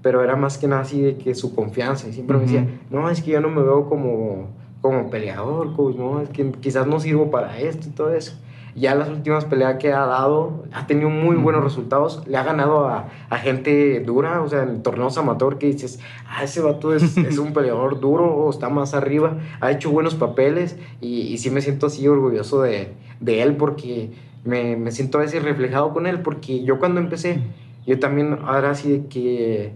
pero 0.00 0.24
era 0.24 0.34
más 0.34 0.56
que 0.56 0.66
nada 0.66 0.80
así 0.80 0.98
de 1.02 1.18
que 1.18 1.34
su 1.34 1.54
confianza. 1.54 2.08
Y 2.08 2.14
siempre 2.14 2.38
uh 2.38 2.40
-huh. 2.40 2.46
me 2.46 2.52
decía, 2.52 2.80
no, 2.88 3.10
es 3.10 3.20
que 3.20 3.32
yo 3.32 3.42
no 3.42 3.50
me 3.50 3.60
veo 3.60 3.86
como, 3.86 4.48
como 4.80 5.10
peleador, 5.10 5.76
coach, 5.76 5.96
no, 5.96 6.22
es 6.22 6.30
que 6.30 6.52
quizás 6.52 6.86
no 6.86 7.00
sirvo 7.00 7.30
para 7.30 7.58
esto 7.58 7.86
y 7.86 7.90
todo 7.90 8.14
eso 8.14 8.32
ya 8.74 8.94
las 8.94 9.08
últimas 9.08 9.44
peleas 9.44 9.76
que 9.76 9.92
ha 9.92 10.06
dado, 10.06 10.64
ha 10.72 10.86
tenido 10.86 11.10
muy 11.10 11.36
buenos 11.36 11.62
resultados, 11.64 12.26
le 12.26 12.36
ha 12.36 12.42
ganado 12.42 12.86
a, 12.86 13.08
a 13.28 13.38
gente 13.38 14.00
dura, 14.00 14.40
o 14.42 14.48
sea, 14.48 14.62
en 14.62 14.82
torneos 14.82 15.18
amateur 15.18 15.58
que 15.58 15.66
dices, 15.66 16.00
ah, 16.28 16.44
ese 16.44 16.60
vato 16.60 16.94
es, 16.94 17.16
es 17.18 17.38
un 17.38 17.52
peleador 17.52 18.00
duro, 18.00 18.48
está 18.50 18.68
más 18.68 18.94
arriba, 18.94 19.38
ha 19.60 19.70
hecho 19.70 19.90
buenos 19.90 20.14
papeles 20.14 20.76
y, 21.00 21.22
y 21.22 21.38
sí 21.38 21.50
me 21.50 21.60
siento 21.60 21.86
así 21.86 22.06
orgulloso 22.06 22.62
de, 22.62 22.92
de 23.20 23.42
él 23.42 23.56
porque 23.56 24.10
me, 24.44 24.76
me, 24.76 24.92
siento 24.92 25.18
a 25.18 25.22
veces 25.22 25.42
reflejado 25.42 25.92
con 25.92 26.06
él 26.06 26.20
porque 26.20 26.62
yo 26.64 26.78
cuando 26.78 27.00
empecé, 27.00 27.40
yo 27.86 27.98
también 27.98 28.38
ahora 28.44 28.70
así 28.70 28.90
de 28.90 29.06
que 29.06 29.72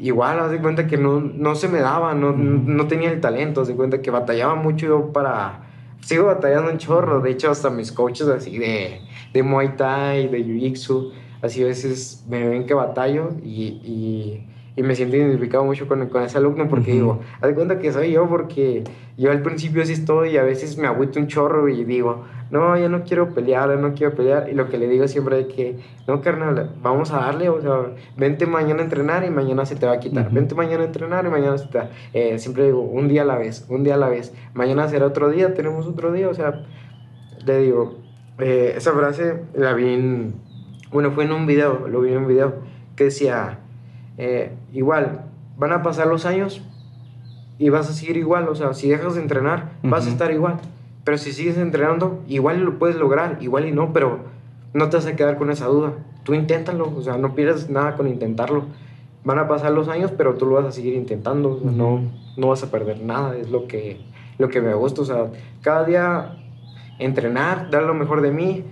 igual, 0.00 0.40
haz 0.40 0.50
de 0.50 0.60
cuenta 0.60 0.86
que 0.86 0.96
no, 0.96 1.20
no 1.20 1.54
se 1.54 1.68
me 1.68 1.80
daba, 1.80 2.14
no, 2.14 2.32
no 2.32 2.86
tenía 2.86 3.10
el 3.10 3.20
talento, 3.20 3.60
haz 3.60 3.68
de 3.68 3.76
cuenta 3.76 4.00
que 4.00 4.10
batallaba 4.10 4.54
mucho 4.54 4.86
yo 4.86 5.12
para 5.12 5.69
sigo 6.00 6.26
batallando 6.26 6.70
un 6.70 6.78
chorro. 6.78 7.20
De 7.20 7.30
hecho, 7.30 7.50
hasta 7.50 7.70
mis 7.70 7.92
coaches 7.92 8.28
así 8.28 8.58
de, 8.58 9.00
de 9.32 9.42
Muay 9.42 9.76
Thai, 9.76 10.28
de 10.28 10.44
Jiu-Jitsu, 10.44 11.12
así 11.42 11.62
a 11.62 11.66
veces 11.66 12.24
me 12.28 12.46
ven 12.46 12.66
que 12.66 12.74
batallo 12.74 13.30
y, 13.42 13.80
y, 13.84 14.46
y 14.76 14.82
me 14.82 14.94
siento 14.94 15.16
identificado 15.16 15.64
mucho 15.64 15.88
con, 15.88 16.06
con 16.08 16.22
ese 16.22 16.38
alumno 16.38 16.68
porque 16.68 16.90
uh 16.90 16.94
-huh. 16.94 16.96
digo, 16.96 17.20
haz 17.40 17.52
cuenta 17.54 17.78
que 17.78 17.92
soy 17.92 18.12
yo 18.12 18.28
porque 18.28 18.84
yo 19.16 19.30
al 19.30 19.42
principio 19.42 19.84
sí 19.84 19.92
estoy 19.94 20.30
y 20.30 20.36
a 20.36 20.42
veces 20.42 20.76
me 20.78 20.86
agüito 20.86 21.18
un 21.18 21.26
chorro 21.26 21.68
y 21.68 21.84
digo, 21.84 22.24
no, 22.50 22.76
ya 22.76 22.88
no 22.88 23.04
quiero 23.04 23.32
pelear, 23.32 23.68
ya 23.70 23.76
no 23.76 23.94
quiero 23.94 24.14
pelear. 24.14 24.48
Y 24.48 24.54
lo 24.54 24.68
que 24.68 24.78
le 24.78 24.88
digo 24.88 25.06
siempre 25.06 25.40
es 25.40 25.46
que, 25.46 25.78
no, 26.06 26.20
carnal, 26.20 26.74
vamos 26.82 27.12
a 27.12 27.18
darle, 27.18 27.48
o 27.48 27.60
sea, 27.60 27.94
vente 28.16 28.46
mañana 28.46 28.80
a 28.80 28.84
entrenar 28.84 29.24
y 29.24 29.30
mañana 29.30 29.64
se 29.64 29.76
te 29.76 29.86
va 29.86 29.92
a 29.92 30.00
quitar. 30.00 30.30
Vente 30.30 30.54
mañana 30.54 30.82
a 30.82 30.86
entrenar 30.86 31.26
y 31.26 31.28
mañana 31.28 31.58
se 31.58 31.68
te 31.68 31.78
va. 31.78 31.90
Eh, 32.12 32.38
siempre 32.38 32.64
digo, 32.64 32.80
un 32.80 33.08
día 33.08 33.22
a 33.22 33.24
la 33.24 33.38
vez, 33.38 33.66
un 33.68 33.84
día 33.84 33.94
a 33.94 33.98
la 33.98 34.08
vez. 34.08 34.34
Mañana 34.54 34.88
será 34.88 35.06
otro 35.06 35.30
día, 35.30 35.54
tenemos 35.54 35.86
otro 35.86 36.12
día, 36.12 36.28
o 36.28 36.34
sea, 36.34 36.64
le 37.44 37.58
digo, 37.58 37.98
eh, 38.38 38.74
esa 38.76 38.92
frase 38.92 39.42
la 39.54 39.72
vi 39.74 39.94
en, 39.94 40.34
bueno, 40.92 41.12
fue 41.12 41.24
en 41.24 41.32
un 41.32 41.46
video, 41.46 41.86
lo 41.88 42.00
vi 42.00 42.12
en 42.12 42.18
un 42.18 42.26
video, 42.26 42.54
que 42.96 43.04
decía, 43.04 43.60
eh, 44.18 44.52
igual, 44.72 45.26
van 45.56 45.72
a 45.72 45.82
pasar 45.82 46.08
los 46.08 46.26
años 46.26 46.62
y 47.58 47.68
vas 47.68 47.88
a 47.88 47.92
seguir 47.92 48.16
igual, 48.16 48.48
o 48.48 48.54
sea, 48.54 48.74
si 48.74 48.88
dejas 48.88 49.14
de 49.14 49.20
entrenar, 49.20 49.72
vas 49.82 50.06
a 50.06 50.10
estar 50.10 50.32
igual. 50.32 50.56
Pero 51.10 51.18
si 51.18 51.32
sigues 51.32 51.56
entrenando, 51.56 52.22
igual 52.28 52.60
lo 52.60 52.78
puedes 52.78 52.94
lograr, 52.94 53.38
igual 53.40 53.66
y 53.66 53.72
no, 53.72 53.92
pero 53.92 54.20
no 54.74 54.90
te 54.90 54.96
vas 54.96 55.06
a 55.06 55.16
quedar 55.16 55.38
con 55.38 55.50
esa 55.50 55.66
duda. 55.66 55.94
Tú 56.22 56.34
inténtalo, 56.34 56.88
o 56.96 57.02
sea, 57.02 57.16
no 57.16 57.34
pierdas 57.34 57.68
nada 57.68 57.96
con 57.96 58.06
intentarlo. 58.06 58.66
Van 59.24 59.36
a 59.40 59.48
pasar 59.48 59.72
los 59.72 59.88
años, 59.88 60.12
pero 60.16 60.34
tú 60.34 60.46
lo 60.46 60.54
vas 60.54 60.66
a 60.66 60.70
seguir 60.70 60.94
intentando, 60.94 61.60
no, 61.64 62.00
no 62.36 62.46
vas 62.46 62.62
a 62.62 62.70
perder 62.70 63.02
nada, 63.02 63.36
es 63.36 63.50
lo 63.50 63.66
que, 63.66 63.96
lo 64.38 64.50
que 64.50 64.60
me 64.60 64.72
gusta, 64.72 65.00
o 65.00 65.04
sea, 65.04 65.32
cada 65.62 65.84
día 65.84 66.36
entrenar, 67.00 67.72
dar 67.72 67.82
lo 67.82 67.94
mejor 67.94 68.20
de 68.20 68.30
mí 68.30 68.62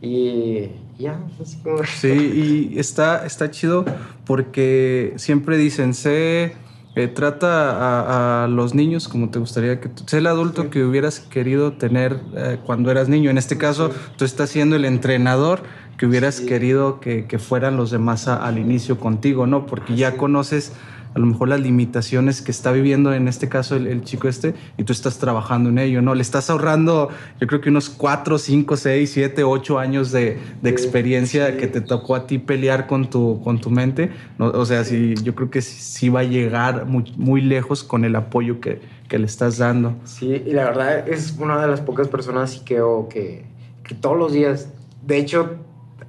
y 0.00 0.68
ya, 1.00 1.18
como... 1.64 1.82
Sí, 1.82 2.70
y 2.72 2.78
está, 2.78 3.26
está 3.26 3.50
chido 3.50 3.84
porque 4.24 5.14
siempre 5.16 5.56
dicen, 5.56 5.94
sé, 5.94 6.52
eh, 7.00 7.08
trata 7.08 8.44
a, 8.44 8.48
los 8.48 8.74
niños 8.74 9.08
como 9.08 9.30
te 9.30 9.38
gustaría 9.38 9.80
que... 9.80 9.90
Sé 10.06 10.18
el 10.18 10.26
adulto 10.26 10.70
que 10.70 10.84
hubieras 10.84 11.20
querido 11.20 11.72
tener 11.72 12.20
eh, 12.34 12.58
cuando 12.64 12.90
eras 12.90 13.08
niño. 13.08 13.30
En 13.30 13.38
este 13.38 13.58
caso, 13.58 13.90
tú 14.16 14.24
estás 14.24 14.50
siendo 14.50 14.76
el 14.76 14.84
entrenador 14.84 15.62
que 15.96 16.06
hubieras 16.06 16.40
querido 16.40 17.00
que, 17.00 17.26
que, 17.26 17.38
fueran 17.38 17.76
los 17.76 17.90
demás 17.90 18.28
al 18.28 18.58
inicio 18.58 19.00
contigo, 19.00 19.46
¿no? 19.46 19.66
Porque 19.66 19.96
ya 19.96 20.16
conoces 20.16 20.72
a 21.18 21.20
lo 21.20 21.26
mejor 21.26 21.48
las 21.48 21.60
limitaciones 21.60 22.42
que 22.42 22.52
está 22.52 22.70
viviendo 22.70 23.12
en 23.12 23.26
este 23.26 23.48
caso 23.48 23.74
el, 23.74 24.02
chico 24.04 24.28
este 24.28 24.54
y 24.76 24.84
tú 24.84 24.92
estás 24.92 25.18
trabajando 25.18 25.68
en 25.68 25.78
ello, 25.78 26.00
¿no? 26.00 26.14
Le 26.14 26.22
estás 26.22 26.48
ahorrando 26.48 27.08
yo 27.40 27.46
creo 27.48 27.60
que 27.60 27.70
unos 27.70 27.90
4, 27.90 28.38
5, 28.38 28.76
6, 28.76 29.10
7, 29.10 29.42
8 29.42 29.78
años 29.80 30.12
de, 30.12 30.38
de 30.62 30.70
experiencia 30.70 31.56
que 31.56 31.66
te 31.66 31.80
tocó 31.80 32.14
a 32.14 32.28
ti 32.28 32.38
pelear 32.38 32.86
con 32.86 33.10
tu, 33.10 33.40
con 33.42 33.60
tu 33.60 33.68
mente, 33.70 34.12
¿no? 34.38 34.46
O 34.46 34.64
sea, 34.64 34.84
sí, 34.84 35.14
yo 35.24 35.34
creo 35.34 35.50
que 35.50 35.60
sí, 35.60 36.08
va 36.08 36.20
a 36.20 36.24
llegar 36.24 36.86
muy, 36.86 37.12
muy 37.16 37.40
lejos 37.40 37.82
con 37.82 38.04
el 38.04 38.14
apoyo 38.14 38.60
que, 38.60 38.80
que, 39.08 39.18
le 39.18 39.26
estás 39.26 39.58
dando. 39.58 39.96
Sí, 40.04 40.42
y 40.46 40.52
la 40.52 40.66
verdad 40.66 41.08
es 41.08 41.36
una 41.36 41.60
de 41.60 41.66
las 41.66 41.80
pocas 41.80 42.06
personas 42.06 42.62
que, 42.64 42.80
que, 43.10 43.44
que 43.82 43.94
todos 43.96 44.16
los 44.16 44.32
días, 44.32 44.68
de 45.04 45.18
hecho, 45.18 45.56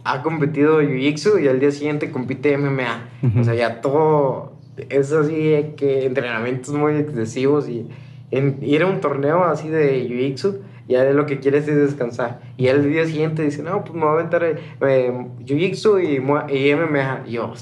ha 0.03 0.21
competido 0.21 0.81
Jiu-Jitsu 0.81 1.41
y 1.43 1.47
al 1.47 1.59
día 1.59 1.71
siguiente 1.71 2.11
compite 2.11 2.57
MMA. 2.57 3.09
O 3.39 3.43
sea, 3.43 3.53
ya 3.55 3.81
todo, 3.81 4.58
es 4.89 5.11
así 5.11 5.73
que 5.75 6.05
entrenamientos 6.05 6.73
muy 6.73 6.95
excesivos 6.95 7.67
y 7.69 7.87
ir 8.31 8.83
a 8.83 8.87
un 8.87 9.01
torneo 9.01 9.43
así 9.43 9.69
de 9.69 10.07
Jiu-Jitsu, 10.07 10.59
ya 10.87 11.03
de 11.03 11.13
lo 11.13 11.25
que 11.25 11.39
quieres 11.39 11.67
es 11.67 11.75
descansar. 11.75 12.41
Y 12.57 12.67
el 12.67 12.89
día 12.89 13.05
siguiente 13.05 13.43
dice, 13.43 13.61
no, 13.61 13.83
pues 13.83 13.93
me 13.93 14.01
voy 14.01 14.09
a 14.09 14.13
aventar 14.13 14.43
eh, 14.43 15.13
Jiu-Jitsu 15.45 16.01
y, 16.03 16.15
y, 16.55 16.75
MMA. 16.75 17.23
Y 17.27 17.31
yo, 17.33 17.53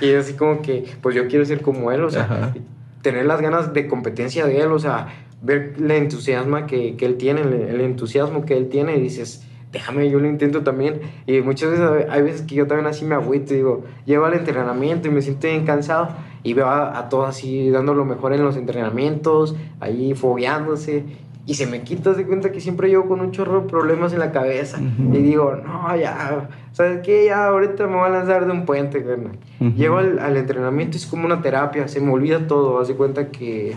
y 0.00 0.14
así 0.14 0.34
como 0.34 0.62
que, 0.62 0.84
pues 1.02 1.14
yo 1.14 1.28
quiero 1.28 1.44
ser 1.44 1.60
como 1.60 1.92
él, 1.92 2.02
o 2.04 2.10
sea, 2.10 2.54
tener 3.02 3.26
las 3.26 3.40
ganas 3.40 3.72
de 3.72 3.86
competencia 3.86 4.46
de 4.46 4.60
él, 4.60 4.72
o 4.72 4.78
sea, 4.78 5.08
ver 5.42 5.74
el 5.78 5.90
entusiasmo 5.90 6.66
que, 6.66 6.96
que 6.96 7.04
él 7.04 7.16
tiene, 7.16 7.42
el, 7.42 7.52
el 7.52 7.80
entusiasmo 7.82 8.46
que 8.46 8.56
él 8.56 8.68
tiene 8.68 8.96
y 8.96 9.00
dices 9.00 9.46
déjame, 9.74 10.08
yo 10.08 10.20
lo 10.20 10.28
intento 10.28 10.62
también. 10.62 11.00
Y 11.26 11.42
muchas 11.42 11.72
veces 11.72 12.06
hay 12.08 12.22
veces 12.22 12.42
que 12.42 12.54
yo 12.54 12.66
también 12.66 12.86
así 12.86 13.04
me 13.04 13.16
agüito 13.16 13.52
y 13.52 13.58
digo, 13.58 13.84
llego 14.06 14.24
al 14.24 14.34
entrenamiento 14.34 15.08
y 15.08 15.10
me 15.10 15.20
siento 15.20 15.48
bien 15.48 15.66
cansado 15.66 16.08
y 16.42 16.54
veo 16.54 16.70
a, 16.70 17.08
todos 17.08 17.28
así 17.28 17.70
dando 17.70 17.92
lo 17.92 18.04
mejor 18.04 18.32
en 18.32 18.42
los 18.42 18.56
entrenamientos, 18.56 19.56
ahí 19.80 20.14
fogueándose. 20.14 21.04
Y 21.46 21.54
se 21.54 21.66
me 21.66 21.82
quita 21.82 22.12
de 22.12 22.24
cuenta 22.24 22.52
que 22.52 22.60
siempre 22.60 22.88
llevo 22.88 23.06
con 23.06 23.20
un 23.20 23.30
chorro 23.32 23.62
de 23.62 23.68
problemas 23.68 24.14
en 24.14 24.20
la 24.20 24.32
cabeza. 24.32 24.78
Y 24.80 25.18
digo, 25.18 25.56
no, 25.56 25.94
ya, 25.94 26.48
¿sabes 26.72 27.00
qué? 27.02 27.26
Ya 27.26 27.48
ahorita 27.48 27.86
me 27.86 27.96
voy 27.96 28.06
a 28.06 28.10
lanzar 28.10 28.46
de 28.46 28.52
un 28.52 28.64
puente, 28.64 29.04
carnal. 29.04 29.38
Llego 29.76 29.98
al, 29.98 30.20
al, 30.20 30.36
entrenamiento, 30.38 30.96
es 30.96 31.04
como 31.04 31.26
una 31.26 31.42
terapia, 31.42 31.86
se 31.88 32.00
me 32.00 32.12
olvida 32.12 32.46
todo. 32.46 32.80
Haz 32.80 32.88
de 32.88 32.94
cuenta 32.94 33.28
que, 33.28 33.74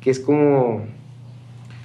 que 0.00 0.10
es 0.10 0.20
como, 0.20 0.86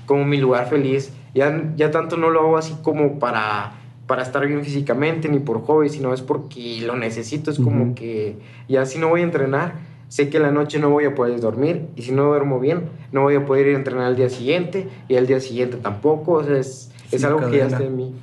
como 0.06 0.24
mi 0.24 0.38
lugar 0.38 0.70
feliz 0.70 1.17
ya, 1.38 1.92
tanto 1.92 2.18
no 2.18 2.30
lo 2.30 2.40
hago 2.42 2.58
así 2.58 2.76
como 2.82 3.20
para, 3.20 3.74
para 4.08 4.24
estar 4.24 4.46
bien 4.46 4.64
físicamente 4.64 5.30
ni 5.30 5.40
por 5.40 5.62
hobby, 5.62 5.90
sino 5.90 6.14
es 6.14 6.22
porque 6.22 6.82
lo 6.86 6.96
necesito. 6.96 7.52
Es 7.52 7.60
como 7.60 7.94
que 7.96 8.38
ya 8.68 8.86
si 8.86 8.98
no 8.98 9.10
voy 9.10 9.22
a 9.22 9.24
entrenar, 9.24 9.74
sé 10.08 10.30
que 10.30 10.40
la 10.40 10.52
noche 10.52 10.80
no 10.80 10.90
voy 10.90 11.06
a 11.06 11.14
poder 11.14 11.40
dormir 11.40 11.88
y 11.96 12.02
si 12.02 12.12
no 12.12 12.26
duermo 12.26 12.60
bien, 12.60 12.90
no 13.12 13.22
voy 13.22 13.36
a 13.36 13.46
poder 13.46 13.68
ir 13.68 13.76
a 13.76 13.78
entrenar 13.78 14.06
al 14.06 14.16
día 14.16 14.30
siguiente 14.30 14.88
y 15.08 15.16
al 15.16 15.28
día 15.28 15.40
siguiente 15.40 15.78
tampoco. 15.78 16.34
O 16.34 16.44
sea, 16.44 16.58
es, 16.58 16.92
es 17.12 17.24
algo 17.24 17.50
que 17.50 17.58
ya 17.58 17.68
está 17.68 17.84
en 17.84 17.96
mí. 17.96 18.16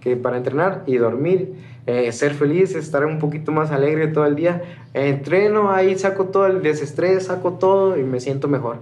Que 0.00 0.16
para 0.16 0.36
entrenar 0.38 0.84
y 0.86 0.96
dormir, 0.96 1.54
eh, 1.86 2.12
ser 2.12 2.34
feliz, 2.34 2.74
estar 2.74 3.04
un 3.04 3.18
poquito 3.18 3.52
más 3.52 3.70
alegre 3.70 4.08
todo 4.08 4.26
el 4.26 4.36
día, 4.36 4.62
entreno, 4.94 5.70
ahí 5.70 5.98
saco 5.98 6.26
todo 6.26 6.46
el 6.46 6.62
desestrés, 6.62 7.26
saco 7.26 7.52
todo 7.54 7.98
y 7.98 8.02
me 8.02 8.20
siento 8.20 8.48
mejor. 8.48 8.78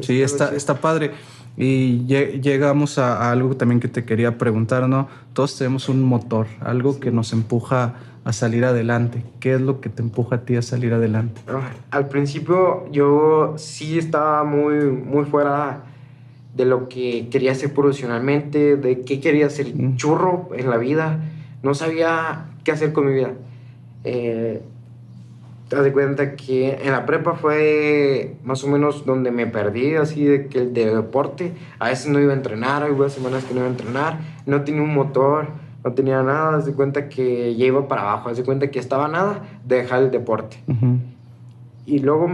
Sí, 0.00 0.22
está, 0.22 0.54
está 0.54 0.74
padre. 0.74 1.12
Y 1.60 2.06
llegamos 2.06 2.98
a, 2.98 3.32
algo 3.32 3.56
también 3.56 3.80
que 3.80 3.88
te 3.88 4.04
quería 4.04 4.38
preguntar, 4.38 4.88
¿no? 4.88 5.08
Todos 5.32 5.58
tenemos 5.58 5.88
un 5.88 6.04
motor, 6.04 6.46
algo 6.60 7.00
que 7.00 7.10
nos 7.10 7.32
empuja 7.32 7.94
a 8.24 8.32
salir 8.32 8.64
adelante. 8.64 9.24
¿Qué 9.40 9.54
es 9.54 9.60
lo 9.60 9.80
que 9.80 9.88
te 9.88 10.00
empuja 10.00 10.36
a 10.36 10.40
ti 10.42 10.54
a 10.54 10.62
salir 10.62 10.94
adelante? 10.94 11.40
Ah, 11.48 11.72
al 11.90 12.06
principio 12.08 12.88
yo 12.92 13.54
sí 13.56 13.98
estaba 13.98 14.44
muy, 14.44 14.84
muy 14.86 15.24
fuera 15.24 15.82
de 16.54 16.64
lo 16.64 16.88
que 16.88 17.28
quería 17.28 17.50
hacer 17.50 17.74
profesionalmente, 17.74 18.76
de 18.76 19.00
qué 19.00 19.18
quería 19.18 19.46
hacer 19.46 19.72
churro 19.96 20.50
en 20.54 20.70
la 20.70 20.76
vida. 20.76 21.24
No 21.64 21.74
sabía 21.74 22.50
qué 22.62 22.70
hacer 22.70 22.92
con 22.92 23.06
mi 23.06 23.14
vida. 23.14 23.32
Eh, 24.04 24.62
te 25.68 25.76
das 25.76 25.92
cuenta 25.92 26.34
que 26.34 26.78
en 26.82 26.92
la 26.92 27.04
prepa 27.04 27.34
fue 27.34 28.36
más 28.42 28.64
o 28.64 28.68
menos 28.68 29.04
donde 29.04 29.30
me 29.30 29.46
perdí, 29.46 29.94
así 29.96 30.24
de 30.24 30.46
que 30.46 30.58
el 30.60 30.72
de 30.72 30.94
deporte. 30.94 31.52
A 31.78 31.88
veces 31.88 32.08
no 32.08 32.18
iba 32.20 32.32
a 32.32 32.36
entrenar, 32.36 32.90
hubo 32.90 33.08
semanas 33.10 33.44
que 33.44 33.52
no 33.52 33.60
iba 33.60 33.68
a 33.68 33.72
entrenar, 33.72 34.18
no 34.46 34.64
tenía 34.64 34.82
un 34.82 34.94
motor, 34.94 35.48
no 35.84 35.92
tenía 35.92 36.22
nada. 36.22 36.56
Haz 36.56 36.64
de 36.64 36.72
cuenta 36.72 37.08
que 37.08 37.54
ya 37.54 37.66
iba 37.66 37.86
para 37.86 38.02
abajo, 38.02 38.30
haz 38.30 38.38
de 38.38 38.44
cuenta 38.44 38.70
que 38.70 38.78
estaba 38.78 39.08
nada 39.08 39.42
de 39.64 39.76
dejar 39.76 40.02
el 40.02 40.10
deporte. 40.10 40.56
Y 41.84 41.98
luego, 41.98 42.30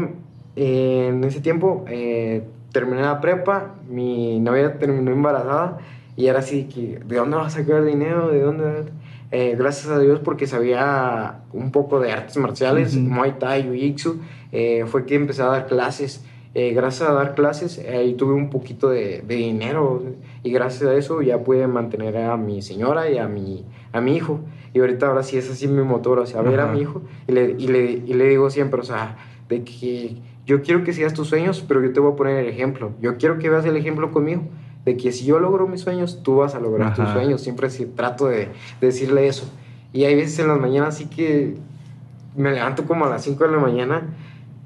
eh, 0.54 1.08
en 1.08 1.24
ese 1.24 1.40
tiempo, 1.40 1.84
eh, 1.88 2.44
terminé 2.70 3.02
la 3.02 3.20
prepa, 3.20 3.74
mi 3.88 4.38
novia 4.38 4.78
terminó 4.78 5.10
embarazada 5.10 5.78
y 6.16 6.26
era 6.26 6.38
así 6.38 6.64
que, 6.64 7.00
¿de 7.04 7.16
dónde 7.16 7.36
vas 7.36 7.56
a 7.56 7.60
sacar 7.60 7.84
dinero? 7.84 8.28
¿De 8.28 8.40
dónde? 8.40 8.84
Eh, 9.30 9.56
gracias 9.58 9.88
a 9.88 9.98
Dios 9.98 10.20
porque 10.20 10.46
sabía 10.46 11.40
un 11.52 11.72
poco 11.72 12.00
de 12.00 12.12
artes 12.12 12.36
marciales, 12.36 12.96
Muay 12.96 13.38
Thai, 13.38 13.64
Jiu-Jitsu, 13.64 14.16
eh, 14.52 14.84
fue 14.86 15.06
que 15.06 15.14
empecé 15.14 15.42
a 15.42 15.46
dar 15.46 15.66
clases. 15.66 16.24
Eh, 16.54 16.72
gracias 16.72 17.08
a 17.08 17.12
dar 17.12 17.34
clases, 17.34 17.80
ahí 17.80 18.14
tuve 18.14 18.32
un 18.34 18.48
poquito 18.48 18.88
de, 18.88 19.24
dinero 19.26 20.04
y 20.44 20.52
gracias 20.52 20.88
a 20.88 20.94
eso 20.94 21.20
ya 21.20 21.42
pude 21.42 21.66
mantener 21.66 22.16
a 22.16 22.36
mi 22.36 22.62
señora 22.62 23.10
y 23.10 23.18
a 23.18 23.26
mi, 23.26 23.64
a 23.92 24.00
mi 24.00 24.14
hijo. 24.14 24.40
Y 24.72 24.78
ahorita 24.78 25.08
ahora 25.08 25.24
sí 25.24 25.36
es 25.36 25.50
así 25.50 25.66
mi 25.66 25.82
motor, 25.82 26.20
o 26.20 26.26
sea, 26.26 26.42
ver 26.42 26.60
a 26.60 26.66
mi 26.66 26.80
hijo 26.80 27.02
y 27.26 27.32
le, 27.32 27.56
y, 27.58 27.66
le, 27.66 28.02
y 28.06 28.14
le 28.14 28.28
digo 28.28 28.50
siempre, 28.50 28.80
o 28.80 28.84
sea, 28.84 29.16
de 29.48 29.64
que 29.64 30.16
yo 30.46 30.62
quiero 30.62 30.84
que 30.84 30.92
sigas 30.92 31.14
tus 31.14 31.28
sueños, 31.28 31.64
pero 31.66 31.82
yo 31.82 31.92
te 31.92 31.98
voy 31.98 32.12
a 32.12 32.16
poner 32.16 32.36
el 32.44 32.48
ejemplo. 32.48 32.92
Yo 33.00 33.16
quiero 33.16 33.38
que 33.38 33.48
veas 33.50 33.64
el 33.64 33.76
ejemplo 33.76 34.12
conmigo 34.12 34.42
de 34.84 34.96
que 34.96 35.12
si 35.12 35.24
yo 35.24 35.38
logro 35.38 35.66
mis 35.66 35.80
sueños, 35.80 36.22
tú 36.22 36.36
vas 36.36 36.54
a 36.54 36.60
lograr 36.60 36.94
tus 36.94 37.08
sueños. 37.08 37.40
Siempre 37.40 37.68
trato 37.68 38.26
de, 38.26 38.48
decirle 38.80 39.26
eso. 39.26 39.50
Y 39.92 40.04
hay 40.04 40.14
veces 40.14 40.38
en 40.40 40.48
las 40.48 40.60
mañanas 40.60 40.96
así 40.96 41.06
que 41.06 41.56
me 42.36 42.52
levanto 42.52 42.84
como 42.84 43.04
a 43.06 43.10
las 43.10 43.22
5 43.22 43.44
de 43.44 43.50
la 43.52 43.58
mañana 43.58 44.02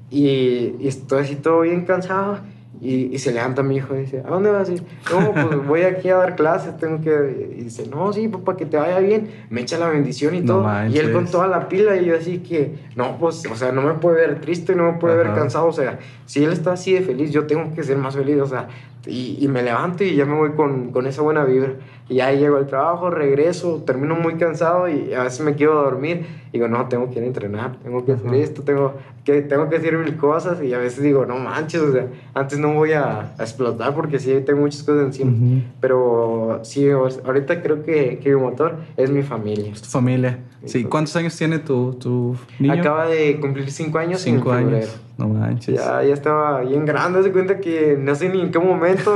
y, 0.09 0.75
y, 0.79 0.87
estoy 0.87 1.21
así 1.21 1.35
todo 1.35 1.61
bien 1.61 1.85
cansado 1.85 2.39
y, 2.81 3.13
y, 3.13 3.19
se 3.19 3.33
levanta 3.33 3.61
mi 3.61 3.75
hijo 3.75 3.93
y 3.93 3.99
dice, 3.99 4.23
¿a 4.25 4.29
dónde 4.29 4.49
vas? 4.51 4.69
Y, 4.69 4.75
no, 5.11 5.33
pues 5.33 5.67
voy 5.67 5.81
aquí 5.81 6.09
a 6.09 6.15
dar 6.15 6.35
clases, 6.35 6.77
tengo 6.77 7.01
que... 7.01 7.55
Y 7.57 7.63
dice, 7.63 7.87
no, 7.87 8.13
sí, 8.13 8.27
papá, 8.29 8.55
que 8.55 8.65
te 8.65 8.77
vaya 8.77 8.99
bien. 8.99 9.29
Me 9.49 9.61
echa 9.61 9.77
la 9.77 9.89
bendición 9.89 10.33
y 10.33 10.41
todo. 10.43 10.65
y 10.87 10.97
él 10.97 11.11
con 11.11 11.25
toda 11.25 11.47
la 11.47 11.67
pila 11.67 11.97
y 11.97 12.05
yo 12.05 12.15
así 12.15 12.39
que, 12.39 12.75
no, 12.95 13.17
pues, 13.17 13.45
o 13.51 13.55
sea, 13.55 13.73
no 13.73 13.81
me 13.81 13.95
puede 13.95 14.27
ver 14.27 14.39
triste, 14.39 14.75
no 14.75 14.91
me 14.91 14.97
puede 14.97 15.17
ver 15.17 15.33
cansado. 15.33 15.67
O 15.67 15.73
sea, 15.73 15.99
si 16.25 16.43
él 16.43 16.53
está 16.53 16.71
así 16.71 16.93
de 16.93 17.01
feliz, 17.01 17.31
yo 17.31 17.45
tengo 17.47 17.73
que 17.73 17.83
ser 17.83 17.97
más 17.97 18.15
feliz. 18.15 18.39
O 18.39 18.47
sea, 18.47 18.69
y, 19.05 19.37
y, 19.39 19.47
me 19.47 19.63
levanto 19.63 20.03
y 20.03 20.15
ya 20.15 20.25
me 20.25 20.35
voy 20.35 20.51
con, 20.51 20.91
con, 20.91 21.07
esa 21.07 21.21
buena 21.21 21.45
vibra. 21.45 21.73
Y 22.09 22.15
ya 22.15 22.31
llego 22.31 22.57
al 22.57 22.67
trabajo, 22.67 23.09
regreso, 23.09 23.83
termino 23.85 24.15
muy 24.15 24.35
cansado 24.35 24.89
y 24.89 25.13
a 25.13 25.23
veces 25.23 25.41
me 25.41 25.55
quiero 25.55 25.75
dormir. 25.75 26.25
Y 26.49 26.53
digo, 26.53 26.67
no, 26.67 26.87
tengo 26.87 27.09
que 27.09 27.19
ir 27.19 27.23
a 27.23 27.27
entrenar, 27.27 27.77
tengo 27.83 28.03
que 28.03 28.13
hacer 28.13 28.33
esto, 28.33 28.63
tengo 28.63 28.95
que, 29.23 29.41
tengo 29.43 29.69
que 29.69 29.77
hacer 29.77 29.97
mil 29.97 30.17
cosas. 30.17 30.61
Y 30.63 30.73
a 30.73 30.79
veces 30.79 31.03
digo, 31.03 31.25
no 31.25 31.37
manches, 31.37 31.81
o 31.81 31.91
sea, 31.91 32.07
antes 32.33 32.59
no 32.59 32.73
voy 32.73 32.93
a, 32.93 33.33
a 33.37 33.43
explotar 33.43 33.93
porque 33.93 34.19
sí 34.19 34.33
tengo 34.45 34.61
muchas 34.61 34.83
cosas 34.83 35.05
encima. 35.05 35.31
Pero 35.79 36.59
sí, 36.63 36.89
ahorita 36.89 37.61
creo 37.61 37.83
que, 37.83 38.19
que, 38.19 38.35
mi 38.35 38.41
motor 38.41 38.77
es 38.97 39.09
mi 39.09 39.21
familia. 39.21 39.71
Es 39.71 39.81
tu 39.81 39.89
familia. 39.89 40.39
Sí, 40.65 40.83
¿cuántos 40.83 41.15
años 41.15 41.37
tiene 41.37 41.59
tu, 41.59 41.93
tu 41.93 42.35
niño? 42.59 42.73
Acaba 42.73 43.07
de 43.07 43.39
cumplir 43.39 43.71
cinco 43.71 43.97
años. 43.97 44.21
Cinco 44.21 44.51
años. 44.51 44.99
No 45.19 45.27
manches. 45.27 45.75
Ya, 45.75 46.01
ya 46.01 46.13
estaba 46.13 46.61
bien 46.61 46.85
grande, 46.85 47.21
se 47.21 47.33
cuenta 47.33 47.59
que 47.59 47.97
no 47.99 48.15
sé 48.15 48.29
ni 48.29 48.39
en 48.39 48.51
qué 48.51 48.59
momento. 48.59 49.13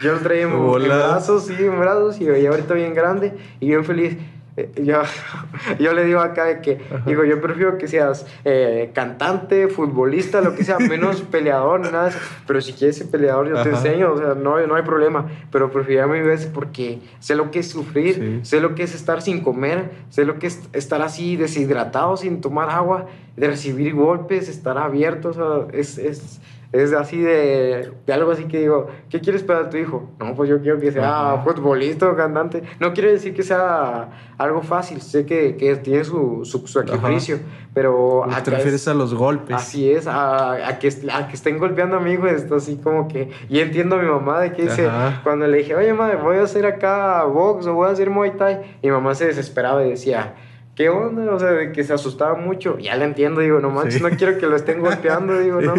yo 0.00 0.12
lo 0.14 0.18
traía 0.20 0.44
en, 0.44 0.52
en 0.52 0.88
brazos, 0.88 1.44
sí, 1.44 1.54
en 1.58 1.78
brazos, 1.78 2.18
y 2.18 2.46
ahorita 2.46 2.72
bien 2.72 2.94
grande 2.94 3.34
y 3.60 3.68
bien 3.68 3.84
feliz. 3.84 4.16
Eh, 4.56 4.70
yo, 4.82 5.02
yo 5.78 5.94
le 5.94 6.04
digo 6.04 6.20
acá 6.20 6.60
que, 6.60 6.78
digo, 7.06 7.24
yo 7.24 7.40
prefiero 7.40 7.78
que 7.78 7.88
seas 7.88 8.26
eh, 8.44 8.90
cantante, 8.94 9.68
futbolista, 9.68 10.40
lo 10.40 10.54
que 10.54 10.64
sea, 10.64 10.78
menos 10.78 11.22
peleador, 11.22 11.80
nada. 11.80 12.10
Pero 12.46 12.60
si 12.60 12.72
quieres 12.72 12.96
ser 12.96 13.08
peleador, 13.08 13.48
yo 13.48 13.62
te 13.62 13.70
enseño, 13.70 14.12
o 14.12 14.18
sea, 14.18 14.34
no, 14.34 14.64
no 14.66 14.74
hay 14.74 14.82
problema. 14.82 15.26
Pero 15.50 15.70
prefiero 15.70 16.04
a 16.04 16.06
mi 16.06 16.20
vez 16.20 16.46
porque 16.46 17.00
sé 17.18 17.34
lo 17.34 17.50
que 17.50 17.60
es 17.60 17.70
sufrir, 17.70 18.40
sé 18.42 18.60
lo 18.60 18.74
que 18.74 18.82
es 18.82 18.94
estar 18.94 19.22
sin 19.22 19.40
comer, 19.40 19.90
sé 20.10 20.24
lo 20.24 20.38
que 20.38 20.48
es 20.48 20.60
estar 20.72 21.00
así 21.02 21.36
deshidratado, 21.36 22.16
sin 22.16 22.40
tomar 22.40 22.68
agua, 22.70 23.06
de 23.36 23.46
recibir 23.48 23.94
golpes, 23.94 24.48
estar 24.48 24.76
abierto, 24.76 25.30
o 25.30 25.32
sea, 25.32 25.78
es, 25.78 25.96
es 25.96 26.40
es 26.72 26.94
así 26.94 27.18
de, 27.18 27.92
de, 28.06 28.12
algo 28.12 28.30
así 28.30 28.44
que 28.44 28.60
digo, 28.60 28.86
¿qué 29.10 29.20
quieres 29.20 29.42
para 29.42 29.68
tu 29.68 29.76
hijo? 29.76 30.10
No, 30.18 30.34
pues 30.34 30.48
yo 30.48 30.60
quiero 30.62 30.80
que 30.80 30.90
sea 30.90 31.42
futbolista 31.44 32.08
o 32.08 32.16
cantante. 32.16 32.62
No 32.80 32.94
quiere 32.94 33.12
decir 33.12 33.34
que 33.34 33.42
sea 33.42 34.32
algo 34.38 34.62
fácil, 34.62 35.02
sé 35.02 35.26
que, 35.26 35.56
que 35.56 35.76
tiene 35.76 36.02
su, 36.04 36.40
su, 36.44 36.66
sacrificio, 36.66 37.40
pero... 37.74 38.24
¿Te 38.42 38.50
refieres 38.50 38.88
a 38.88 38.94
los 38.94 39.14
golpes? 39.14 39.54
Así 39.54 39.90
es, 39.90 40.06
a, 40.06 40.66
a, 40.66 40.78
que, 40.78 40.90
a 41.12 41.28
que 41.28 41.34
estén 41.34 41.58
golpeando 41.58 41.98
a 41.98 42.00
mi 42.00 42.12
hijo, 42.12 42.26
esto 42.26 42.56
así 42.56 42.76
como 42.76 43.06
que... 43.06 43.30
Y 43.50 43.60
entiendo 43.60 43.96
a 43.96 43.98
mi 43.98 44.08
mamá 44.08 44.40
de 44.40 44.52
que 44.52 44.62
dice, 44.62 44.88
cuando 45.22 45.46
le 45.46 45.58
dije, 45.58 45.74
oye, 45.74 45.92
madre, 45.92 46.16
voy 46.16 46.38
a 46.38 46.44
hacer 46.44 46.64
acá 46.64 47.24
box 47.24 47.66
o 47.66 47.74
voy 47.74 47.88
a 47.88 47.92
hacer 47.92 48.08
Muay 48.08 48.36
Thai, 48.38 48.78
mi 48.82 48.90
mamá 48.90 49.14
se 49.14 49.26
desesperaba 49.26 49.84
y 49.84 49.90
decía 49.90 50.34
¿qué 50.74 50.88
onda? 50.88 51.30
O 51.34 51.38
sea, 51.38 51.50
de 51.50 51.72
que 51.72 51.84
se 51.84 51.92
asustaba 51.92 52.34
mucho. 52.34 52.78
Ya 52.78 52.96
le 52.96 53.04
entiendo, 53.04 53.40
digo, 53.40 53.60
no 53.60 53.70
manches, 53.70 54.00
no 54.00 54.10
quiero 54.10 54.38
que 54.38 54.46
lo 54.46 54.56
estén 54.56 54.80
golpeando, 54.80 55.38
digo, 55.38 55.60
no. 55.60 55.74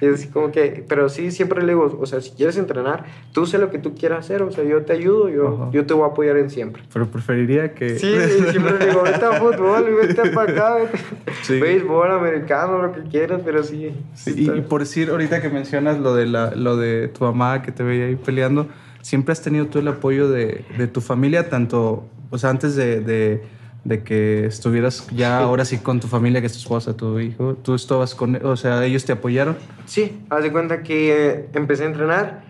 Y 0.00 0.06
es 0.06 0.26
como 0.26 0.50
que, 0.50 0.84
pero 0.88 1.08
sí, 1.08 1.30
siempre 1.30 1.62
le 1.62 1.72
digo, 1.72 1.98
o 2.00 2.06
sea, 2.06 2.20
si 2.20 2.30
quieres 2.30 2.56
entrenar, 2.56 3.04
tú 3.32 3.46
sé 3.46 3.58
lo 3.58 3.70
que 3.70 3.78
tú 3.78 3.94
quieras 3.94 4.20
hacer, 4.20 4.42
o 4.42 4.50
sea, 4.50 4.64
yo 4.64 4.82
te 4.82 4.94
ayudo, 4.94 5.28
yo, 5.28 5.70
yo 5.72 5.86
te 5.86 5.94
voy 5.94 6.04
a 6.04 6.12
apoyar 6.12 6.36
en 6.38 6.50
siempre. 6.50 6.82
Pero 6.92 7.06
preferiría 7.06 7.74
que... 7.74 7.98
Sí, 7.98 8.14
siempre 8.50 8.78
le 8.78 8.86
digo, 8.86 9.02
vete 9.02 9.24
a 9.24 9.32
fútbol, 9.32 9.84
vete 10.00 10.30
para 10.30 10.52
acá, 10.52 10.74
vete. 10.76 11.60
béisbol, 11.60 12.10
americano, 12.10 12.82
lo 12.82 12.92
que 12.92 13.02
quieras, 13.02 13.42
pero 13.44 13.62
sí. 13.62 13.94
sí 14.14 14.50
y, 14.54 14.60
por 14.62 14.80
decir, 14.80 15.10
ahorita 15.10 15.42
que 15.42 15.50
mencionas 15.50 15.98
lo 15.98 16.14
de, 16.14 16.26
la, 16.26 16.54
lo 16.54 16.76
de 16.76 17.08
tu 17.08 17.24
mamá 17.24 17.62
que 17.62 17.72
te 17.72 17.82
veía 17.82 18.06
ahí 18.06 18.16
peleando, 18.16 18.66
siempre 19.02 19.32
has 19.32 19.42
tenido 19.42 19.66
tú 19.66 19.78
el 19.78 19.88
apoyo 19.88 20.28
de, 20.30 20.64
de 20.76 20.86
tu 20.86 21.00
familia, 21.00 21.48
tanto, 21.50 22.06
o 22.30 22.38
sea, 22.38 22.50
antes 22.50 22.74
de, 22.76 23.00
de 23.00 23.57
de 23.84 24.02
que 24.02 24.46
estuvieras 24.46 25.06
ya 25.14 25.38
ahora 25.38 25.64
sí 25.64 25.78
con 25.78 26.00
tu 26.00 26.08
familia, 26.08 26.40
que 26.40 26.46
es 26.46 26.52
tu 26.52 26.58
esposa, 26.58 26.96
tu 26.96 27.18
hijo, 27.18 27.54
tú 27.54 27.74
estabas 27.74 28.14
con, 28.14 28.44
o 28.44 28.56
sea, 28.56 28.84
ellos 28.84 29.04
te 29.04 29.12
apoyaron. 29.12 29.56
Sí, 29.86 30.20
haz 30.30 30.42
de 30.42 30.52
cuenta 30.52 30.82
que 30.82 31.48
empecé 31.54 31.84
a 31.84 31.86
entrenar. 31.86 32.48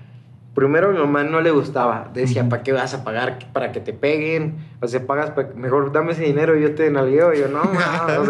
Primero 0.55 0.91
mi 0.91 0.99
mamá 0.99 1.23
no 1.23 1.41
le 1.41 1.53
gustaba, 1.53 2.11
decía, 2.13 2.49
¿para 2.49 2.65
qué 2.65 2.73
vas 2.73 2.93
a 2.93 3.05
pagar 3.05 3.39
para 3.53 3.71
que 3.71 3.79
te 3.79 3.93
peguen? 3.93 4.57
O 4.81 4.89
sea, 4.89 5.07
pagas, 5.07 5.33
mejor 5.55 5.93
dame 5.93 6.13
ese 6.13 6.25
dinero 6.25 6.59
y 6.59 6.63
yo 6.63 6.75
te 6.75 6.91
nalgueo. 6.91 7.33
Yo, 7.33 7.47
no, 7.47 7.63
no, 7.63 8.25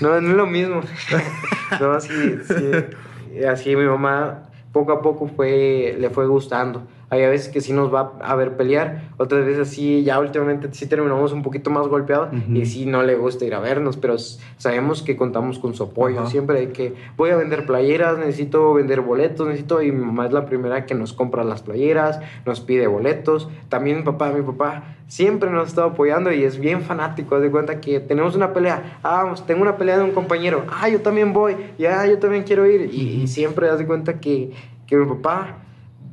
no, 0.00 0.20
no 0.20 0.30
es 0.30 0.36
lo 0.36 0.46
mismo. 0.46 0.82
no, 1.80 1.92
así, 1.92 2.12
sí, 2.46 3.44
así 3.46 3.74
mi 3.74 3.86
mamá 3.86 4.42
poco 4.70 4.92
a 4.92 5.00
poco 5.00 5.28
fue, 5.34 5.96
le 5.98 6.10
fue 6.10 6.26
gustando. 6.26 6.86
Hay 7.16 7.24
a 7.24 7.30
veces 7.30 7.48
que 7.48 7.62
sí 7.62 7.72
nos 7.72 7.92
va 7.92 8.12
a 8.20 8.34
ver 8.34 8.58
pelear, 8.58 9.08
otras 9.16 9.46
veces 9.46 9.68
sí, 9.68 10.04
ya 10.04 10.20
últimamente 10.20 10.68
sí 10.72 10.86
terminamos 10.86 11.32
un 11.32 11.42
poquito 11.42 11.70
más 11.70 11.88
golpeados 11.88 12.28
y 12.52 12.66
sí 12.66 12.84
no 12.84 13.02
le 13.02 13.14
gusta 13.14 13.46
ir 13.46 13.54
a 13.54 13.60
vernos, 13.60 13.96
pero 13.96 14.16
sabemos 14.58 15.02
que 15.02 15.16
contamos 15.16 15.58
con 15.58 15.74
su 15.74 15.84
apoyo. 15.84 16.26
Siempre 16.26 16.58
hay 16.58 16.66
que, 16.68 16.94
voy 17.16 17.30
a 17.30 17.36
vender 17.36 17.64
playeras, 17.64 18.18
necesito 18.18 18.74
vender 18.74 19.00
boletos, 19.00 19.46
necesito, 19.46 19.80
y 19.80 19.92
mi 19.92 20.04
mamá 20.04 20.26
es 20.26 20.32
la 20.32 20.44
primera 20.44 20.84
que 20.84 20.94
nos 20.94 21.14
compra 21.14 21.42
las 21.42 21.62
playeras, 21.62 22.20
nos 22.44 22.60
pide 22.60 22.86
boletos. 22.86 23.48
También 23.70 23.96
mi 23.98 24.02
papá, 24.02 24.30
mi 24.30 24.42
papá 24.42 24.96
siempre 25.06 25.50
nos 25.50 25.64
ha 25.64 25.68
estado 25.68 25.88
apoyando 25.88 26.32
y 26.32 26.44
es 26.44 26.58
bien 26.58 26.82
fanático. 26.82 27.40
de 27.40 27.50
cuenta 27.50 27.80
que 27.80 28.00
tenemos 28.00 28.36
una 28.36 28.52
pelea, 28.52 28.98
ah, 29.02 29.22
vamos, 29.22 29.46
tengo 29.46 29.62
una 29.62 29.78
pelea 29.78 29.96
de 29.96 30.04
un 30.04 30.12
compañero, 30.12 30.64
ah, 30.70 30.88
yo 30.90 31.00
también 31.00 31.32
voy, 31.32 31.56
ya, 31.78 32.06
yo 32.06 32.18
también 32.18 32.42
quiero 32.42 32.66
ir. 32.66 32.92
Y, 32.92 33.26
siempre 33.26 33.68
das 33.68 33.78
de 33.78 33.86
cuenta 33.86 34.20
que, 34.20 34.52
que 34.86 34.96
mi 34.96 35.06
papá 35.06 35.65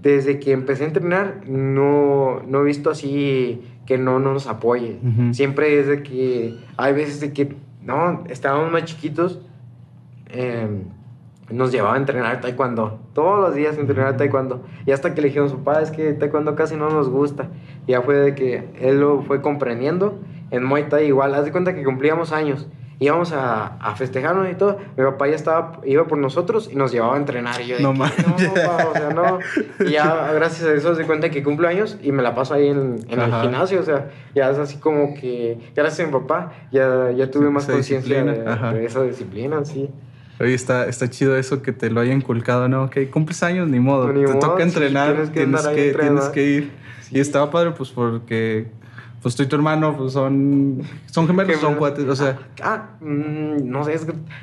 desde 0.03 0.37
que 0.37 0.51
empecé 0.51 0.83
a 0.83 0.87
entrenar, 0.87 1.41
no, 1.47 2.41
no 2.45 2.61
he 2.61 2.63
visto 2.65 2.89
así 2.89 3.61
que 3.85 3.97
no, 3.97 4.19
nos 4.19 4.47
apoye. 4.47 4.99
Siempre 5.31 5.79
es 5.79 5.87
de 5.87 6.03
que 6.03 6.59
hay 6.77 6.93
veces 6.93 7.21
de 7.21 7.31
que, 7.31 7.55
no, 7.81 8.25
estábamos 8.29 8.69
más 8.69 8.83
chiquitos, 8.83 9.41
em, 10.27 10.83
nos 11.49 11.71
llevaba 11.71 11.95
a 11.95 11.97
entrenar 11.97 12.41
taekwondo. 12.41 12.99
Todos 13.13 13.39
los 13.39 13.55
días 13.55 13.77
entrenar 13.77 14.17
taekwondo. 14.17 14.63
Y 14.85 14.91
hasta 14.91 15.13
que 15.13 15.21
le 15.21 15.29
dijimos, 15.29 15.53
papá, 15.53 15.81
es 15.81 15.89
que 15.89 16.11
taekwondo 16.13 16.55
casi 16.55 16.75
no 16.75 16.89
nos 16.89 17.09
gusta. 17.09 17.47
Y 17.87 17.91
ya 17.91 18.01
fue 18.01 18.15
de 18.15 18.35
que 18.35 18.67
él 18.81 18.99
lo 18.99 19.21
fue 19.21 19.41
comprendiendo. 19.41 20.19
En 20.51 20.65
Muay 20.65 20.89
Thai 20.89 21.05
igual, 21.05 21.33
haz 21.33 21.45
de 21.45 21.51
cuenta 21.51 21.73
que 21.73 21.83
cumplíamos 21.83 22.33
años 22.33 22.67
íbamos 23.03 23.31
a, 23.31 23.77
a, 23.77 23.95
festejarnos 23.95 24.49
y 24.51 24.55
todo. 24.55 24.77
Mi 24.97 25.03
papá 25.03 25.27
ya 25.27 25.35
estaba, 25.35 25.79
iba 25.85 26.05
por 26.07 26.17
nosotros 26.17 26.69
y 26.71 26.75
nos 26.75 26.91
llevaba 26.91 27.15
a 27.15 27.17
entrenar. 27.17 27.61
Y 27.61 27.67
yo 27.67 27.79
no, 27.79 27.93
no, 27.93 28.03
o 28.03 28.93
sea, 28.93 29.09
no. 29.13 29.39
Y 29.85 29.91
ya, 29.91 30.31
gracias 30.33 30.67
a 30.67 30.73
eso, 30.73 30.95
se 30.95 31.05
cuenta 31.05 31.29
que 31.29 31.43
cumplo 31.43 31.67
años 31.67 31.97
y 32.01 32.11
me 32.11 32.23
la 32.23 32.35
paso 32.35 32.53
ahí 32.53 32.67
en, 32.67 33.05
en 33.09 33.19
el 33.19 33.33
gimnasio. 33.41 33.79
O 33.79 33.83
sea, 33.83 34.09
ya 34.35 34.49
es 34.49 34.57
así 34.57 34.77
como 34.77 35.13
que, 35.15 35.57
gracias 35.75 36.07
a 36.07 36.11
mi 36.11 36.19
papá, 36.19 36.53
ya, 36.71 37.11
ya 37.11 37.29
tuve 37.29 37.49
más 37.49 37.65
conciencia 37.65 38.23
de, 38.23 38.85
esa 38.85 39.03
disciplina, 39.03 39.63
sí. 39.65 39.89
Oye, 40.39 40.53
está, 40.53 40.87
está 40.87 41.09
chido 41.09 41.37
eso 41.37 41.61
que 41.61 41.71
te 41.71 41.89
lo 41.89 42.01
haya 42.01 42.13
inculcado, 42.13 42.67
¿no? 42.67 42.89
Que 42.89 43.09
cumples 43.09 43.43
años, 43.43 43.67
ni 43.67 43.79
modo. 43.79 44.11
te 44.11 44.39
toca 44.39 44.63
entrenar, 44.63 45.13
tienes, 45.31 45.67
que, 45.67 45.93
tienes, 45.93 46.29
que, 46.29 46.43
ir. 46.43 46.71
Y 47.11 47.19
estaba 47.19 47.51
padre, 47.51 47.71
pues, 47.71 47.91
porque 47.91 48.67
pues 49.23 49.37
tú 49.37 49.43
y 49.43 49.45
tu 49.47 49.55
hermano 49.55 49.95
pues, 49.97 50.11
son, 50.11 50.81
son 51.05 51.27
gemelos, 51.27 51.55
son 51.61 51.75
cuates, 51.75 52.05
o 52.05 52.15
sea. 52.15 52.37
Ah, 52.61 52.89
mm, 52.99 53.69
no 53.69 53.85
sé, 53.85 53.97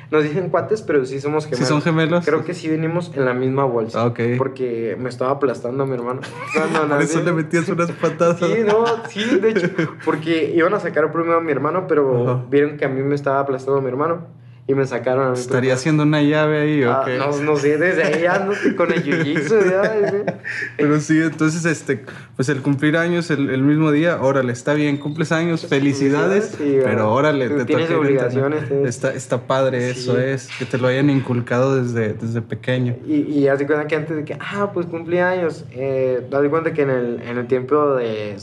nos 0.09 0.23
dicen 0.23 0.49
cuates, 0.49 0.81
pero 0.81 1.05
sí 1.05 1.21
somos 1.21 1.45
gemelos. 1.45 1.67
¿Sí 1.67 1.71
son 1.71 1.83
gemelos? 1.83 2.25
Creo 2.25 2.43
que 2.43 2.55
sí 2.55 2.67
venimos 2.67 3.11
en 3.15 3.25
la 3.25 3.35
misma 3.35 3.63
bolsa. 3.63 4.01
Ah, 4.01 4.05
ok. 4.07 4.19
Porque 4.39 4.97
me 4.99 5.09
estaba 5.09 5.31
aplastando 5.31 5.83
a 5.83 5.85
mi 5.85 5.93
hermano. 5.93 6.21
No, 6.73 6.85
no, 6.85 6.95
Por 6.95 7.01
eso 7.01 7.21
le 7.21 7.31
metías 7.31 7.67
unas 7.69 7.91
patadas. 7.91 8.39
Sí, 8.39 8.63
no, 8.65 8.85
sí, 9.07 9.23
de 9.39 9.51
hecho, 9.51 9.69
porque 10.03 10.51
iban 10.55 10.73
a 10.73 10.79
sacar 10.79 11.11
primero 11.11 11.37
a 11.37 11.41
mi 11.41 11.51
hermano, 11.51 11.85
pero 11.87 12.45
vieron 12.49 12.77
que 12.77 12.85
a 12.85 12.89
mí 12.89 13.01
me 13.03 13.15
estaba 13.15 13.39
aplastando 13.39 13.79
a 13.79 13.81
mi 13.81 13.87
hermano 13.87 14.27
y 14.71 14.75
me 14.75 14.85
sacaron 14.85 15.27
a 15.27 15.31
mi 15.31 15.37
¿Estaría 15.37 15.73
haciendo 15.73 16.03
una 16.03 16.21
llave 16.21 16.61
ahí 16.61 16.83
o 16.83 16.91
ah, 16.91 17.03
qué? 17.05 17.17
No, 17.17 17.35
no 17.41 17.57
sé, 17.57 17.77
desde 17.77 18.03
ahí 18.03 18.25
ando 18.25 18.53
con 18.77 18.91
el 18.93 19.03
jiu-jitsu. 19.03 20.23
Pero 20.77 20.99
sí, 21.01 21.21
entonces, 21.21 21.65
este, 21.65 22.05
pues 22.37 22.47
el 22.47 22.61
cumplir 22.61 22.95
años 22.95 23.29
el, 23.31 23.49
el 23.49 23.63
mismo 23.63 23.91
día, 23.91 24.21
órale, 24.21 24.53
está 24.53 24.73
bien, 24.73 24.97
cumples 24.97 25.33
años, 25.33 25.65
felicidades, 25.67 26.57
pero 26.57 27.13
órale, 27.13 27.49
te 27.49 27.65
tienes 27.65 27.87
toca 27.87 27.99
obligaciones. 27.99 28.71
Está, 28.71 29.13
está 29.13 29.41
padre, 29.41 29.89
eso 29.89 30.17
es, 30.17 30.49
que 30.57 30.65
te 30.65 30.77
lo 30.77 30.87
hayan 30.87 31.09
inculcado 31.09 31.81
desde, 31.81 32.13
desde 32.13 32.41
pequeño. 32.41 32.95
Y, 33.05 33.23
y 33.23 33.47
haz 33.49 33.59
de 33.59 33.67
cuenta 33.67 33.87
que 33.87 33.95
antes 33.95 34.15
de 34.15 34.23
que, 34.23 34.37
ah, 34.39 34.71
pues 34.73 34.85
cumplí 34.85 35.17
años, 35.19 35.65
eh, 35.71 36.25
haz 36.31 36.41
de 36.41 36.49
cuenta 36.49 36.73
que 36.73 36.83
en 36.83 36.89
el, 36.89 37.21
en 37.23 37.37
el 37.37 37.47
tiempo 37.47 37.95
de, 37.95 38.37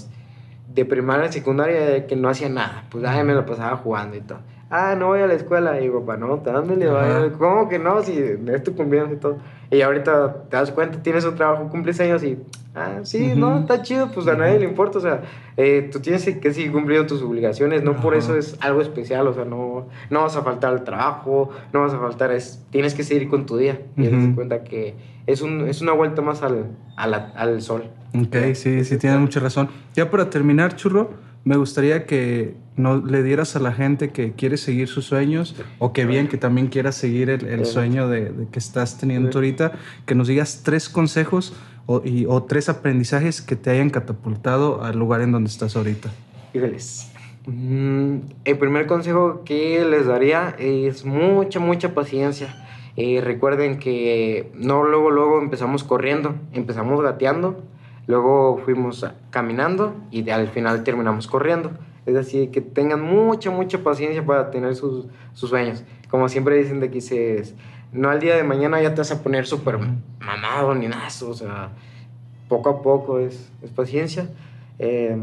de 0.75 0.85
primaria 0.85 1.27
y 1.27 1.33
secundaria 1.33 2.07
que 2.07 2.17
no 2.17 2.29
hacía 2.29 2.51
nada, 2.51 2.85
pues 2.91 3.05
ay, 3.05 3.25
me 3.25 3.33
lo 3.33 3.47
pasaba 3.47 3.77
jugando 3.79 4.17
y 4.17 4.21
todo 4.21 4.41
ah, 4.71 4.95
no 4.99 5.09
voy 5.09 5.21
a 5.21 5.27
la 5.27 5.35
escuela. 5.35 5.79
Y 5.79 5.85
digo, 5.85 6.01
papá, 6.01 6.17
no, 6.17 6.37
dándole, 6.39 6.89
¿cómo 7.39 7.69
que 7.69 7.79
no? 7.79 8.03
Si 8.03 8.13
es 8.19 8.63
tu 8.63 8.75
cumpleaños 8.75 9.13
y 9.13 9.17
todo. 9.17 9.39
Y 9.71 9.83
ahorita 9.83 10.45
te 10.49 10.57
das 10.57 10.71
cuenta, 10.71 11.03
tienes 11.03 11.25
un 11.25 11.35
trabajo, 11.35 11.69
cumples 11.69 12.01
años 12.01 12.23
y, 12.25 12.39
ah, 12.75 13.01
sí, 13.03 13.35
no, 13.37 13.59
está 13.59 13.83
chido, 13.83 14.11
pues 14.11 14.27
a 14.27 14.35
nadie 14.35 14.59
le 14.59 14.65
importa. 14.65 14.99
O 14.99 15.01
sea, 15.01 15.23
eh, 15.57 15.89
tú 15.93 16.01
tienes 16.01 16.25
que 16.25 16.55
seguir 16.55 16.73
cumpliendo 16.73 17.07
tus 17.07 17.23
obligaciones, 17.23 17.83
no 17.83 17.97
por 17.97 18.15
eso 18.15 18.37
es 18.37 18.57
algo 18.61 18.81
especial. 18.81 19.27
O 19.29 19.35
sea, 19.35 19.45
no, 19.45 19.89
no 20.11 20.23
vas 20.23 20.37
a 20.37 20.43
faltar 20.43 20.73
al 20.73 20.85
trabajo, 20.85 21.51
no 21.73 21.83
vas 21.83 21.93
a 21.93 21.99
faltar, 21.99 22.33
es, 22.33 22.65
tienes 22.71 22.95
que 22.95 23.03
seguir 23.03 23.29
con 23.29 23.45
tu 23.45 23.57
día. 23.57 23.81
Y 23.97 24.05
te 24.05 24.11
das 24.11 24.35
cuenta 24.35 24.65
que 24.65 24.95
es, 25.27 25.43
un, 25.43 25.69
es 25.69 25.83
una 25.83 25.93
vuelta 25.93 26.23
más 26.23 26.43
al, 26.43 26.67
al, 26.97 27.33
al 27.35 27.61
sol. 27.61 27.85
Ok, 28.15 28.55
sí, 28.55 28.85
sí, 28.85 28.97
tienes 28.97 29.21
mucha 29.21 29.39
razón. 29.41 29.69
Ya 29.95 30.11
para 30.11 30.31
terminar, 30.31 30.77
churro 30.77 31.11
me 31.45 31.57
gustaría 31.57 32.05
que 32.05 32.55
no 32.79 33.05
le 33.05 33.23
dieras 33.23 33.57
a 33.57 33.61
la 33.61 33.73
gente 33.73 34.11
que 34.11 34.33
quiere 34.33 34.57
seguir 34.57 34.89
sus 34.89 35.05
sueños 35.05 35.55
o 35.79 35.93
que 35.93 36.07
bien 36.07 36.29
que 36.29 36.39
también 36.39 36.69
quiera 36.69 36.93
seguir 36.93 37.31
el, 37.31 37.67
sueño 37.67 38.09
de, 38.09 38.33
que 38.51 38.59
estás 38.59 38.99
teniendo 38.99 39.31
ahorita, 39.35 39.73
que 40.07 40.15
nos 40.15 40.29
digas 40.29 40.63
tres 40.65 40.89
consejos 40.89 41.55
o, 41.87 42.03
y, 42.05 42.27
o 42.27 42.43
tres 42.45 42.69
aprendizajes 42.69 43.43
que 43.43 43.57
te 43.57 43.71
hayan 43.71 43.91
catapultado 43.91 44.83
al 44.83 44.99
lugar 44.99 45.21
en 45.21 45.33
donde 45.33 45.51
estás 45.51 45.77
ahorita? 45.77 46.11
Híjoles. 46.55 47.11
Mm, 47.47 48.19
el 48.45 48.59
primer 48.59 48.87
consejo 48.87 49.43
que 49.45 49.85
les 49.85 50.07
daría 50.07 50.55
es 50.59 51.05
mucha, 51.05 51.61
mucha 51.61 51.95
paciencia. 51.95 52.55
Eh, 52.97 53.21
recuerden 53.23 53.79
que 53.79 54.51
no 54.55 54.85
luego, 54.85 55.11
luego 55.11 55.41
empezamos 55.41 55.83
corriendo, 55.85 56.35
empezamos 56.53 57.01
gateando, 57.01 57.63
luego 58.07 58.61
fuimos 58.65 59.07
caminando 59.31 59.95
y 60.11 60.29
al 60.29 60.49
final 60.49 60.85
terminamos 60.85 61.27
corriendo. 61.27 61.71
Es 62.09 62.15
decir, 62.15 62.51
que 62.51 62.63
tengan 62.63 63.03
mucha, 63.03 63.51
mucha 63.51 63.85
paciencia 63.85 64.25
para 64.25 64.51
tener 64.51 64.75
sus, 64.75 65.05
sus 65.35 65.51
sueños. 65.51 65.85
Como 66.09 66.27
siempre 66.31 66.57
dicen 66.57 66.81
de 66.81 66.91
que 66.91 67.03
se, 67.03 67.43
no 67.93 68.09
al 68.09 68.19
día 68.19 68.35
de 68.35 68.45
mañana 68.45 68.81
ya 68.81 68.95
te 68.95 69.03
vas 69.03 69.13
a 69.13 69.23
poner 69.23 69.47
súper 69.47 69.79
mamado 70.19 70.75
ni 70.75 70.89
nada, 70.89 71.07
o 71.07 71.35
sea, 71.35 71.69
poco 72.49 72.71
a 72.71 72.81
poco 72.81 73.19
es, 73.19 73.53
es 73.63 73.71
paciencia. 73.73 74.31
Eh, 74.79 75.19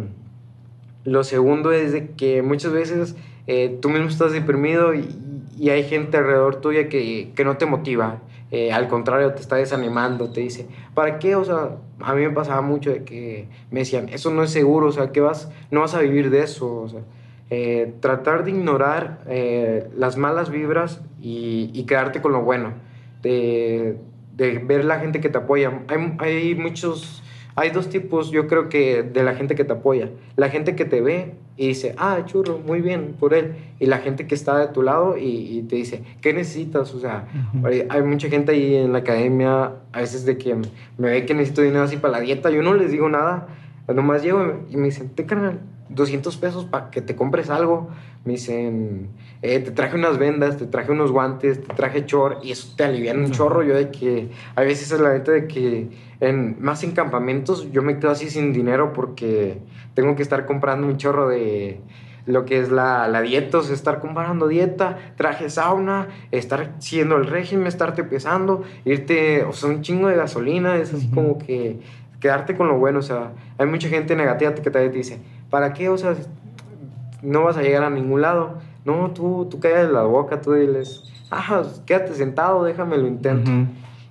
lo 1.05 1.23
segundo 1.23 1.71
es 1.71 1.91
de 1.91 2.11
que 2.11 2.43
muchas 2.43 2.71
veces 2.71 3.15
eh, 3.47 3.79
tú 3.81 3.89
mismo 3.89 4.07
estás 4.07 4.31
deprimido 4.31 4.93
y, 4.93 5.21
hay 5.67 5.85
gente 5.85 6.17
alrededor 6.17 6.61
tuya 6.61 6.87
que, 6.87 7.31
que 7.35 7.45
no 7.45 7.57
te 7.57 7.65
motiva. 7.65 8.19
Eh, 8.51 8.71
al 8.71 8.87
contrario, 8.87 9.33
te 9.33 9.41
está 9.41 9.55
desanimando, 9.55 10.29
te 10.29 10.41
dice, 10.41 10.67
¿para 10.93 11.19
qué? 11.19 11.35
O 11.35 11.43
sea, 11.43 11.77
a 11.99 12.13
mí 12.13 12.21
me 12.21 12.29
pasaba 12.29 12.61
mucho 12.61 12.91
de 12.91 13.03
que 13.03 13.47
me 13.71 13.79
decían, 13.81 14.09
eso 14.09 14.29
no 14.31 14.43
es 14.43 14.51
seguro, 14.51 14.87
o 14.87 14.91
sea, 14.91 15.11
que 15.11 15.19
vas, 15.19 15.49
no 15.71 15.81
vas 15.81 15.95
a 15.95 15.99
vivir 15.99 16.29
de 16.29 16.43
eso, 16.43 16.81
o 16.81 16.87
sea, 16.87 17.01
eh, 17.49 17.93
tratar 17.99 18.43
de 18.43 18.51
ignorar 18.51 19.21
las 19.95 20.17
malas 20.17 20.49
vibras 20.49 21.01
y, 21.21 21.83
quedarte 21.83 22.21
con 22.21 22.31
lo 22.31 22.41
bueno, 22.41 22.73
de, 23.21 23.97
ver 24.37 24.85
la 24.85 24.99
gente 24.99 25.19
que 25.19 25.29
te 25.29 25.37
apoya. 25.37 25.81
Hay 26.19 26.55
muchos 26.55 27.23
hay 27.57 27.69
dos 27.69 27.89
tipos, 27.89 28.31
yo 28.31 28.47
creo 28.47 28.67
que, 28.67 29.03
de 29.03 29.23
la 29.23 29.33
gente 29.33 29.55
que 29.55 29.63
te 29.63 29.71
apoya. 29.71 30.09
La 30.35 30.49
gente 30.49 30.75
que 30.75 30.83
te 30.83 30.99
ve 30.99 31.35
y 31.55 31.69
dice, 31.69 31.95
ah, 31.97 32.19
churro, 32.25 32.59
muy 32.59 32.81
bien 32.81 33.15
por 33.17 33.33
él. 33.33 33.55
Y 33.79 33.85
la 33.85 33.99
gente 33.99 34.27
que 34.27 34.35
está 34.35 34.57
de 34.57 34.67
tu 34.67 34.81
lado 34.81 35.17
y, 35.17 35.61
te 35.69 35.77
dice, 35.77 36.03
¿qué 36.21 36.33
necesitas? 36.33 36.93
O 36.93 36.99
sea, 36.99 37.27
hay 37.89 38.01
mucha 38.01 38.27
gente 38.27 38.51
ahí 38.51 38.75
en 38.75 38.91
la 38.91 38.99
academia, 38.99 39.71
a 39.93 39.99
veces 40.01 40.25
de 40.25 40.37
que 40.37 40.53
me 40.53 41.09
ve 41.09 41.25
que 41.25 41.33
necesito 41.33 41.61
dinero 41.61 41.83
así 41.83 41.95
para 41.95 42.17
la 42.17 42.19
dieta. 42.19 42.49
Yo 42.49 42.61
no 42.61 42.73
les 42.73 42.91
digo 42.91 43.07
nada. 43.07 43.47
Nomás 43.93 44.23
llego 44.23 44.61
y 44.69 44.77
me 44.77 44.85
dicen, 44.85 45.09
te 45.09 45.25
carnal, 45.25 45.59
200 45.89 46.35
pesos 46.37 46.65
para 46.65 46.89
que 46.89 47.01
te 47.01 47.15
compres 47.15 47.49
algo. 47.49 47.89
Me 48.23 48.33
dicen, 48.33 49.09
eh, 49.43 49.59
te 49.59 49.71
traje 49.71 49.95
unas 49.95 50.17
vendas, 50.17 50.57
te 50.57 50.65
traje 50.65 50.91
unos 50.91 51.11
guantes, 51.11 51.61
te 51.61 51.73
traje 51.75 52.05
chor, 52.05 52.39
y 52.41 52.51
eso 52.51 52.73
te 52.75 52.83
alivia 52.83 53.13
un 53.13 53.31
chorro. 53.31 53.61
Yo 53.61 53.75
de 53.75 53.91
que, 53.91 54.29
a 54.55 54.61
veces 54.61 54.91
es 54.91 54.99
la 54.99 55.13
neta 55.13 55.31
de 55.31 55.47
que, 55.47 55.89
en, 56.19 56.57
más 56.59 56.83
en 56.83 56.91
campamentos, 56.91 57.71
yo 57.71 57.83
me 57.83 57.99
quedo 57.99 58.11
así 58.11 58.29
sin 58.29 58.51
dinero 58.51 58.93
porque 58.93 59.59
tengo 59.93 60.15
que 60.15 60.23
estar 60.23 60.45
comprando 60.45 60.87
un 60.87 60.97
chorro 60.97 61.29
de 61.29 61.81
lo 62.25 62.45
que 62.45 62.59
es 62.59 62.71
la, 62.71 63.07
la 63.07 63.21
dieta, 63.21 63.59
o 63.59 63.61
sea, 63.61 63.75
estar 63.75 63.99
comprando 63.99 64.47
dieta, 64.47 64.97
traje 65.15 65.49
sauna, 65.49 66.07
estar 66.31 66.73
siendo 66.79 67.17
el 67.17 67.27
régimen, 67.27 67.67
estarte 67.67 68.03
pesando, 68.03 68.63
irte, 68.83 69.43
o 69.43 69.53
sea, 69.53 69.69
un 69.69 69.81
chingo 69.83 70.07
de 70.07 70.15
gasolina, 70.15 70.77
es 70.77 70.91
así 70.91 71.07
como 71.09 71.37
que 71.37 71.79
quedarte 72.25 72.57
con 72.57 72.67
lo 72.67 72.79
bueno, 72.79 72.97
o 72.97 73.01
sea, 73.03 73.33
hay 73.59 73.67
mucha 73.67 73.87
gente 73.87 74.15
negativa 74.15 74.51
que 74.55 74.71
te 74.71 74.89
dice, 74.89 75.19
¿para 75.51 75.73
qué? 75.73 75.89
O 75.89 75.97
sea, 75.99 76.15
no 77.21 77.43
vas 77.43 77.55
a 77.55 77.61
llegar 77.61 77.83
a 77.83 77.91
ningún 77.91 78.21
lado. 78.21 78.55
No, 78.83 79.11
tú, 79.11 79.47
tú 79.47 79.59
cállate 79.59 79.91
la 79.91 80.01
boca, 80.01 80.41
tú 80.41 80.53
diles, 80.53 81.03
ah, 81.29 81.61
quédate 81.85 82.15
sentado, 82.15 82.63
déjame 82.63 82.97
lo 82.97 83.05
intento. 83.05 83.51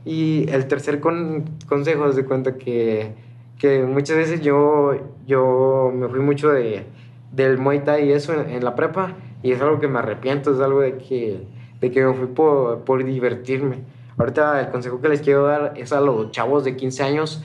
Y 0.04 0.48
el 0.48 0.68
tercer 0.68 1.00
consejo 1.00 2.08
es 2.08 2.14
de 2.14 2.24
cuenta 2.24 2.56
que, 2.56 3.14
que, 3.58 3.82
muchas 3.82 4.16
veces 4.16 4.42
yo, 4.42 4.92
yo 5.26 5.90
me 5.92 6.06
fui 6.06 6.20
mucho 6.20 6.50
de, 6.50 6.86
del 7.32 7.58
Muay 7.58 7.82
Thai 7.82 8.10
y 8.10 8.12
eso 8.12 8.32
en, 8.32 8.64
la 8.64 8.76
prepa 8.76 9.14
y 9.42 9.50
es 9.50 9.60
algo 9.60 9.80
que 9.80 9.88
me 9.88 9.98
arrepiento, 9.98 10.54
es 10.54 10.60
algo 10.60 10.82
de 10.82 10.98
que, 10.98 11.48
de 11.80 11.90
que 11.90 12.04
me 12.04 12.14
fui 12.14 12.28
por, 12.28 12.84
por 12.84 13.02
divertirme. 13.02 13.78
Ahorita 14.16 14.60
el 14.60 14.68
consejo 14.68 15.00
que 15.00 15.08
les 15.08 15.20
quiero 15.20 15.46
dar 15.46 15.72
es 15.76 15.92
a 15.92 16.00
los 16.00 16.30
chavos 16.30 16.62
de 16.62 16.76
15 16.76 17.02
años 17.02 17.42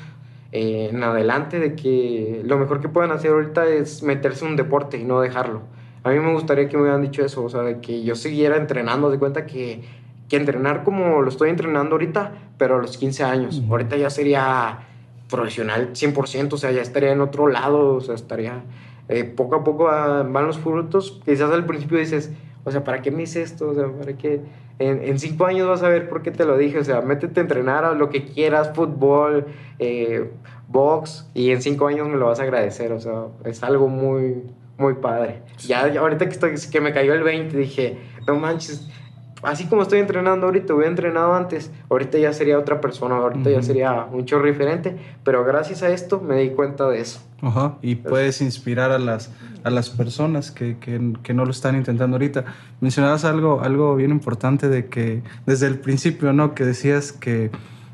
eh, 0.51 0.89
en 0.91 1.03
adelante 1.03 1.59
de 1.59 1.75
que 1.75 2.41
lo 2.43 2.57
mejor 2.57 2.81
que 2.81 2.89
pueden 2.89 3.11
hacer 3.11 3.31
ahorita 3.31 3.67
es 3.67 4.01
meterse 4.03 4.45
en 4.45 4.51
un 4.51 4.57
deporte 4.57 4.97
y 4.97 5.03
no 5.03 5.21
dejarlo. 5.21 5.61
A 6.03 6.09
mí 6.09 6.19
me 6.19 6.31
gustaría 6.33 6.67
que 6.69 6.77
me 6.77 6.83
hubieran 6.83 7.01
dicho 7.01 7.23
eso, 7.23 7.43
o 7.43 7.49
sea, 7.49 7.61
de 7.61 7.81
que 7.81 8.03
yo 8.03 8.15
siguiera 8.15 8.57
entrenando, 8.57 9.11
de 9.11 9.19
cuenta 9.19 9.45
que, 9.45 9.83
que 10.27 10.37
entrenar 10.37 10.83
como 10.83 11.21
lo 11.21 11.29
estoy 11.29 11.49
entrenando 11.49 11.95
ahorita, 11.95 12.31
pero 12.57 12.77
a 12.77 12.79
los 12.79 12.97
15 12.97 13.23
años. 13.23 13.61
Ahorita 13.69 13.95
ya 13.97 14.09
sería 14.09 14.79
profesional 15.29 15.93
100%, 15.93 16.53
o 16.53 16.57
sea, 16.57 16.71
ya 16.71 16.81
estaría 16.81 17.11
en 17.11 17.21
otro 17.21 17.47
lado, 17.47 17.95
o 17.95 18.01
sea, 18.01 18.15
estaría... 18.15 18.63
Eh, 19.09 19.23
poco 19.23 19.55
a 19.55 19.63
poco 19.63 19.85
van 19.85 20.45
los 20.45 20.59
frutos. 20.59 21.19
Quizás 21.25 21.51
al 21.51 21.65
principio 21.65 21.97
dices, 21.97 22.31
o 22.63 22.71
sea, 22.71 22.83
¿para 22.83 23.01
qué 23.01 23.09
me 23.09 23.23
hice 23.23 23.41
esto? 23.41 23.69
O 23.69 23.73
sea, 23.73 23.87
¿para 23.87 24.13
qué? 24.13 24.41
En, 24.79 25.03
en, 25.03 25.19
cinco 25.19 25.45
años 25.45 25.67
vas 25.67 25.83
a 25.83 25.89
ver 25.89 26.09
por 26.09 26.21
qué 26.21 26.31
te 26.31 26.45
lo 26.45 26.57
dije. 26.57 26.79
O 26.79 26.83
sea, 26.83 27.01
métete 27.01 27.39
a 27.39 27.43
entrenar 27.43 27.85
a 27.85 27.93
lo 27.93 28.09
que 28.09 28.25
quieras, 28.25 28.71
fútbol, 28.73 29.47
eh, 29.77 30.29
box, 30.67 31.29
y 31.33 31.51
en 31.51 31.61
cinco 31.61 31.87
años 31.87 32.07
me 32.07 32.17
lo 32.17 32.27
vas 32.27 32.39
a 32.39 32.43
agradecer. 32.43 32.91
O 32.93 32.99
sea, 32.99 33.25
es 33.45 33.61
algo 33.63 33.87
muy, 33.87 34.43
muy 34.77 34.95
padre. 34.95 35.41
Ya, 35.67 35.81
ahorita 35.99 36.25
que, 36.25 36.31
estoy, 36.31 36.55
que 36.71 36.81
me 36.81 36.93
cayó 36.93 37.13
el 37.13 37.23
20, 37.23 37.57
dije, 37.57 37.97
no 38.25 38.35
manches, 38.35 38.89
así 39.43 39.65
como 39.67 39.83
estoy 39.83 39.99
entrenando 39.99 40.47
ahorita, 40.47 40.73
hubiera 40.73 40.89
entrenado 40.89 41.33
antes, 41.33 41.71
ahorita 41.89 42.17
ya 42.17 42.33
sería 42.33 42.57
otra 42.57 42.81
persona, 42.81 43.17
ahorita 43.17 43.49
ya 43.49 43.61
sería 43.61 44.07
un 44.11 44.25
chorro 44.25 44.47
diferente, 44.47 44.97
pero 45.23 45.43
gracias 45.43 45.83
a 45.83 45.89
esto 45.89 46.19
me 46.19 46.37
di 46.37 46.49
cuenta 46.49 46.87
de 46.89 47.01
eso. 47.01 47.21
Ajá, 47.41 47.77
y 47.81 47.95
puedes 47.95 48.41
inspirar 48.41 48.91
a 48.91 48.99
las, 48.99 49.31
a 49.63 49.69
las 49.69 49.89
personas 49.89 50.51
que, 50.51 50.77
que, 50.77 51.13
que, 51.23 51.33
no 51.33 51.45
lo 51.45 51.51
están 51.51 51.75
intentando 51.75 52.15
ahorita. 52.15 52.43
Mencionabas 52.81 53.23
algo, 53.23 53.61
algo 53.61 53.95
bien 53.95 54.11
importante 54.11 54.67
de 54.67 54.87
que 54.87 55.23
desde 55.45 55.67
el 55.67 55.79
principio, 55.79 56.33
¿no? 56.33 56.53
Que 56.53 56.65
decías 56.65 57.13
que 57.13 57.49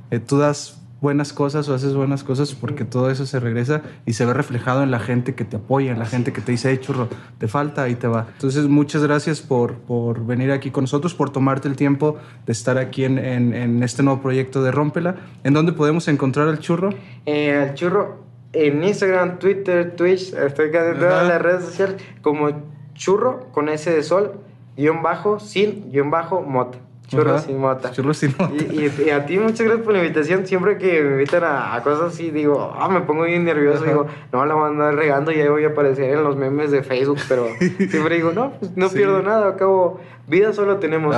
eh, 0.09 0.19
tú 0.19 0.39
das 0.39 0.81
buenas 1.01 1.33
cosas 1.33 1.67
o 1.69 1.73
haces 1.73 1.93
buenas 1.93 2.23
cosas 2.23 2.53
porque 2.53 2.85
todo 2.85 3.09
eso 3.11 3.25
se 3.25 3.39
regresa 3.39 3.81
y 4.05 4.13
se 4.13 4.25
ve 4.25 4.33
reflejado 4.33 4.83
en 4.83 4.91
la 4.91 4.99
gente 4.99 5.35
que 5.35 5.45
te 5.45 5.57
apoya, 5.57 5.91
en 5.91 5.99
la 5.99 6.05
gente 6.05 6.33
que 6.33 6.41
te 6.41 6.51
dice, 6.51 6.69
hey, 6.71 6.79
churro, 6.81 7.09
te 7.37 7.47
falta 7.47 7.89
y 7.89 7.95
te 7.95 8.07
va. 8.07 8.27
Entonces, 8.33 8.67
muchas 8.67 9.03
gracias 9.03 9.41
por, 9.41 9.75
por 9.75 10.25
venir 10.25 10.51
aquí 10.51 10.71
con 10.71 10.83
nosotros, 10.83 11.13
por 11.13 11.29
tomarte 11.29 11.67
el 11.67 11.75
tiempo 11.75 12.17
de 12.45 12.51
estar 12.51 12.77
aquí 12.77 13.03
en, 13.03 13.17
en, 13.19 13.83
este 13.83 14.03
nuevo 14.03 14.21
proyecto 14.21 14.63
de 14.63 14.71
Rómpela. 14.71 15.15
¿En 15.43 15.53
dónde 15.53 15.73
podemos 15.73 16.07
encontrar 16.07 16.47
al 16.47 16.59
churro? 16.59 16.89
Eh, 17.25 17.67
el 17.69 17.73
churro 17.75 18.25
en 18.53 18.83
Instagram, 18.83 19.37
Twitter, 19.37 19.95
Twitch, 19.95 20.33
estoy 20.33 20.67
en 20.67 20.99
todas 20.99 21.27
las 21.27 21.41
redes 21.41 21.65
sociales 21.65 22.01
como 22.21 22.49
churro 22.93 23.51
con 23.51 23.69
S 23.69 23.91
de 23.91 24.01
sol, 24.01 24.39
guion 24.77 25.03
bajo, 25.03 25.39
sin, 25.39 25.91
guion 25.91 26.09
bajo, 26.09 26.41
mota. 26.41 26.79
Churros 27.07 27.43
sin 27.43 27.59
mota. 27.59 27.91
Churros 27.91 28.17
sin 28.17 28.33
mota. 28.37 28.53
Y, 28.55 29.09
a 29.09 29.25
ti 29.25 29.37
muchas 29.37 29.61
gracias 29.61 29.83
por 29.83 29.93
la 29.93 29.99
invitación. 29.99 30.45
Siempre 30.45 30.77
que 30.77 31.01
me 31.01 31.11
invitan 31.13 31.43
a, 31.43 31.79
cosas 31.83 32.13
así, 32.13 32.31
digo, 32.31 32.73
ah, 32.77 32.89
me 32.89 33.01
pongo 33.01 33.23
bien 33.23 33.43
nervioso. 33.43 33.83
Digo, 33.83 34.07
no, 34.31 34.45
la 34.45 34.55
van 34.55 34.63
a 34.63 34.67
andar 34.67 34.95
regando 34.95 35.31
y 35.31 35.39
ahí 35.39 35.47
voy 35.47 35.63
a 35.65 35.69
aparecer 35.69 36.09
en 36.11 36.23
los 36.23 36.35
memes 36.35 36.71
de 36.71 36.83
Facebook. 36.83 37.19
Pero 37.27 37.47
siempre 37.89 38.15
digo, 38.15 38.31
no, 38.33 38.53
pues 38.59 38.75
no 38.75 38.89
pierdo 38.89 39.21
nada. 39.21 39.49
Acabo, 39.49 39.99
vida 40.27 40.53
solo 40.53 40.77
tenemos. 40.77 41.15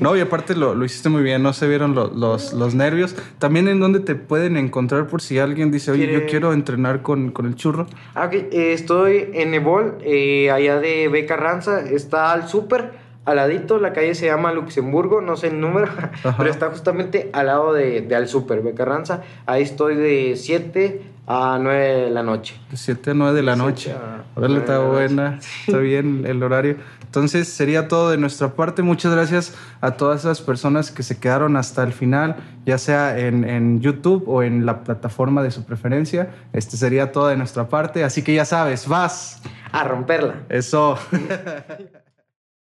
¿no? 0.00 0.16
y 0.16 0.20
aparte 0.20 0.54
lo, 0.54 0.74
lo, 0.74 0.84
hiciste 0.84 1.08
muy 1.08 1.22
bien. 1.22 1.42
No 1.42 1.52
se 1.52 1.66
vieron 1.66 1.94
los, 1.94 2.52
los, 2.52 2.74
nervios. 2.74 3.16
También 3.38 3.68
en 3.68 3.80
dónde 3.80 4.00
te 4.00 4.14
pueden 4.14 4.56
encontrar 4.56 5.06
por 5.06 5.22
si 5.22 5.38
alguien 5.38 5.70
dice, 5.70 5.90
oye, 5.90 6.12
yo 6.12 6.26
quiero 6.26 6.52
entrenar 6.52 7.02
con, 7.02 7.30
con 7.30 7.46
el 7.46 7.54
churro. 7.54 7.86
Ah, 8.14 8.26
ok. 8.26 8.34
Eh, 8.34 8.72
estoy 8.72 9.30
en 9.32 9.54
Ebol, 9.54 9.98
eh, 10.02 10.50
allá 10.50 10.78
de 10.78 11.08
Beca 11.08 11.36
Ranza. 11.36 11.80
Está 11.80 12.32
al 12.32 12.48
súper 12.48 13.01
al 13.24 13.36
ladito, 13.36 13.78
la 13.78 13.92
calle 13.92 14.14
se 14.14 14.26
llama 14.26 14.52
Luxemburgo, 14.52 15.20
no 15.20 15.36
sé 15.36 15.48
el 15.48 15.60
número, 15.60 15.88
pero 16.36 16.50
está 16.50 16.70
justamente 16.70 17.30
al 17.32 17.46
lado 17.46 17.72
de, 17.72 18.00
de 18.00 18.16
Al 18.16 18.28
Super, 18.28 18.62
Becarranza. 18.62 19.22
Ahí 19.46 19.62
estoy 19.62 19.94
de 19.94 20.34
7 20.36 21.02
a 21.26 21.58
9 21.60 21.78
de 21.78 22.10
la 22.10 22.22
noche. 22.22 22.56
De 22.70 22.76
7 22.76 23.12
a 23.12 23.14
9 23.14 23.34
de 23.34 23.42
la 23.42 23.54
noche. 23.54 23.94
Órale, 24.34 24.58
está 24.58 24.80
buena, 24.80 25.38
está 25.66 25.78
bien 25.78 26.24
el 26.26 26.42
horario. 26.42 26.76
Entonces 27.04 27.46
sería 27.48 27.88
todo 27.88 28.10
de 28.10 28.16
nuestra 28.16 28.54
parte. 28.54 28.82
Muchas 28.82 29.12
gracias 29.12 29.54
a 29.80 29.92
todas 29.92 30.20
esas 30.20 30.40
personas 30.40 30.90
que 30.90 31.02
se 31.02 31.20
quedaron 31.20 31.56
hasta 31.56 31.82
el 31.82 31.92
final, 31.92 32.36
ya 32.64 32.78
sea 32.78 33.18
en, 33.18 33.44
en 33.44 33.80
YouTube 33.80 34.24
o 34.26 34.42
en 34.42 34.64
la 34.64 34.82
plataforma 34.82 35.42
de 35.42 35.50
su 35.50 35.64
preferencia. 35.64 36.30
Este 36.52 36.76
sería 36.76 37.12
todo 37.12 37.28
de 37.28 37.36
nuestra 37.36 37.68
parte. 37.68 38.02
Así 38.02 38.22
que 38.22 38.34
ya 38.34 38.46
sabes, 38.46 38.88
vas 38.88 39.42
a 39.70 39.84
romperla. 39.84 40.36
Eso. 40.48 40.98